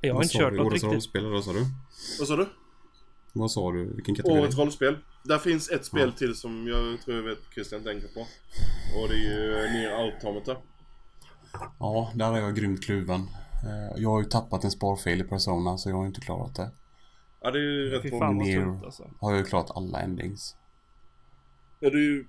[0.00, 0.56] jag har Vad inte sa kört du?
[0.56, 0.92] något Årets riktigt.
[0.92, 1.64] rollspel då sa du?
[2.18, 2.46] Vad sa du?
[3.38, 3.84] Vad sa du?
[3.94, 4.40] Vilken kategori?
[4.40, 4.96] Årets rollspel.
[5.24, 6.18] Där finns ett spel Ja.
[6.18, 8.20] till som jag tror jag vet Christian tänker på.
[9.00, 10.56] Och det är ju Nier Automata.
[11.78, 13.20] Ja, där är jag grymt kluven.
[13.20, 16.54] Eh, Jag har ju tappat en sparfil i Persona så jag har ju inte klarat
[16.54, 16.70] det.
[17.40, 18.20] Ja det är ju rätt bra.
[18.20, 19.10] tungt alltså.
[19.20, 20.56] Har jag ju klarat alla endings.
[21.80, 22.26] Ja, det är ju...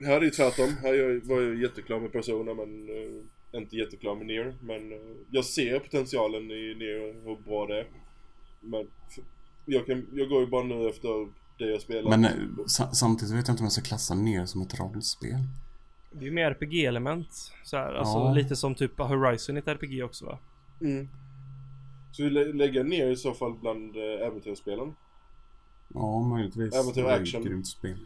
[0.00, 0.76] Här är det ju tvärtom.
[0.82, 4.54] Här var jag jätteklar med Persona men eh, inte jätteklar med Nier.
[4.60, 4.98] Men eh,
[5.30, 7.86] jag ser potentialen i Nier, hur bra det är.
[8.60, 8.86] Men
[9.72, 11.08] jag, kan, jag går ju bara nu efter
[11.58, 12.10] det jag spelar.
[12.10, 12.30] Men eh,
[12.66, 15.38] sa- samtidigt vet jag inte om jag ska klassa ner som ett rollspel.
[16.12, 17.28] Det är ju mer RPG-element.
[17.64, 18.32] Så här, alltså Ja.
[18.32, 20.38] lite som typ Horizon i ett RPG också va?
[20.80, 21.08] Mm.
[22.12, 24.94] Så vi lä- lägger ner i så fall bland äh, äventyrsspelen.
[25.94, 26.74] Ja, möjligtvis.
[26.74, 27.44] Äventyr Det är ett action.
[27.44, 27.98] grymt spel.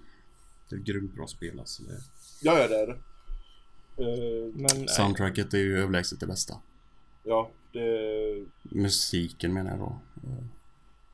[0.68, 1.82] Det är ett grymt bra spel alltså.
[1.82, 1.98] Det...
[2.42, 2.92] Ja, ja det är det.
[4.02, 4.88] Eh, Men nej.
[4.88, 6.54] Soundtracket är ju överlägset det bästa.
[7.24, 7.80] ja, det...
[8.62, 9.98] Musiken menar jag då.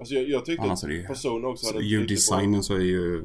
[0.03, 2.81] Alltså jag, jag tyckte Annars är att det ju- Persona också hade ljuddesignen så är
[2.81, 3.25] ju...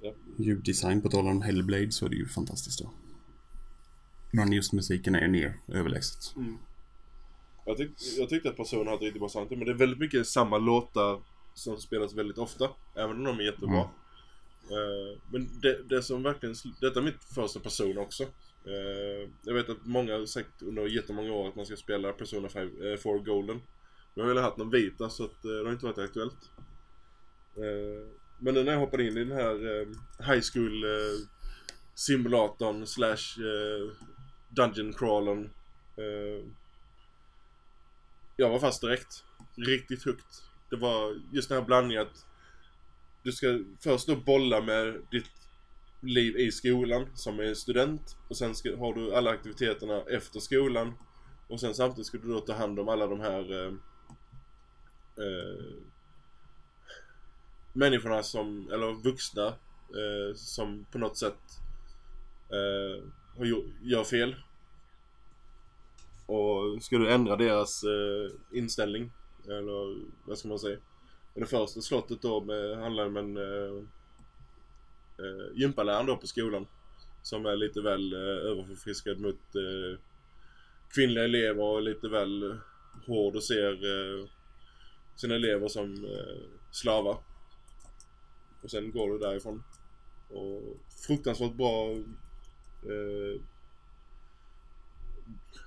[0.00, 0.12] Ja.
[0.38, 2.90] Ljuddesign på tal om Hellblade så är det ju fantastiskt då.
[4.32, 6.36] Men just musiken är ju ner överlägset.
[6.36, 6.58] bra-
[7.66, 10.26] Jag, tyck, jag tyckte att Persona hade riktigt bra soundtrack men det är väldigt mycket
[10.26, 11.22] samma låtar
[11.54, 12.68] som spelas väldigt ofta.
[12.96, 13.74] Även om de är jättebra.
[13.74, 13.86] Mm.
[14.70, 18.22] Eh, men det, det som verkligen, detta är mitt första Persona också.
[18.66, 22.48] Eh, jag vet att många har sagt under jättemånga år att man ska spela Persona
[22.48, 23.60] 5, eh, 4 Golden.
[24.20, 26.50] Jag har velat haft någon vita så att eh, det har inte varit aktuellt.
[27.56, 28.08] Eh,
[28.38, 29.86] men nu när jag hoppade in i den här eh,
[30.26, 31.26] high school eh,
[31.94, 33.92] simulatorn slash eh,
[34.48, 35.50] dungeon crawlern.
[35.96, 36.44] Eh,
[38.36, 39.24] jag var fast direkt.
[39.54, 40.42] Riktigt högt.
[40.70, 42.26] Det var just den här blandningen att
[43.22, 45.30] du ska först då bolla med ditt
[46.00, 50.94] liv i skolan som är student och sen ska, har du alla aktiviteterna efter skolan
[51.48, 53.72] och sen samtidigt ska du då ta hand om alla de här eh,
[55.20, 55.64] eh,
[57.72, 61.40] människorna som, eller vuxna eh, som på något sätt
[62.48, 63.04] eh,
[63.82, 64.36] gör fel.
[66.26, 69.12] Och ska du ändra deras eh, inställning,
[69.44, 70.78] eller vad ska man säga?
[71.34, 73.84] Och det första slottet då med, handlar om en eh,
[75.18, 76.66] eh, gympalärare då på skolan.
[77.22, 79.98] Som är lite väl eh, överförfriskad mot eh,
[80.94, 82.58] kvinnliga elever och lite väl
[83.06, 84.26] hård och ser eh,
[85.16, 87.18] sina elever som eh, slavar.
[88.62, 89.62] Och sen går du därifrån.
[90.28, 90.62] Och
[91.06, 91.90] fruktansvärt bra
[92.82, 93.40] eh,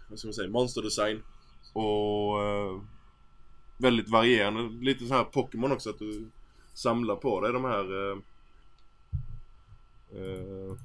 [0.07, 1.23] vad ska man säga, monsterdesign.
[1.73, 2.81] Och eh,
[3.77, 4.85] väldigt varierande.
[4.85, 6.29] Lite så här Pokémon också att du
[6.73, 8.17] samlar på dig de här eh,
[10.15, 10.77] eh,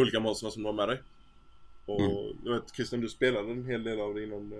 [0.00, 1.02] olika monstren som du har med dig.
[1.86, 4.52] Och jag vet Christian, du spelade en hel del av det innan.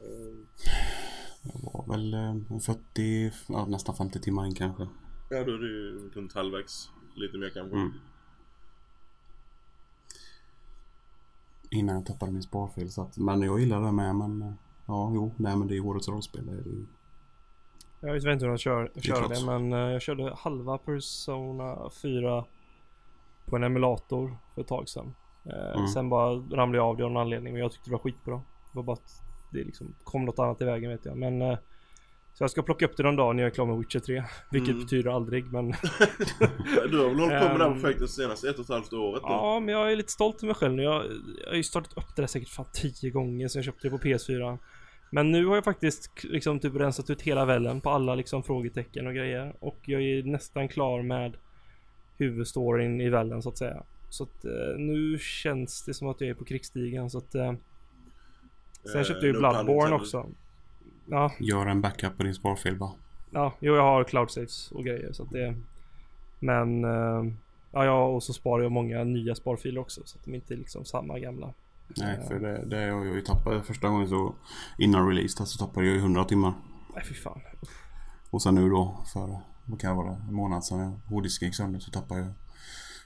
[0.00, 4.82] Eh, eh, Jag var väl eh, 40, ja, nästan 50 timmar in kanske.
[5.30, 6.90] ja, då är det ju runt halvvägs.
[7.14, 7.76] Lite mer kanske.
[7.76, 7.92] Mm.
[11.70, 12.92] Innan jag tappade min sparfil.
[12.92, 14.16] Så att, men jag gillar det med.
[14.16, 14.52] Men eh,
[14.86, 16.46] ja, jo, nej men det är årets rollspel.
[16.46, 16.86] Det är det ju.
[18.00, 22.44] Jag vet inte hur jag kör, körde det men eh, jag körde halva Persona 4
[23.44, 25.14] på en emulator för ett tag sedan.
[25.44, 25.88] Eh, Mm.
[25.88, 28.34] Sen bara ramlade jag av det av någon anledning men jag tyckte det var skitbra.
[28.36, 29.22] Det var bara att
[29.52, 31.16] det liksom kom något annat i vägen vet jag.
[31.16, 31.58] Men eh,
[32.34, 34.24] så jag ska plocka upp det någon dag när jag är klar med Witcher 3.
[34.50, 34.82] Vilket Mm.
[34.82, 35.66] betyder aldrig men
[36.90, 37.80] Du har väl hållit på med det här Ehm.
[37.80, 39.28] projektet senaste ett och ett halvt året nu?
[39.28, 40.82] ja men jag är lite stolt över mig själv nu.
[40.82, 41.04] Jag,
[41.44, 43.90] jag har ju startat upp det där säkert fan tio gånger sen jag köpte det
[43.90, 44.58] på PS4.
[45.10, 49.06] Men nu har jag faktiskt liksom typ rensat ut hela vällen på alla liksom frågetecken
[49.06, 49.54] och grejer.
[49.60, 51.36] Och jag är nästan klar med
[52.18, 53.82] huvudstoryn i vällen så att säga.
[54.10, 57.52] Så att eh, nu känns det som att jag är på krigsstigen så att eh,
[58.84, 60.26] Sen Eh, köpte jag ju no pun Bloodborne också.
[61.06, 62.92] Ja, Gör en backup på din sparfil bara.
[63.30, 65.54] ja, jo jag har cloud saves och grejer så att det
[66.40, 67.32] Men eh,
[67.72, 70.58] Ja, ja och så sparar jag många nya sparfiler också så att de inte är
[70.58, 71.54] liksom samma gamla.
[71.96, 74.34] Nej, för det, det jag ju tappat första gången så
[74.78, 76.52] innan release så tappade jag ju 100 timmar.
[76.94, 77.40] Nej fy fan.
[78.30, 81.80] Och sen nu då för, vad kan det vara, en månad sedan hårddisken gick sönder
[81.80, 82.32] så tappade jag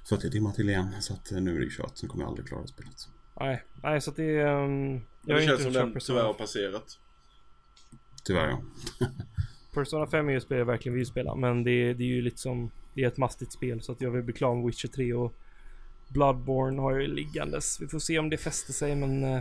[0.09, 0.95] 40 timmar till igen.
[1.01, 1.97] Så att eh, nu är det kört.
[1.99, 3.09] Sen kommer jag aldrig klara spelet.
[3.43, 4.65] Nej, nej så att det är...
[4.65, 6.19] Um, jag det känns som en den Persona.
[6.19, 6.99] tyvärr har passerat.
[8.25, 8.63] Tyvärr ja.
[9.75, 11.35] Persona 5 är ju ett spel jag verkligen vill spela.
[11.35, 12.71] Men det, det är ju liksom...
[12.95, 15.35] Det är ett mastigt spel så att jag vill bli klar med Witcher 3 och
[16.09, 17.81] Bloodborne har jag ju liggandes.
[17.81, 19.25] Vi får se om det fäster sig men...
[19.25, 19.41] eh,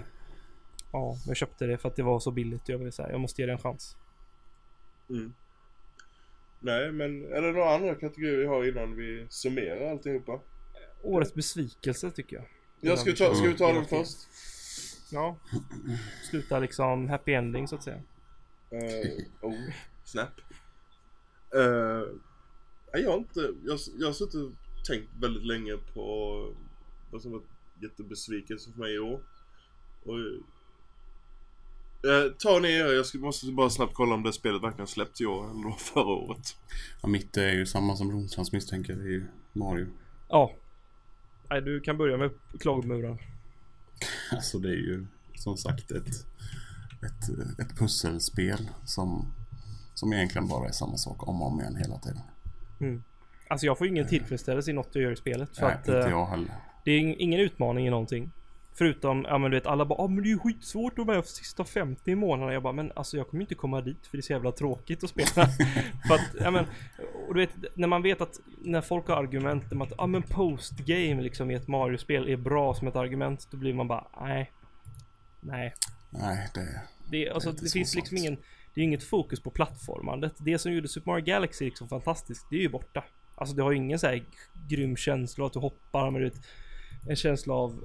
[0.92, 2.70] ja, jag köpte det för att det var så billigt.
[2.70, 3.98] Jag vill säga, jag måste ge det en chans.
[5.10, 5.34] Mm.
[6.60, 10.40] Nej, men är det några andra kategorier vi har innan vi summerar alltihopa?
[11.04, 12.46] Årets besvikelse tycker jag.
[12.82, 13.76] Jag ska, ta, ska vi ta Mm.
[13.76, 14.18] den först?
[15.12, 15.38] Ja.
[16.30, 18.02] Sluta liksom happy ending så att säga.
[18.74, 19.60] Uh, oh,
[20.04, 20.42] snap.
[21.56, 22.08] Uh,
[22.94, 24.52] jag har inte, jag, jag har suttit och
[24.88, 26.48] tänkt väldigt länge på
[27.12, 27.42] vad som var
[27.82, 29.20] jättebesvikelse för mig i år.
[30.06, 30.18] Och,
[32.08, 35.22] uh, ta ni er, jag ska, måste bara snabbt kolla om det spelet verkligen släppts
[35.22, 36.58] i år eller förra året.
[37.02, 38.94] ja mitt är ju samma som Ronstrans misstänker.
[38.94, 39.88] Det är ju Mario.
[40.30, 40.56] Ja.
[41.52, 42.30] Nej, du kan börja med
[42.60, 43.18] klagomuren.
[44.32, 45.06] Alltså det är ju
[45.36, 46.08] som sagt ett,
[47.04, 49.34] ett, ett pusselspel som,
[49.94, 52.22] som egentligen bara är samma sak om och om igen hela tiden.
[53.48, 55.58] Alltså jag får ingen tillfredsställelse i något jag gör i spelet.
[55.58, 56.54] För Nej, att inte eh, jag heller.
[56.86, 58.32] det är ing- ingen utmaning i någonting.
[58.74, 61.18] Förutom, ja men du vet alla bara ah, men det är ju skitsvårt att vara
[61.18, 62.54] med sista 50 månaderna.
[62.54, 65.04] Jag bara men alltså jag kommer inte komma dit för det är så jävla tråkigt
[65.04, 65.48] att spela.
[66.08, 66.66] för att, ja men,
[67.28, 70.24] och du vet när man vet att när folk har argument om att ja men
[70.24, 73.48] postgame liksom i ett Mario-spel är bra som ett argument.
[73.52, 74.52] Då blir man bara nej.
[75.40, 75.74] Nej.
[76.10, 78.38] Nej, det Det, alltså, det så finns liksom ingen,
[78.74, 80.34] det är inget fokus på plattformandet.
[80.38, 83.04] Det som gjorde Super Mario Galaxy liksom fantastiskt, det är ju borta.
[83.36, 84.24] Alltså det har ju ingen så här
[84.70, 86.42] grym känsla att du hoppar, men du vet,
[87.10, 87.84] en känsla av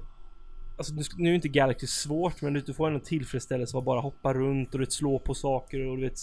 [0.77, 4.33] Alltså nu, är inte Galaxy svårt, men du, får en tillfredsställelse av att bara hoppa
[4.33, 6.19] runt och du vet, slå på saker och du vet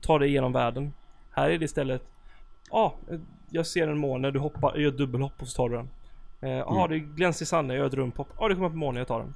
[0.00, 0.92] Ta dig igenom världen.
[1.30, 2.02] Här är det istället
[2.70, 3.14] Ja, ah,
[3.50, 5.88] jag ser en måne, du hoppar, jag gör dubbelhopp och så tar du den.
[6.40, 6.90] Ja, eh, ah, Mm.
[6.90, 8.28] det glänser i sanden, jag gör ett rumphopp.
[8.30, 9.34] Ja, ah, det kommer en måne, jag tar den.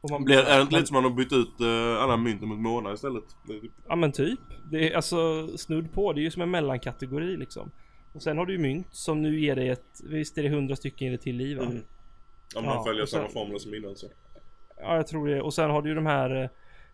[0.00, 2.16] Och man Blir, är det inte lite som att man har bytt ut uh, alla
[2.16, 3.24] mynten mot månar istället?
[3.48, 4.40] Typ- Ja men typ.
[4.70, 6.12] Det är alltså snudd på.
[6.12, 7.70] Det är ju som en mellankategori liksom.
[8.12, 10.76] Och sen har du ju mynt som nu ger dig ett, visst är det 100
[10.76, 11.58] stycken i det till liv?
[11.58, 11.82] Mm.
[12.56, 14.06] Om man Ja, följer sen- samma formler som innan så.
[14.80, 15.42] Ja jag tror det.
[15.42, 16.48] Och sen har du ju de här eh,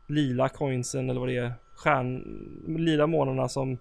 [0.06, 1.52] lila coinsen eller vad det är.
[1.74, 2.24] Stjärn...
[2.78, 3.78] Lila månarna som...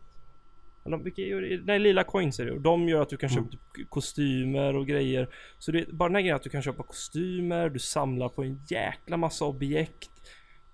[0.85, 1.61] Eller, vilka är det?
[1.65, 2.51] Nej lila coins är det.
[2.51, 5.29] Och de gör att du kan köpa typ kostymer och grejer.
[5.57, 8.61] Så det, bara den här grejen att du kan köpa kostymer, du samlar på en
[8.67, 10.11] jäkla massa objekt.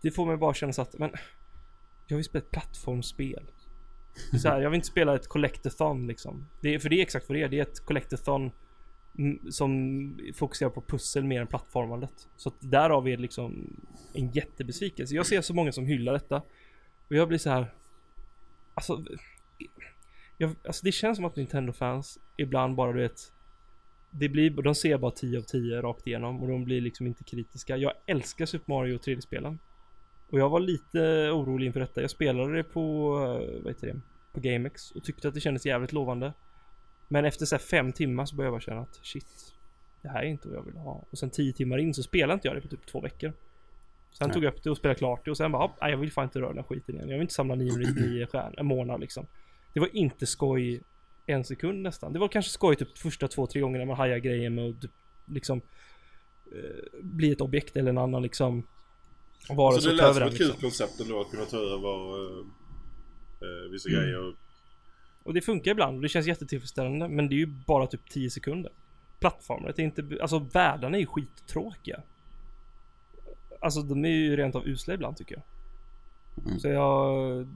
[0.01, 1.11] Det får mig bara känna så att, men...
[2.07, 3.43] Jag vill spela ett plattformsspel.
[4.33, 6.45] Är Så här, jag vill inte spela ett collectathon liksom.
[6.61, 7.47] Det är, för det är exakt vad det är.
[7.49, 8.53] Det är ett collectathon mm,
[9.49, 12.29] som fokuserar på pussel mer än plattformandet.
[12.35, 13.77] Så att därav är det liksom
[14.13, 15.15] en jättebesvikelse.
[15.15, 16.41] Jag ser så många som hyllar detta.
[17.07, 17.73] Och jag blir så här.
[18.73, 19.03] Alltså.
[20.37, 23.31] Jag, alltså det känns som att Nintendo-fans ibland bara du vet.
[24.11, 27.23] Det blir, de ser bara 10 av 10 rakt igenom och de blir liksom inte
[27.23, 27.77] kritiska.
[27.77, 29.59] Jag älskar Super Mario 3D-spelen.
[30.29, 30.99] Och jag var lite
[31.31, 32.01] orolig inför detta.
[32.01, 34.01] Jag spelade det på, eh, vad heter det,
[34.33, 36.33] på GameX och tyckte att det kändes jävligt lovande.
[37.07, 39.53] Men efter så här fem timmar så började jag bara känna att shit,
[40.01, 41.05] det här är inte vad jag vill ha.
[41.09, 43.33] Och sen tio timmar in så spelade inte jag det på typ två veckor.
[44.11, 44.33] Sen Nej.
[44.33, 46.11] tog jag upp det och spelade klart det och sen bara, "Ja, nej, jag vill
[46.11, 47.09] fan inte röra den här skiten igen.
[47.09, 49.27] Jag vill inte samla 999 stjärnor, en månad liksom.
[49.73, 50.81] Det var inte skoj
[51.25, 52.13] en sekund nästan.
[52.13, 54.91] Det var kanske skoj typ första två, tre gångerna man hajade grejen med att typ,
[55.25, 55.61] liksom
[56.51, 58.67] eh, bli ett objekt eller en annan liksom
[59.49, 60.61] vara Så så det lät som ett kul liksom.
[60.61, 62.45] koncept ändå att kunna ta över uh,
[63.41, 64.01] uh, vissa Mm.
[64.01, 64.33] grejer.
[65.25, 68.29] Och det funkar ibland och det känns jättetillfredsställande men det är ju bara typ 10
[68.29, 68.71] sekunder.
[69.19, 72.01] Plattformen, är inte, alltså världarna är ju skittråkiga.
[73.61, 75.43] Alltså de är ju rent av usla ibland tycker jag.
[76.45, 76.59] Mm.
[76.59, 77.47] Så jag...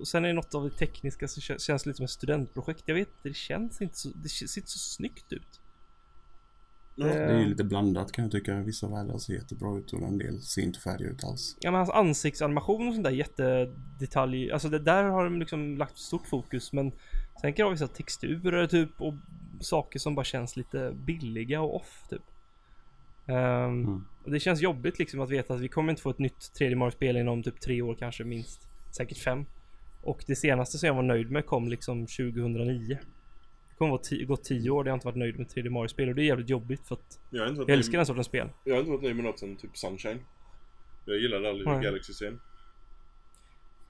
[0.00, 2.82] Och sen är det något av det tekniska som kän- känns lite som ett studentprojekt.
[2.86, 5.60] Jag vet inte, det känns inte så, det ser inte så snyggt ut.
[6.98, 8.54] Det är ju lite blandat kan jag tycka.
[8.54, 11.56] Vissa världar ser jättebra ut och en del ser inte färdiga ut alls.
[11.60, 14.52] Ja men hans ansiktsanimation och sånt där jättedetalj.
[14.52, 16.92] Alltså det där har de liksom lagt stort fokus men
[17.40, 19.14] sen kan det vara vissa texturer typ och
[19.60, 22.22] saker som bara känns lite billiga och off typ.
[23.26, 24.04] Ehm, Mm.
[24.24, 26.74] och det känns jobbigt liksom att veta att vi kommer inte få ett nytt 3D
[26.74, 28.68] Mario-spel inom typ tre år kanske minst.
[28.96, 29.46] Säkert fem.
[30.02, 32.98] Och det senaste som jag var nöjd med kom liksom 2009.
[33.78, 36.14] Kommer vara ti- gått 10 år där jag inte varit nöjd med 3D Mario-spel och
[36.14, 38.26] det är jävligt jobbigt för att Jag har inte varit jag älskar med, den sortens
[38.26, 38.48] spel.
[38.64, 40.18] jag har inte varit nöjd med något sen typ Sunshine.
[41.04, 41.82] Jag gillade aldrig Nej.
[41.82, 42.40] Galaxy-serien.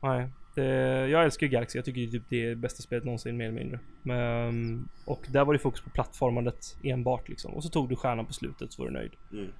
[0.02, 0.64] Nej, det,
[1.08, 1.78] jag älskar ju Galaxy.
[1.78, 3.78] Jag tycker typ det är det bästa spelet någonsin mer eller mindre.
[4.02, 7.54] Men, och där var det fokus på plattformandet enbart liksom.
[7.54, 9.12] Och så tog du stjärnan på slutet så var du nöjd.
[9.32, 9.50] Mm.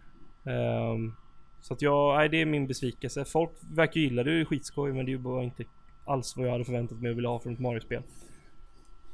[0.45, 1.13] Ehm,
[1.61, 3.25] så att jag, nej det är min besvikelse.
[3.25, 5.65] Folk verkar gilla det, det är skitskoj men det är ju bara inte
[6.05, 8.03] alls vad jag hade förväntat mig och ville ha från ett Mario-spel.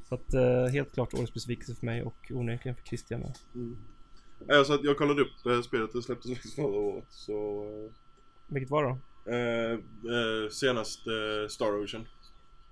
[0.09, 3.39] Så att eh, helt klart årets besvikelse för mig och onekligen för Christian med.
[3.55, 3.77] Mm.
[4.47, 7.05] Ja, så att jag kollade upp eh, spelet, det släpptes faktiskt förra året.
[7.11, 7.65] Så...
[8.47, 8.99] Vilket var det då?
[9.33, 12.07] Eh, eh, senast eh, Star Ocean.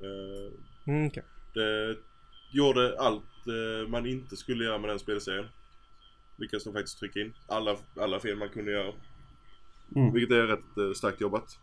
[0.00, 0.52] Eh,
[0.86, 1.22] Mm, okej.
[1.54, 1.96] det
[2.52, 5.46] gjorde allt eh, man inte skulle göra med den spelserien.
[6.36, 7.32] Lyckades de faktiskt trycka in.
[7.46, 8.92] Alla, alla fel man kunde göra.
[9.96, 10.12] Mm.
[10.12, 11.58] Vilket är rätt eh, starkt jobbat.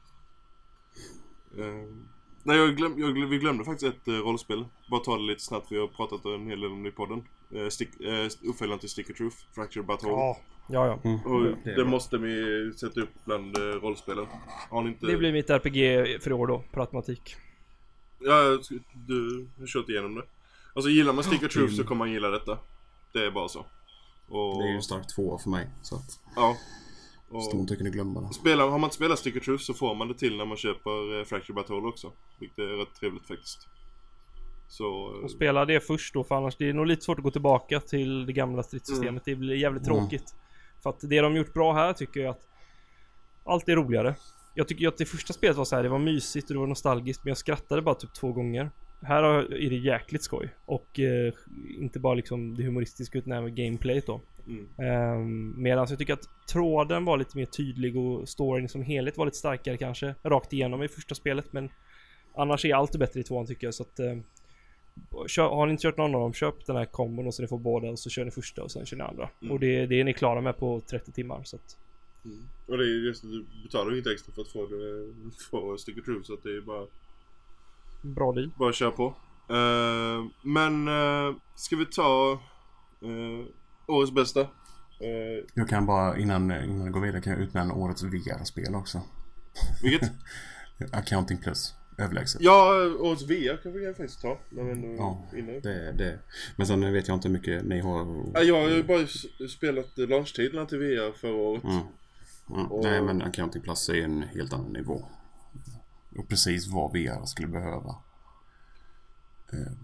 [2.49, 4.65] Nej, jag glöm, jag glöm, vi glömde faktiskt ett eh, rollspel.
[4.89, 7.23] Bara ta det lite snabbt, vi har pratat en hel del om det i podden.
[7.55, 10.13] Eh, stick, eh, uppföljaren till Sticker Truth, Fracture Butthole.
[10.13, 10.37] Ja,
[10.69, 10.99] ja, ja.
[11.09, 11.19] Mm.
[11.25, 12.33] Och det det, måste vi
[12.77, 14.25] sätta upp bland eh, rollspelen.
[14.69, 15.05] Har ni inte...
[15.05, 15.77] Det blir mitt RPG
[16.21, 17.35] för i år då, per automatik.
[18.19, 18.59] Ja,
[19.07, 20.23] du har kört igenom det.
[20.73, 21.87] Alltså gillar man Sticker Truth så Mm.
[21.87, 22.57] kommer man gilla detta.
[23.13, 23.65] Det är bara så.
[24.29, 25.67] Och, Det är ju starkt två för mig.
[25.81, 26.57] Så att Ja.
[27.31, 28.33] Och, stortycken är glömma det.
[28.33, 31.19] spelar, har man inte spelat Sticker Truth så får man det till när man köper
[31.19, 32.11] eh, Fracture Battle också.
[32.39, 33.67] Vilket är rätt trevligt faktiskt.
[34.67, 34.83] Så...
[35.17, 37.31] eh, Och spela det först då för annars det är nog lite svårt att gå
[37.31, 39.27] tillbaka till det gamla stridssystemet.
[39.27, 39.35] Mm.
[39.39, 39.99] Det blir jävligt Mm.
[39.99, 40.35] tråkigt.
[40.83, 42.47] För att det de gjort bra här tycker jag att
[43.43, 44.15] allt är roligare.
[44.55, 46.67] Jag tycker att det första spelet var så här, det var mysigt och det var
[46.67, 48.71] nostalgiskt men jag skrattade bara typ två gånger.
[49.01, 50.49] Här är det jäkligt skoj.
[50.65, 51.33] Och eh,
[51.77, 54.21] inte bara liksom det humoristiska utan även gameplayet då.
[54.49, 55.15] Mm.
[55.15, 59.25] Um, Medan jag tycker att tråden var lite mer tydlig och storyn som helhet var
[59.25, 60.15] lite starkare kanske.
[60.23, 61.69] Rakt igenom i första spelet men
[62.35, 64.17] annars är allt bättre i tvåan tycker jag så att eh,
[65.27, 67.47] kör, Har ni inte kört någon av dem, köp den här kombon och så ni
[67.47, 69.29] får båda och så kör ni första och sen kör ni andra.
[69.41, 69.51] Mm.
[69.51, 71.77] Och det, det är ni klara med på 30 timmar så att
[72.25, 72.47] Mm.
[72.67, 75.13] Och det är just du betalar ju inte extra för att få, det,
[75.51, 76.87] få Sticker Truth så att det är bara,
[78.01, 78.51] bra deal.
[78.57, 79.13] bara att köra på.
[79.49, 82.39] Eh, men uh, ska vi ta
[83.03, 83.45] uh,
[83.89, 84.41] årets bästa?
[84.41, 89.01] Eh, Jag kan bara innan, innan jag går vidare kan jag utnämna årets VR-spel också.
[89.83, 90.11] vilket?
[90.91, 91.73] Accounting Plus.
[91.97, 92.41] Överlägset.
[92.41, 94.37] Ja, årets VR kan vi faktiskt ta.
[94.49, 95.59] När vi ändå Ja, är inne.
[95.59, 96.19] Det, det.
[96.55, 98.23] Men sen vet jag inte hur mycket ni har.
[98.33, 101.63] Ja, jag har ju bara s- spelat eh, launchtiderna till VR förra året.
[101.63, 101.77] Mm.
[102.49, 102.65] Mm.
[102.71, 105.05] Och- Nej men Accounting Plus är en helt annan nivå.
[106.17, 107.95] Och precis vad VR skulle behöva.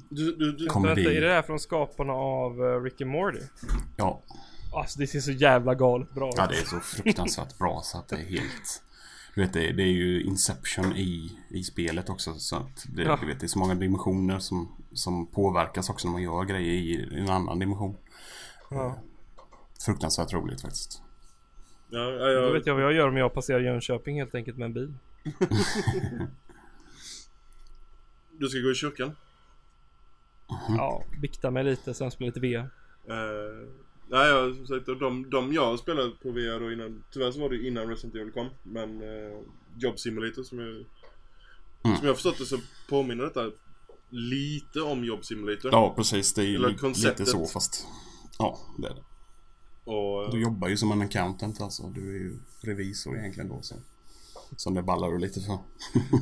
[0.10, 0.68] Du, du, du.
[0.74, 3.40] Vänta, är det här från skaparna av uh, Rick and Morty?
[3.98, 4.22] Ja,
[4.74, 6.34] Alltså det ser så jävla galet bra ut.
[6.38, 8.82] ja det är så fruktansvärt bra så att det är helt...
[9.36, 13.18] Du vet det, det är ju Inception i, i spelet också så att det, Ja.
[13.22, 17.14] du vet, det är så många dimensioner som, som påverkas också när man gör grejer
[17.18, 17.98] i en annan dimension.
[18.70, 19.00] Ja.
[19.86, 21.02] Fruktansvärt roligt faktiskt.
[21.90, 24.58] ja, ja, Då jag, vet jag vad jag gör om jag passerar Jönköping helt enkelt
[24.58, 24.94] med en bil.
[28.40, 29.16] du ska gå i kyrkan.
[30.68, 30.78] Mm.
[30.78, 32.58] Ja, bikta mig lite sen spela lite VR.
[33.12, 33.70] Uh,
[34.10, 37.40] nej, jag, som sagt, de, de jag har spelat på VR då innan, tyvärr så
[37.40, 38.50] var det innan Resident Evil kom.
[38.64, 39.42] Men uh,
[39.78, 40.86] Job Simulator som jag,
[41.86, 41.98] Mm.
[41.98, 42.58] som jag har förstått det så
[42.90, 43.52] påminner detta
[44.10, 45.72] lite om Job Simulator.
[45.72, 47.20] Ja precis, det är ju Eller li- konceptet.
[47.20, 47.88] lite så fast...
[48.40, 49.04] Ja, det är det.
[49.92, 51.84] Och, Du jobbar ju som en accountant alltså.
[51.90, 53.62] Du är ju revisor egentligen då.
[53.62, 53.76] Så.
[54.56, 55.58] Som det ballar du lite för.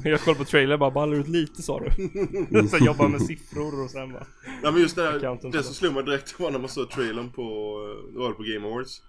[0.10, 1.90] Jag kollade på trailer bara ballar ut lite sa du.
[2.70, 4.28] sen jobbar med siffror och sen bara.
[4.46, 5.64] Nej men just det här, det så.
[5.64, 8.44] som slog mig direkt var när man såg trailern på, eh, det var det på
[8.44, 9.02] Game Awards.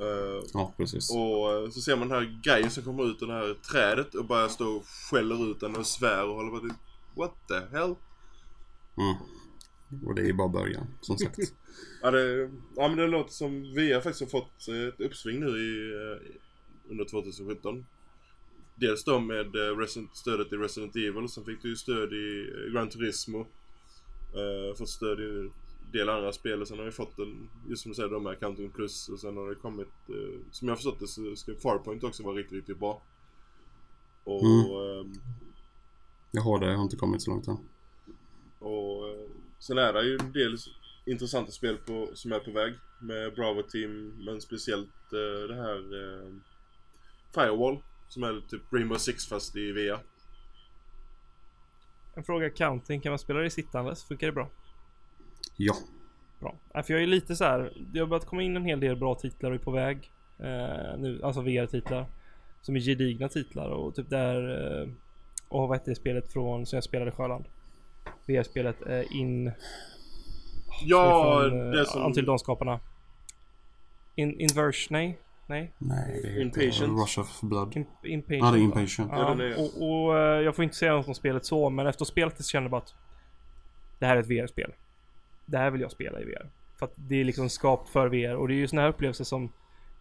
[0.00, 1.10] Eh, Ja, precis.
[1.10, 4.14] och eh, så ser man den här grejen som kommer ut ur det här trädet
[4.14, 6.72] och bara står och skäller ut den och svär och håller på till
[7.16, 7.94] What the hell?
[8.96, 9.16] Mm.
[10.06, 11.38] Och det är bara början, som sagt.
[12.02, 15.92] Ja, det, ja men det låter som VR faktiskt har fått ett uppsving nu i,
[16.90, 17.86] under 2017.
[18.82, 22.52] Dels då med eh, Resident, stödet i Resident Evil, sen fick du ju stöd i
[22.54, 23.46] eh, Gran Turismo.
[24.36, 25.52] Uh, fått stöd i en
[25.92, 28.34] del andra spel och sen har vi fått en, just som du säger, de här
[28.34, 32.04] Counting Plus och sen har det kommit, eh, som jag förstått det så ska Farpoint
[32.04, 33.02] också vara riktigt, riktigt bra.
[34.24, 35.00] Och, Mm.
[35.00, 35.12] ehm,
[36.30, 37.56] Jag har det, jag har inte kommit så långt än.
[38.58, 39.28] Och eh,
[39.58, 40.56] sen är det ju en del
[41.06, 45.10] intressanta spel på, som är på väg med Bravo Team men speciellt
[45.48, 45.82] det här
[47.34, 47.82] Firewall
[48.12, 49.98] som är typ Rainbow Six fast i VR.
[52.14, 54.04] En fråga counting, kan man spela det sittandes?
[54.04, 54.48] Funkar det bra?
[55.56, 55.74] Ja.
[56.40, 56.54] Bra.
[56.74, 57.72] Nej, för jag är lite så här.
[57.92, 60.10] Det har börjat komma in en hel del bra titlar och är på väg.
[60.38, 62.06] Eh, nu, alltså VR-titlar.
[62.62, 64.80] Som är gedigna titlar och typ där.
[64.82, 64.88] Eh,
[65.48, 67.44] och vad hette det spelet från som jag spelade i Sjöland?
[68.26, 69.52] VR-spelet eh, In...
[70.84, 72.02] Ja, från, eh, det som...
[72.02, 72.80] Until Dawn-skaparna.
[74.14, 74.86] In, Inverse?
[74.90, 75.18] Nej?
[75.52, 75.72] Nej?
[75.78, 77.00] Nej, det heter Impatient.
[77.00, 77.76] Rush of Blood.
[77.76, 78.44] In, Impatient.
[78.44, 78.62] Ja, det är?
[78.62, 79.10] Impatient.
[79.12, 81.70] Ja, Ja, den är- och, och eh, jag får inte säga något om spelet så,
[81.70, 82.94] men efter det så kände jag bara att
[83.98, 84.72] det här är ett VR-spel.
[85.46, 86.50] Det här vill jag spela i VR.
[86.78, 89.24] För att det är liksom skapt för VR och det är ju såna här upplevelser
[89.24, 89.52] som,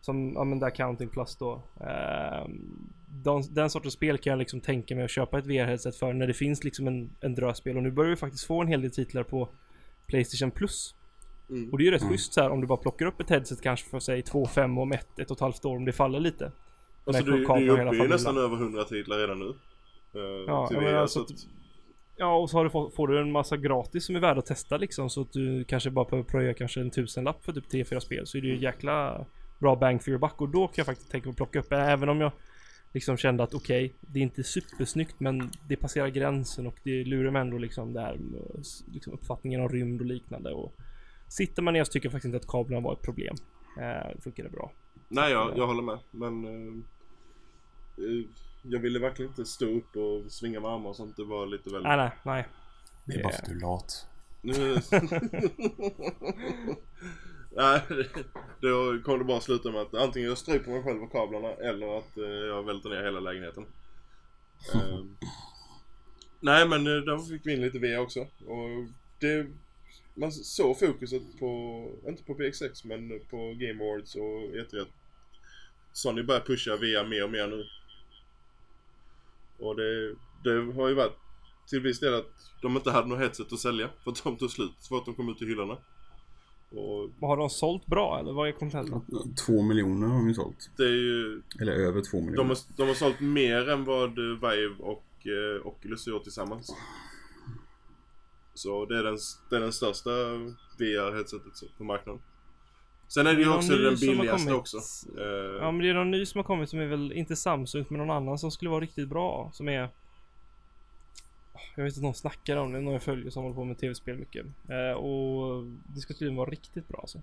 [0.02, 1.64] som, ja men där Counting Plus då.
[1.82, 2.90] Ehm,
[3.24, 6.28] de, den sortens spel kan jag liksom tänka mig att köpa ett VR-headset för när
[6.28, 8.82] det finns liksom en, en drös spel och nu börjar vi faktiskt få en hel
[8.82, 9.50] del titlar på
[10.08, 10.96] Playstation Plus.
[11.52, 11.70] Mm.
[11.72, 12.12] Och det är ju rätt Mm.
[12.14, 14.92] schysst så här om du bara plockar upp ett headset kanske för säg 2-5 om
[14.92, 16.52] ett, ett och ett halvt år om det faller lite.
[17.06, 19.50] Alltså du, du är ju uppe i nästan över 100 titlar redan nu.
[20.16, 21.48] eh, Ja, VR, alltså så att- att,
[22.18, 24.46] Ja, och så har du fått, får du en massa gratis som är värda att
[24.46, 25.10] testa liksom.
[25.10, 28.28] Så att du kanske bara behöver pröja kanske en tusenlapp för typ 3-4 spel.
[28.28, 29.26] Så är det ju jäkla
[29.60, 30.42] bra bang for your buck.
[30.42, 31.72] Och då kan jag faktiskt tänka mig att plocka upp.
[31.72, 32.32] Även om jag
[32.94, 37.32] liksom kände att okej, det är inte supersnyggt men det passerar gränsen och det lurar
[37.32, 38.18] mig ändå liksom där
[38.94, 40.52] liksom uppfattningen om rymd och liknande.
[40.52, 40.74] Och
[41.32, 43.36] sitter man ner så tycker jag faktiskt inte att kablarna var ett problem.
[43.78, 44.72] Eh, det funkar bra.
[45.08, 46.00] nej jag, jag håller med.
[46.12, 46.74] Men eh,
[48.06, 48.26] eh,
[48.62, 51.18] jag ville verkligen inte stå upp och svinga med armar och sånt.
[51.18, 51.84] Det var lite väl...
[51.84, 52.48] Nej, nej, nej.
[53.06, 54.08] Det är bara för att du är lat.
[57.56, 57.82] Nej,
[58.62, 61.98] då kommer det bara sluta med att antingen jag stryper mig själv och kablarna eller
[61.98, 63.66] att eh, jag välter ner hela lägenheten.
[64.74, 65.18] Ehm.
[66.40, 68.20] Nej men eh, där fick vi in lite VR också.
[68.22, 68.88] Och
[69.20, 69.48] det...
[70.14, 71.52] Man såg fokuset på,
[72.08, 74.88] inte på PX6 men på Game Awards och E3 att
[75.94, 77.66] Sony börjar pusha VR mer och mer nu.
[79.60, 81.18] Och det, det har ju varit
[81.70, 82.32] till viss del att
[82.62, 85.16] de inte hade något headset att sälja för att de tog slut så fort de
[85.16, 85.78] kom ut i hyllorna.
[86.72, 89.06] Och Har de sålt bra eller vad är kontentan?
[89.46, 90.70] Två miljoner har de ju sålt.
[90.78, 92.50] det är ju, Eller över två de miljoner.
[92.50, 96.76] har, de har sålt mer än vad Vive och eh, Oculus gör tillsammans.
[98.54, 99.18] Så det är den,
[99.50, 100.10] det är den största
[100.78, 102.22] VR-headsetet på marknaden.
[103.08, 104.78] Sen är det ju också den billigaste också.
[105.18, 105.24] Eh,
[105.62, 107.98] Ja men det är någon ny som har kommit som är väl inte Samsung men
[108.00, 109.50] någon annan som skulle vara riktigt bra.
[109.54, 109.90] Som är...
[111.76, 114.18] Jag vet inte, någon snackar om det, någon jag följer som håller på med tv-spel
[114.18, 114.46] mycket.
[114.70, 115.64] Eh, och
[115.96, 117.22] det ska tydligen vara riktigt bra alltså.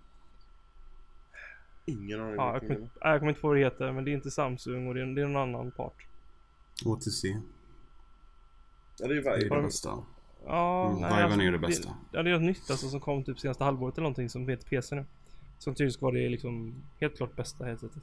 [1.86, 4.10] Ingen aning Ja, jag, kommer, inte- jag kommer inte på vad det heter men det
[4.10, 6.06] är inte Samsung och det är, det är någon annan part.
[6.84, 7.24] OTC.
[8.98, 9.98] Ja, det är ju Det är det bästa.
[10.50, 11.88] Ja, Mm, nej, Viven alltså, är ju det bästa.
[12.12, 14.68] Ja det är något nytt alltså som kom typ senaste halvåret eller någonting som heter
[14.68, 15.04] PC nu.
[15.58, 18.02] Som tydligen ska vara det liksom helt klart bästa headsetet.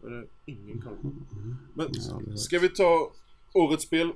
[0.00, 0.96] Det är ingen koll.
[1.74, 3.10] Men Ja, det är- ska vi ta
[3.54, 4.08] årets spel?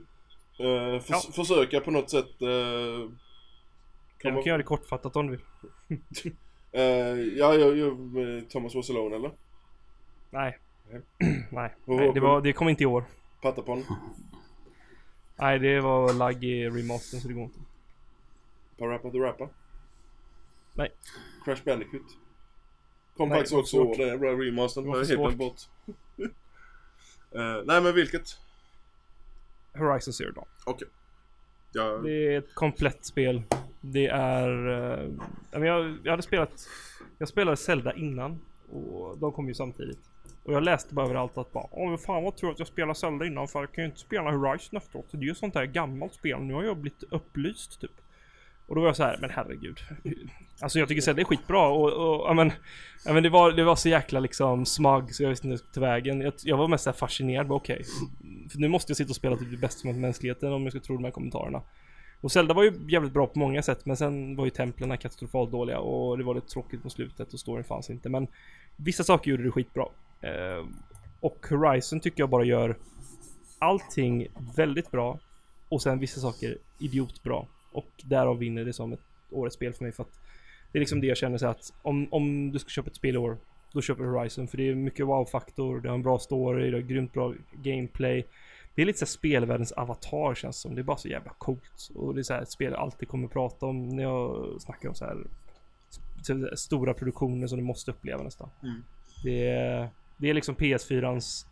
[0.59, 1.21] Eh, förs- Ja.
[1.33, 3.11] Försöka på något sätt uh, Jag
[4.35, 5.45] kan göra det kortfattat om du vill.
[6.73, 6.83] Eh,
[7.39, 9.31] ja, jag gör med Thomas Was Alone eller?
[10.31, 10.59] Nej.
[10.91, 11.03] Nej.
[11.87, 13.05] Nej det, var, det kom inte i år.
[13.43, 13.85] Patapon?
[15.37, 17.59] Nej, det var lagg i remastern så det går inte.
[18.79, 19.49] Parappa the Rappa?
[20.73, 20.93] Nej.
[21.45, 22.03] Crash Bandicoot?
[23.17, 23.87] Kom faktiskt det också svårt.
[23.89, 24.85] år, den jävla remastern.
[24.85, 25.61] Det var jag helt glömt bort.
[27.35, 28.39] Eh, nej men vilket?
[29.75, 30.47] Horizon Zero Dawn.
[30.67, 30.89] Okej.
[31.73, 33.43] Ja, Det är ett komplett spel.
[33.81, 34.49] Det är...
[35.51, 36.69] men jag, jag hade spelat...
[37.19, 38.41] Jag spelade Zelda innan.
[38.73, 39.99] Och de kom ju samtidigt.
[40.47, 43.27] Och jag läste bara överallt att bara Åh fan vad tur att jag spelade Zelda
[43.27, 45.09] innan för jag kan ju inte spela Horizon efteråt.
[45.11, 46.41] Det är ju sånt där gammalt spel.
[46.41, 47.91] Nu har jag blivit upplyst typ.
[48.67, 49.79] Och då var jag så här, men herregud.
[50.61, 52.53] Alltså jag tycker Zelda är skitbra och, och ja, men,
[53.05, 55.83] ja, men det, var, det var så jäkla liksom smug så jag visste inte till
[55.83, 56.21] vägen.
[56.21, 57.85] Jag, jag var mest så här fascinerad, bara okej.
[58.51, 60.81] För nu måste jag sitta och spela typ det bästa som mänskligheten om jag ska
[60.81, 61.63] tro de här kommentarerna.
[62.21, 65.51] Och Zelda var ju jävligt bra på många sätt men sen var ju templen katastrofalt
[65.51, 68.09] dåliga och det var lite tråkigt på slutet och storyn fanns inte.
[68.09, 68.27] Men
[68.77, 69.87] vissa saker gjorde det skitbra.
[70.21, 70.67] Eh,
[71.21, 72.77] och Horizon tycker jag bara gör
[73.59, 74.27] allting
[74.57, 75.19] väldigt bra
[75.69, 77.47] och sen vissa saker idiotbra.
[77.73, 80.21] Och därav vinner det som ett årets spel för mig för att
[80.73, 83.15] det är liksom det jag känner så att om, om du ska köpa ett spel
[83.15, 83.39] i år,
[83.73, 86.77] då köper du Horizon för det är mycket wow-faktor, det har en bra story, det
[86.77, 88.27] har grymt bra gameplay.
[88.75, 90.75] Det är lite såhär spelvärldens avatar känns som.
[90.75, 91.91] Det är bara så jävla coolt.
[91.95, 94.95] Och det är såhär ett spel jag alltid kommer prata om när jag snackar om
[94.95, 95.27] så här
[96.55, 98.51] stora produktioner som du måste uppleva nästan.
[98.63, 98.83] Mm.
[99.23, 101.47] Det, är, det är liksom PS4ans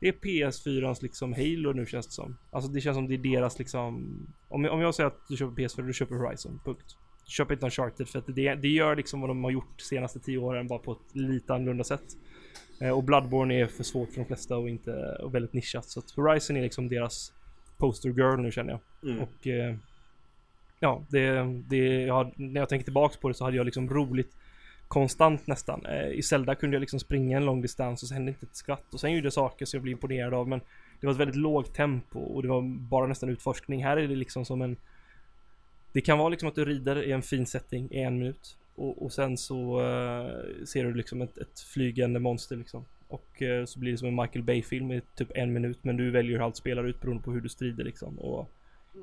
[0.00, 2.36] det är PS4ans liksom Halo nu känns det som.
[2.50, 4.06] Alltså det känns som det är deras liksom
[4.48, 6.96] Om, jag- om jag säger att du köper PS4, du köper Horizon, punkt.
[7.26, 10.18] Köper inte Uncharted för att det, det gör liksom vad de har gjort de senaste
[10.20, 12.02] tio åren bara på ett lite annorlunda sätt.
[12.80, 15.84] Eh, och Bloodborne är för svårt för de flesta och inte och väldigt nischat.
[15.84, 17.32] Så att Horizon är liksom deras
[17.76, 18.70] poster girl nu känner
[19.02, 19.10] jag.
[19.12, 19.22] Mm.
[19.22, 19.76] Och eh,
[20.80, 24.36] ja, det, det, jag, när jag tänker tillbaks på det så hade jag liksom roligt
[24.88, 25.86] konstant nästan.
[25.86, 28.56] Eh, I Zelda kunde jag liksom springa en lång distans och så hände inte ett
[28.56, 28.94] skvatt.
[28.94, 30.60] Och sen gjorde jag saker som jag blev imponerad av men
[31.00, 33.84] det var ett väldigt lågt tempo och det var bara nästan utforskning.
[33.84, 34.76] Här är det liksom som en
[35.92, 39.02] Det kan vara liksom att du rider i en fin setting i en minut och,
[39.02, 42.84] och sen så uh, ser du liksom ett, ett flygande monster liksom.
[43.08, 46.10] Och uh, så blir det som en Michael Bay-film i typ en minut men du
[46.10, 48.18] väljer hur allt spelar ut beroende på hur du strider liksom.
[48.18, 48.50] Och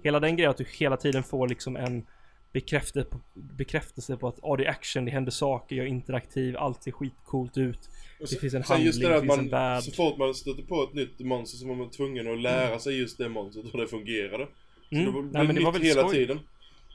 [0.03, 2.05] hela den grejen att du hela tiden får liksom en
[2.53, 6.57] bekräftelse på, bekräftelse på att ah, det är action, det händer saker, jag är interaktiv,
[6.57, 7.89] allt ser skitcoolt ut.
[8.21, 9.83] Och Det finns en sen just det handling, där det finns man, en värld.
[9.83, 12.99] Så fort man stöter på ett nytt monster så var man tvungen att lära sig
[12.99, 14.47] just det monstret hur det fungerade.
[14.89, 15.05] Så Mm.
[15.05, 16.15] det var, Nej, blev men det var väldigt hela skoj.
[16.17, 16.39] tiden.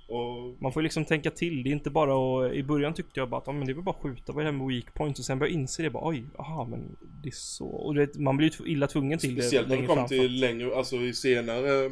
[0.09, 3.21] Och Man får ju liksom tänka till, det är inte bara att, i början tyckte
[3.21, 4.67] jag bara att ah, men det var bara att skjuta, vad är det här med
[4.69, 5.21] weak points?
[5.21, 7.67] Och sen började jag inse det bara oj, aha men det är så.
[7.67, 10.09] Och vet, man blir ju illa tvungen till speciellt det när det längre kom fram.
[10.09, 11.91] för till längre, alltså i senare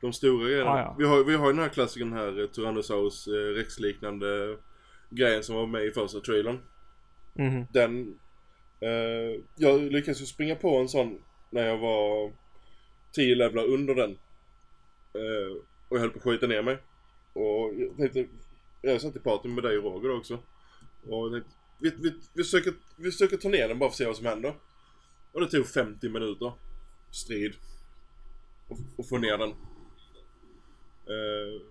[0.00, 0.70] de stora grejerna.
[0.70, 0.96] Ah, ja.
[0.98, 4.56] vi, har, vi har ju den här klassikern här, eh, Tyrannosaurus eh, Rex-liknande
[5.10, 6.60] grejen som var med i första trailern.
[7.34, 7.66] Mhm.
[7.72, 8.18] Den,
[8.80, 11.18] eh, jag lyckades ju springa på en sån
[11.50, 12.32] när jag var
[13.12, 14.10] 10 levlar under den.
[15.14, 15.56] Eh,
[15.88, 16.78] och jag höll på att skjuta ner mig.
[17.32, 18.26] Och jag tänkte,
[18.82, 20.38] jag satt i party med dig och Roger också.
[21.08, 21.50] Och jag tänkte,
[21.80, 24.26] vi, vi, vi, försöker, vi försöker ta ner den bara för att se vad som
[24.26, 24.54] händer.
[25.32, 26.52] Och det tog 50 minuter.
[27.10, 27.54] Strid.
[28.68, 29.54] Och, och få ner den.
[31.06, 31.62] Eh,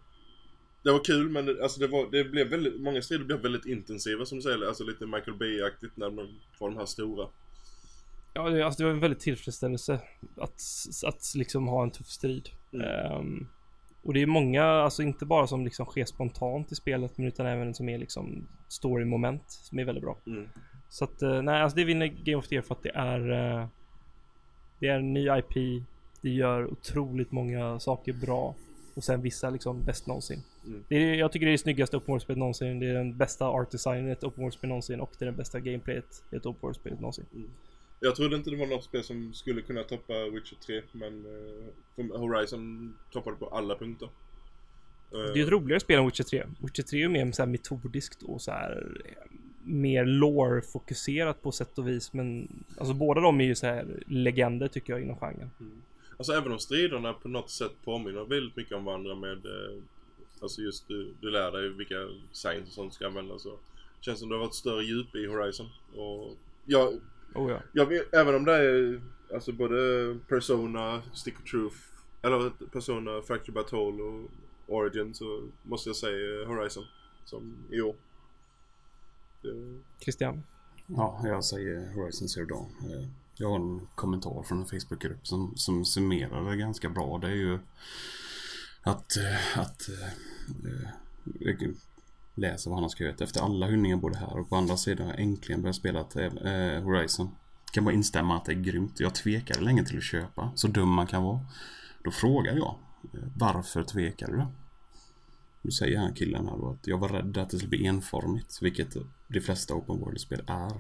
[0.84, 3.66] det var kul men det, alltså det, var, det blev väldigt, många strider blev väldigt
[3.66, 4.68] intensiva som du säger.
[4.68, 7.28] Alltså lite Michael Bay-aktigt när man var de här stora.
[8.34, 10.00] Ja, det, alltså det var en väldigt tillfredsställelse
[10.38, 10.62] att,
[11.06, 12.50] att liksom ha en tuff strid.
[12.74, 12.88] Mm.
[12.88, 13.48] Ehm,
[14.04, 17.46] och det är många, alltså inte bara som liksom sker spontant i spelet, men utan
[17.46, 20.18] även som är liksom story-moment som är väldigt bra.
[20.28, 20.50] Mm.
[20.90, 23.32] Så att, eh, nej, alltså det vinner Game of the Year för att det är
[23.32, 23.68] eh,
[24.80, 25.84] Det är en ny IP
[26.22, 28.56] Det gör otroligt många saker bra
[28.96, 30.44] Och sen vissa liksom bäst någonsin.
[30.66, 30.84] Mm.
[30.88, 32.80] det är, Jag tycker det är det snyggaste open world-spelet någonsin.
[32.80, 35.36] Det är den bästa art designen i ett open world-spel någonsin Och det är den
[35.36, 37.26] bästa gameplayet i ett open world-spelet någonsin.
[38.00, 41.26] Jag trodde inte det var något spel som skulle kunna toppa Witcher 3 men
[41.98, 44.10] eh, Horizon toppade på alla punkter.
[45.12, 47.50] Eh, Det är ett roligare spel än Witcher 3 Witcher 3 är mer så här
[47.50, 49.12] metodiskt och så här eh,
[49.68, 52.48] Mer lore-fokuserat på sätt och vis Men
[52.78, 55.50] Alltså båda de är ju så här legender tycker jag inom genren
[56.18, 59.82] Alltså även om striderna på något sätt påminner väldigt mycket om varandra med eh,
[60.42, 61.96] Alltså just du, du lär dig vilka
[62.32, 63.62] signs och sånt ska användas och
[64.00, 66.34] Känns som det har varit större djup i Horizon och
[66.66, 66.94] jag,
[67.36, 69.02] Oh ja jag vet, även om det är
[69.34, 69.76] alltså både
[70.28, 71.76] Persona, Stick of Truth
[72.22, 74.32] Eller Persona, Factory Battle och
[74.68, 76.84] Origin så måste jag säga eh, Horizon
[77.26, 77.96] som i år.
[79.42, 80.44] Det, Christian
[80.88, 82.72] Ja, jag säger Horizon Zero Dawn.
[83.38, 87.18] Jag har en kommentar från en Facebookgrupp som, som summerar det ganska bra.
[87.18, 87.60] Det är ju
[88.82, 89.90] att, eh, att
[91.40, 91.70] äh,
[92.36, 93.22] läsa vad han har skrivit.
[93.22, 96.84] Efter alla hyllningar både här och på andra sidan har jag äntligen börjat spela eh,
[96.84, 97.30] Horizon.
[97.72, 99.00] Kan bara instämma att det är grymt.
[99.00, 100.52] Jag tvekade länge till att köpa.
[100.56, 101.40] Så dum man kan vara.
[102.04, 102.76] Då frågar jag.
[103.36, 104.46] Varför tvekade du?
[105.62, 108.62] Nu säger han killen här då att jag var rädd att det skulle bli enformigt.
[108.62, 108.96] Vilket
[109.28, 110.72] de flesta open world-spel är.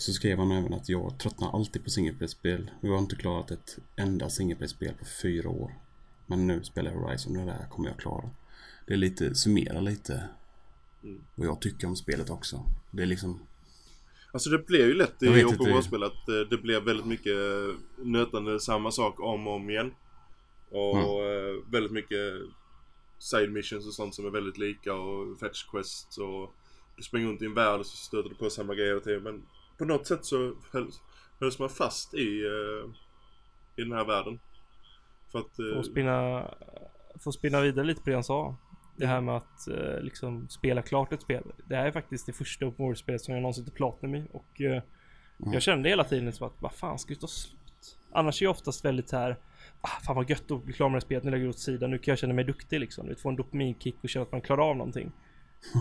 [0.00, 2.70] Eh, Så skrev han även att jag tröttnar alltid på singleplay-spel.
[2.80, 5.74] Jag har inte klarat ett enda singleplay-spel på fyra år.
[6.26, 8.30] Men nu spelar jag Horizon och det här kommer jag klara.
[8.86, 10.28] Det är lite, summera lite
[11.02, 11.20] Mm.
[11.34, 12.64] vad jag tycker om spelet också.
[12.90, 13.40] Det är liksom,
[14.32, 15.26] Alltså det blev ju lätt i.
[15.28, 17.36] World-spel att eh, det blev väldigt mycket
[17.98, 19.94] nötande samma sak om och om igen.
[20.70, 21.56] Och Mm.
[21.56, 22.34] eh, väldigt mycket
[23.18, 26.54] side missions och sånt som är väldigt lika och fetch quests och
[26.96, 29.22] du springer runt i en värld och så stöter du på samma grejer hela tiden.
[29.22, 29.42] Men
[29.80, 31.00] på något sätt så hölls,
[31.40, 32.90] hölls man fast i, eh,
[33.76, 34.40] i den här världen.
[35.32, 35.58] För att...
[35.58, 36.50] eh, Få spinna,
[37.24, 38.56] få spinna vidare lite på det han sa.
[38.96, 41.42] Det här med att eh, liksom spela klart ett spel.
[41.68, 44.26] Det här är faktiskt det första open world-spelet som jag någonsin till Platinum i.
[44.32, 44.82] Och eh,
[45.42, 45.52] Mm.
[45.52, 47.98] jag kände hela tiden som att vad fan ska det ta slut?
[48.12, 49.36] Annars är jag oftast väldigt så här.
[49.80, 51.58] Ah, fan vad gött att bli klar med det här spelet, nu lägger jag åt
[51.58, 53.06] sidan, nu kan jag känna mig duktig liksom.
[53.06, 55.12] Du vet, få en dopaminkick och känna att man klarar av någonting.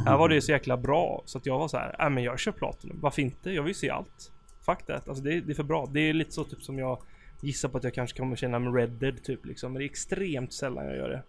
[0.05, 2.39] Här var det så jäkla bra så att jag var så här, äh, men jag
[2.39, 3.51] kör Platinum, varför inte?
[3.51, 4.31] Jag vill ju se allt.
[4.65, 5.89] Fuck that, alltså det, är- det är för bra.
[5.93, 7.01] Det är lite så typ som jag
[7.41, 9.73] gissar på att jag kanske kommer känna med Red Dead typ liksom.
[9.73, 11.23] Men det är extremt sällan jag gör det.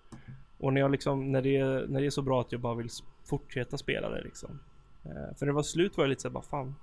[0.59, 2.75] Och när jag liksom, när det, är, när det är så bra att jag bara
[2.75, 2.89] vill
[3.25, 4.61] fortsätta spela det liksom.
[5.05, 6.75] Eh, för när det var slut var jag lite såhär bara fan.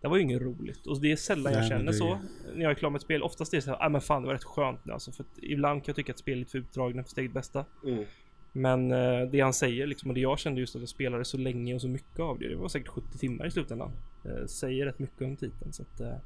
[0.00, 0.86] Det var ju inget roligt.
[0.86, 2.18] Och det är sällan jag Nej, men känner det- så.
[2.54, 3.22] När jag är klar med ett spel.
[3.22, 5.12] Oftast är det såhär, ah men fan det var rätt skönt nu alltså.
[5.12, 7.64] För att ibland kan jag tycka att spel är för utdragna för sitt eget bästa.
[7.86, 8.04] Mm.
[8.52, 11.36] Men eh, det han säger liksom, och det jag kände just att jag spelade så
[11.36, 12.48] länge och så mycket av det.
[12.48, 13.92] Det var säkert 70 timmar i slutändan.
[14.24, 16.00] Eh, säger rätt mycket om titeln så att...
[16.00, 16.16] Eh,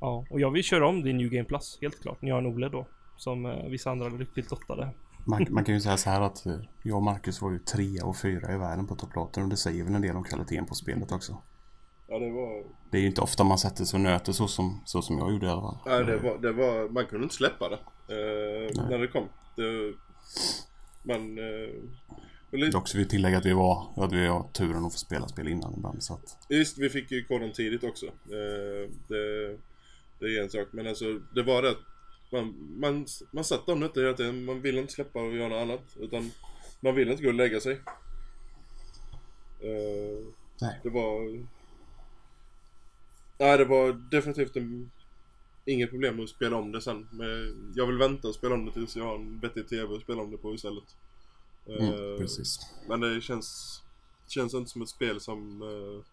[0.00, 2.22] ja, och jag vill köra om det i New Game Plus, helt klart.
[2.22, 2.86] När jag är en OLED då.
[3.16, 4.88] Som vissa andra lyckligt lottade.
[5.26, 6.44] Man, man kan ju säga så här att
[6.82, 9.84] jag och Marcus var ju trea och fyra i världen på topplaten och det säger
[9.84, 11.36] väl en del om kvaliteten på spelet också.
[12.08, 12.64] Ja, det var...
[12.90, 15.32] Det är ju inte ofta man sätter sig och nöter så som, så som jag
[15.32, 15.78] gjorde i alla fall.
[15.86, 16.88] Nej, det var, det var...
[16.88, 17.78] Man kunde inte släppa det.
[18.08, 19.28] Eh, när det kom.
[19.56, 19.94] Det,
[21.08, 21.18] Eh,
[22.50, 24.98] men lite, Dock så vi tillägga att vi var, att vi har turen att få
[24.98, 26.36] spela spel innan ibland så att.
[26.48, 28.06] Visst, vi fick ju koden tidigt också.
[28.06, 29.56] Eh, det,
[30.18, 30.68] det är en sak.
[30.70, 31.76] Men alltså, det var det
[32.32, 34.44] man, man, man satt och nötte hela tiden.
[34.44, 35.96] Man ville inte släppa och göra något annat.
[36.00, 36.30] Utan
[36.80, 37.72] man ville inte gå och lägga sig.
[39.60, 40.26] Eh,
[40.60, 40.80] Nej.
[40.82, 41.44] det var...
[43.38, 44.90] Nej, det var definitivt en,
[45.64, 47.08] inget problem att spela om det sen.
[47.12, 50.02] Men jag vill vänta och spela om det tills jag har en vettig TV att
[50.02, 50.96] spela om det på istället.
[51.66, 52.58] Mm, Eh, precis.
[52.88, 53.82] men det känns,
[54.28, 56.04] känns inte som ett spel som eh,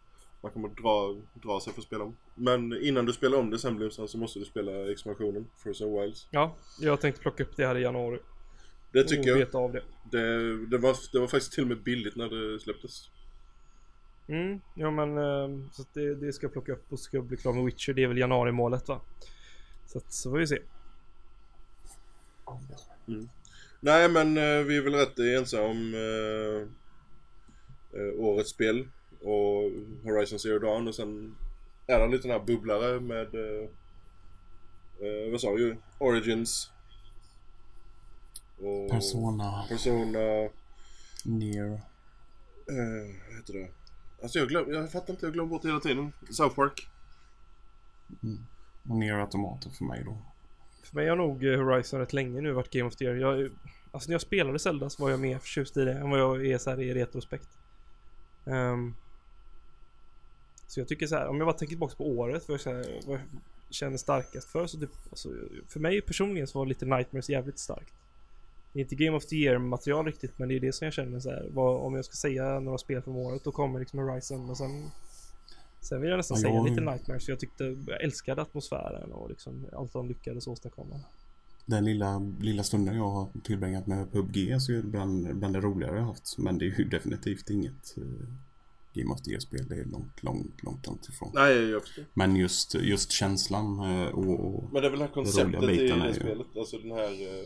[0.42, 2.18] man kommer dra, dra sig för att spela om.
[2.36, 6.28] Men innan du spelar om det sen Blusan så måste du spela expansionen, Frozen Wilds.
[6.32, 8.20] Ja, jag tänkte plocka upp det här i januari.
[8.92, 9.56] Det tycker och jag.
[9.56, 9.84] av det.
[10.12, 13.10] Det, det, var, det var faktiskt till och med billigt när det släpptes.
[14.28, 17.54] Mm, ja men eh, så det, det ska jag plocka upp och ska bli klar
[17.54, 17.94] med Witcher.
[17.94, 19.02] Det är väl januari-målet va?
[19.92, 20.60] Så att så får vi se.
[23.80, 26.68] Nej men eh, vi är väl rätt ensamma om eh,
[28.00, 28.88] eh, årets spel
[29.22, 29.72] och
[30.04, 31.36] Horizon Zero Dawn och sen
[31.88, 33.70] är det en liten här bubblare med eh,
[35.00, 35.76] eh, vad sa vi?
[35.98, 36.72] Origins.
[38.58, 40.50] Och Persona, Persona.
[41.26, 41.72] Nier.
[42.68, 43.68] Eh, vad heter det?
[44.22, 46.14] Alltså jag glöm, jag fattar inte, jag glömmer bort hela tiden.
[46.32, 46.90] South Park.
[48.22, 50.18] Och Nier Automata för mig då.
[50.84, 53.16] För mig har nog eh, Horizon rätt länge nu varit Game of the Year.
[53.16, 53.52] Jag,
[53.92, 56.46] alltså när jag spelade Zelda så var jag mer förtjust i det än vad jag
[56.46, 57.50] är så här i retrospekt.
[58.46, 58.96] Um,
[60.68, 62.70] så jag tycker så här, om jag bara tänker tillbaka på året, vad jag, så
[62.70, 63.22] här, vad jag
[63.70, 65.30] känner starkast för så typ, alltså,
[65.68, 67.94] för mig personligen så var lite Nightmares jävligt starkt.
[68.74, 70.94] Det är inte Game of the Year material riktigt, men det är det som jag
[70.94, 74.00] känner så här, vad, om jag ska säga några spel från året, då kommer liksom
[74.00, 74.90] Horizon och sen
[75.90, 79.12] Sen vill jag nästan Ja, säga jag- lite Nightmares för jag tyckte, jag älskade atmosfären
[79.12, 81.00] och liksom allt de lyckades åstadkomma.
[81.66, 85.60] Den lilla, lilla stunden jag har tillbringat med PubG så är det bland, bland det
[85.62, 86.38] roligare jag har haft.
[86.38, 88.04] Men det är ju definitivt inget eh,
[88.94, 89.66] Game of the Year-spel.
[89.70, 91.32] Det är långt, långt, långt, långt ifrån.
[91.34, 92.06] Nej, jag förstår.
[92.14, 94.40] Men just, just känslan eh, och...
[94.56, 96.48] och Men det är väl det här konceptet i det är spelet.
[96.58, 97.12] Alltså den här...
[97.12, 97.46] eh,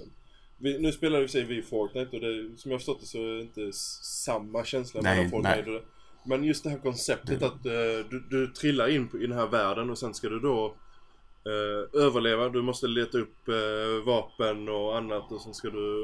[0.57, 2.79] Vi, nu spelar vi i och för sig vi Fortnite och det, som jag har
[2.79, 3.69] förstått det så är det inte
[4.03, 5.75] samma känsla Nej, mellan Fortnite nej.
[5.75, 5.85] och det.
[6.25, 9.47] Men just det här konceptet att eh, du, du trillar in på, i den här
[9.47, 10.75] världen och sen ska du då
[11.45, 12.49] eh, överleva.
[12.49, 16.03] Du måste leta upp eh, vapen och annat och sen ska du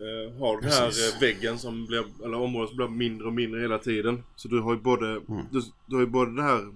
[0.00, 1.14] eh, ha den här Precis.
[1.14, 4.22] eh, väggen som blir, eller området som blir mindre och mindre hela tiden.
[4.36, 5.46] Så du har ju både, Mm.
[5.50, 6.72] du, du har ju både det här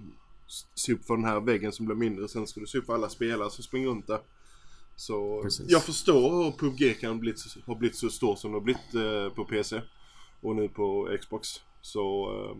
[0.75, 2.29] se upp för den här väggen som blir mindre.
[2.29, 4.21] Sen ska du se upp för alla spelare som springer runt där.
[4.97, 5.71] Så Precis.
[5.71, 7.35] jag förstår hur PubG kan bli,
[7.67, 9.81] har blivit så stor som det har blivit eh, på PC.
[10.41, 11.49] Och nu på Xbox.
[11.81, 12.31] Så...
[12.31, 12.57] Eh,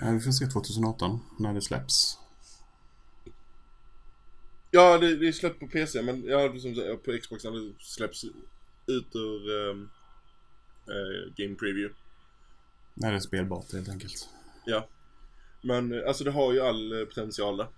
[0.00, 2.18] Ja, vi får se 2018 när det släpps.
[4.70, 8.24] ja, det, det är släppt på PC men ja, som på Xbox när det släpps
[8.86, 9.90] ut ur ehm,
[10.86, 11.94] eh, Game Preview.
[12.94, 14.28] När det är spelbart helt enkelt.
[14.66, 14.88] Ja.
[15.60, 17.68] Men eh, alltså det har ju all eh, potential där.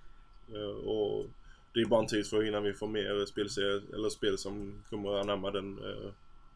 [0.89, 1.27] Och
[1.75, 5.15] det är bara en tid för innan vi får mer spelserier eller spel som kommer
[5.15, 5.77] att anamma den,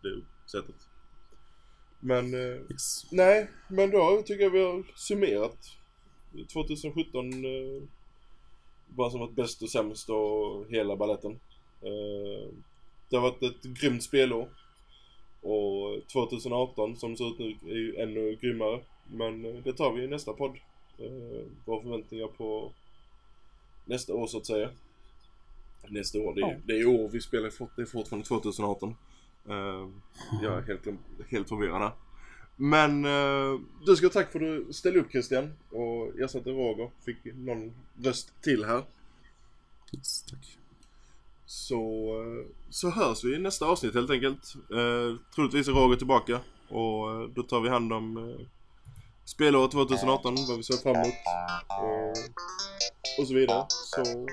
[0.03, 0.90] det sättet.
[2.01, 3.07] Men eh, Yes.
[3.13, 5.57] nej, men då tycker jag vi har summerat
[6.53, 7.83] 2017 eh,
[8.97, 11.33] vad som varit bäst och sämst och hela balletten.
[11.83, 12.49] Eh,
[13.09, 14.49] det har varit ett grymt spelår.
[15.43, 18.81] Och 2018 som ser ut nu är ju ännu grymmare.
[19.13, 20.57] Men eh, det tar vi i nästa podd.
[20.99, 22.73] Eh, våra förväntningar på
[23.85, 24.71] nästa år så att säga.
[25.89, 26.57] Nästa år, det är, Ja.
[26.65, 28.97] det är år vi spelar, det är fortfarande 2018.
[29.49, 29.89] Eh,
[30.43, 30.87] jag är helt,
[31.29, 31.93] helt förvirrad.
[32.57, 36.91] Men eh, du ska ha tack för att du ställde upp Christian och ersatte Roger.
[37.05, 37.73] Fick någon
[38.03, 38.85] röst till här.
[39.93, 40.59] Yes, tack.
[41.47, 41.77] Så,
[42.21, 44.55] eh, så hörs vi i nästa avsnitt helt enkelt.
[44.55, 48.47] Eh, troligtvis är Roger tillbaka och då tar vi hand om eh,
[49.25, 51.15] spelåret 2018, vad vi ser fram emot
[51.81, 52.11] och,
[53.21, 53.67] och så vidare.
[53.69, 54.27] Så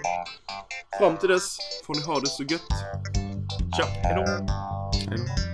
[1.00, 2.62] fram till dess får ni ha det så gött.
[3.76, 3.88] Ciao!
[4.04, 4.67] Hejdå!
[5.10, 5.47] Hej då.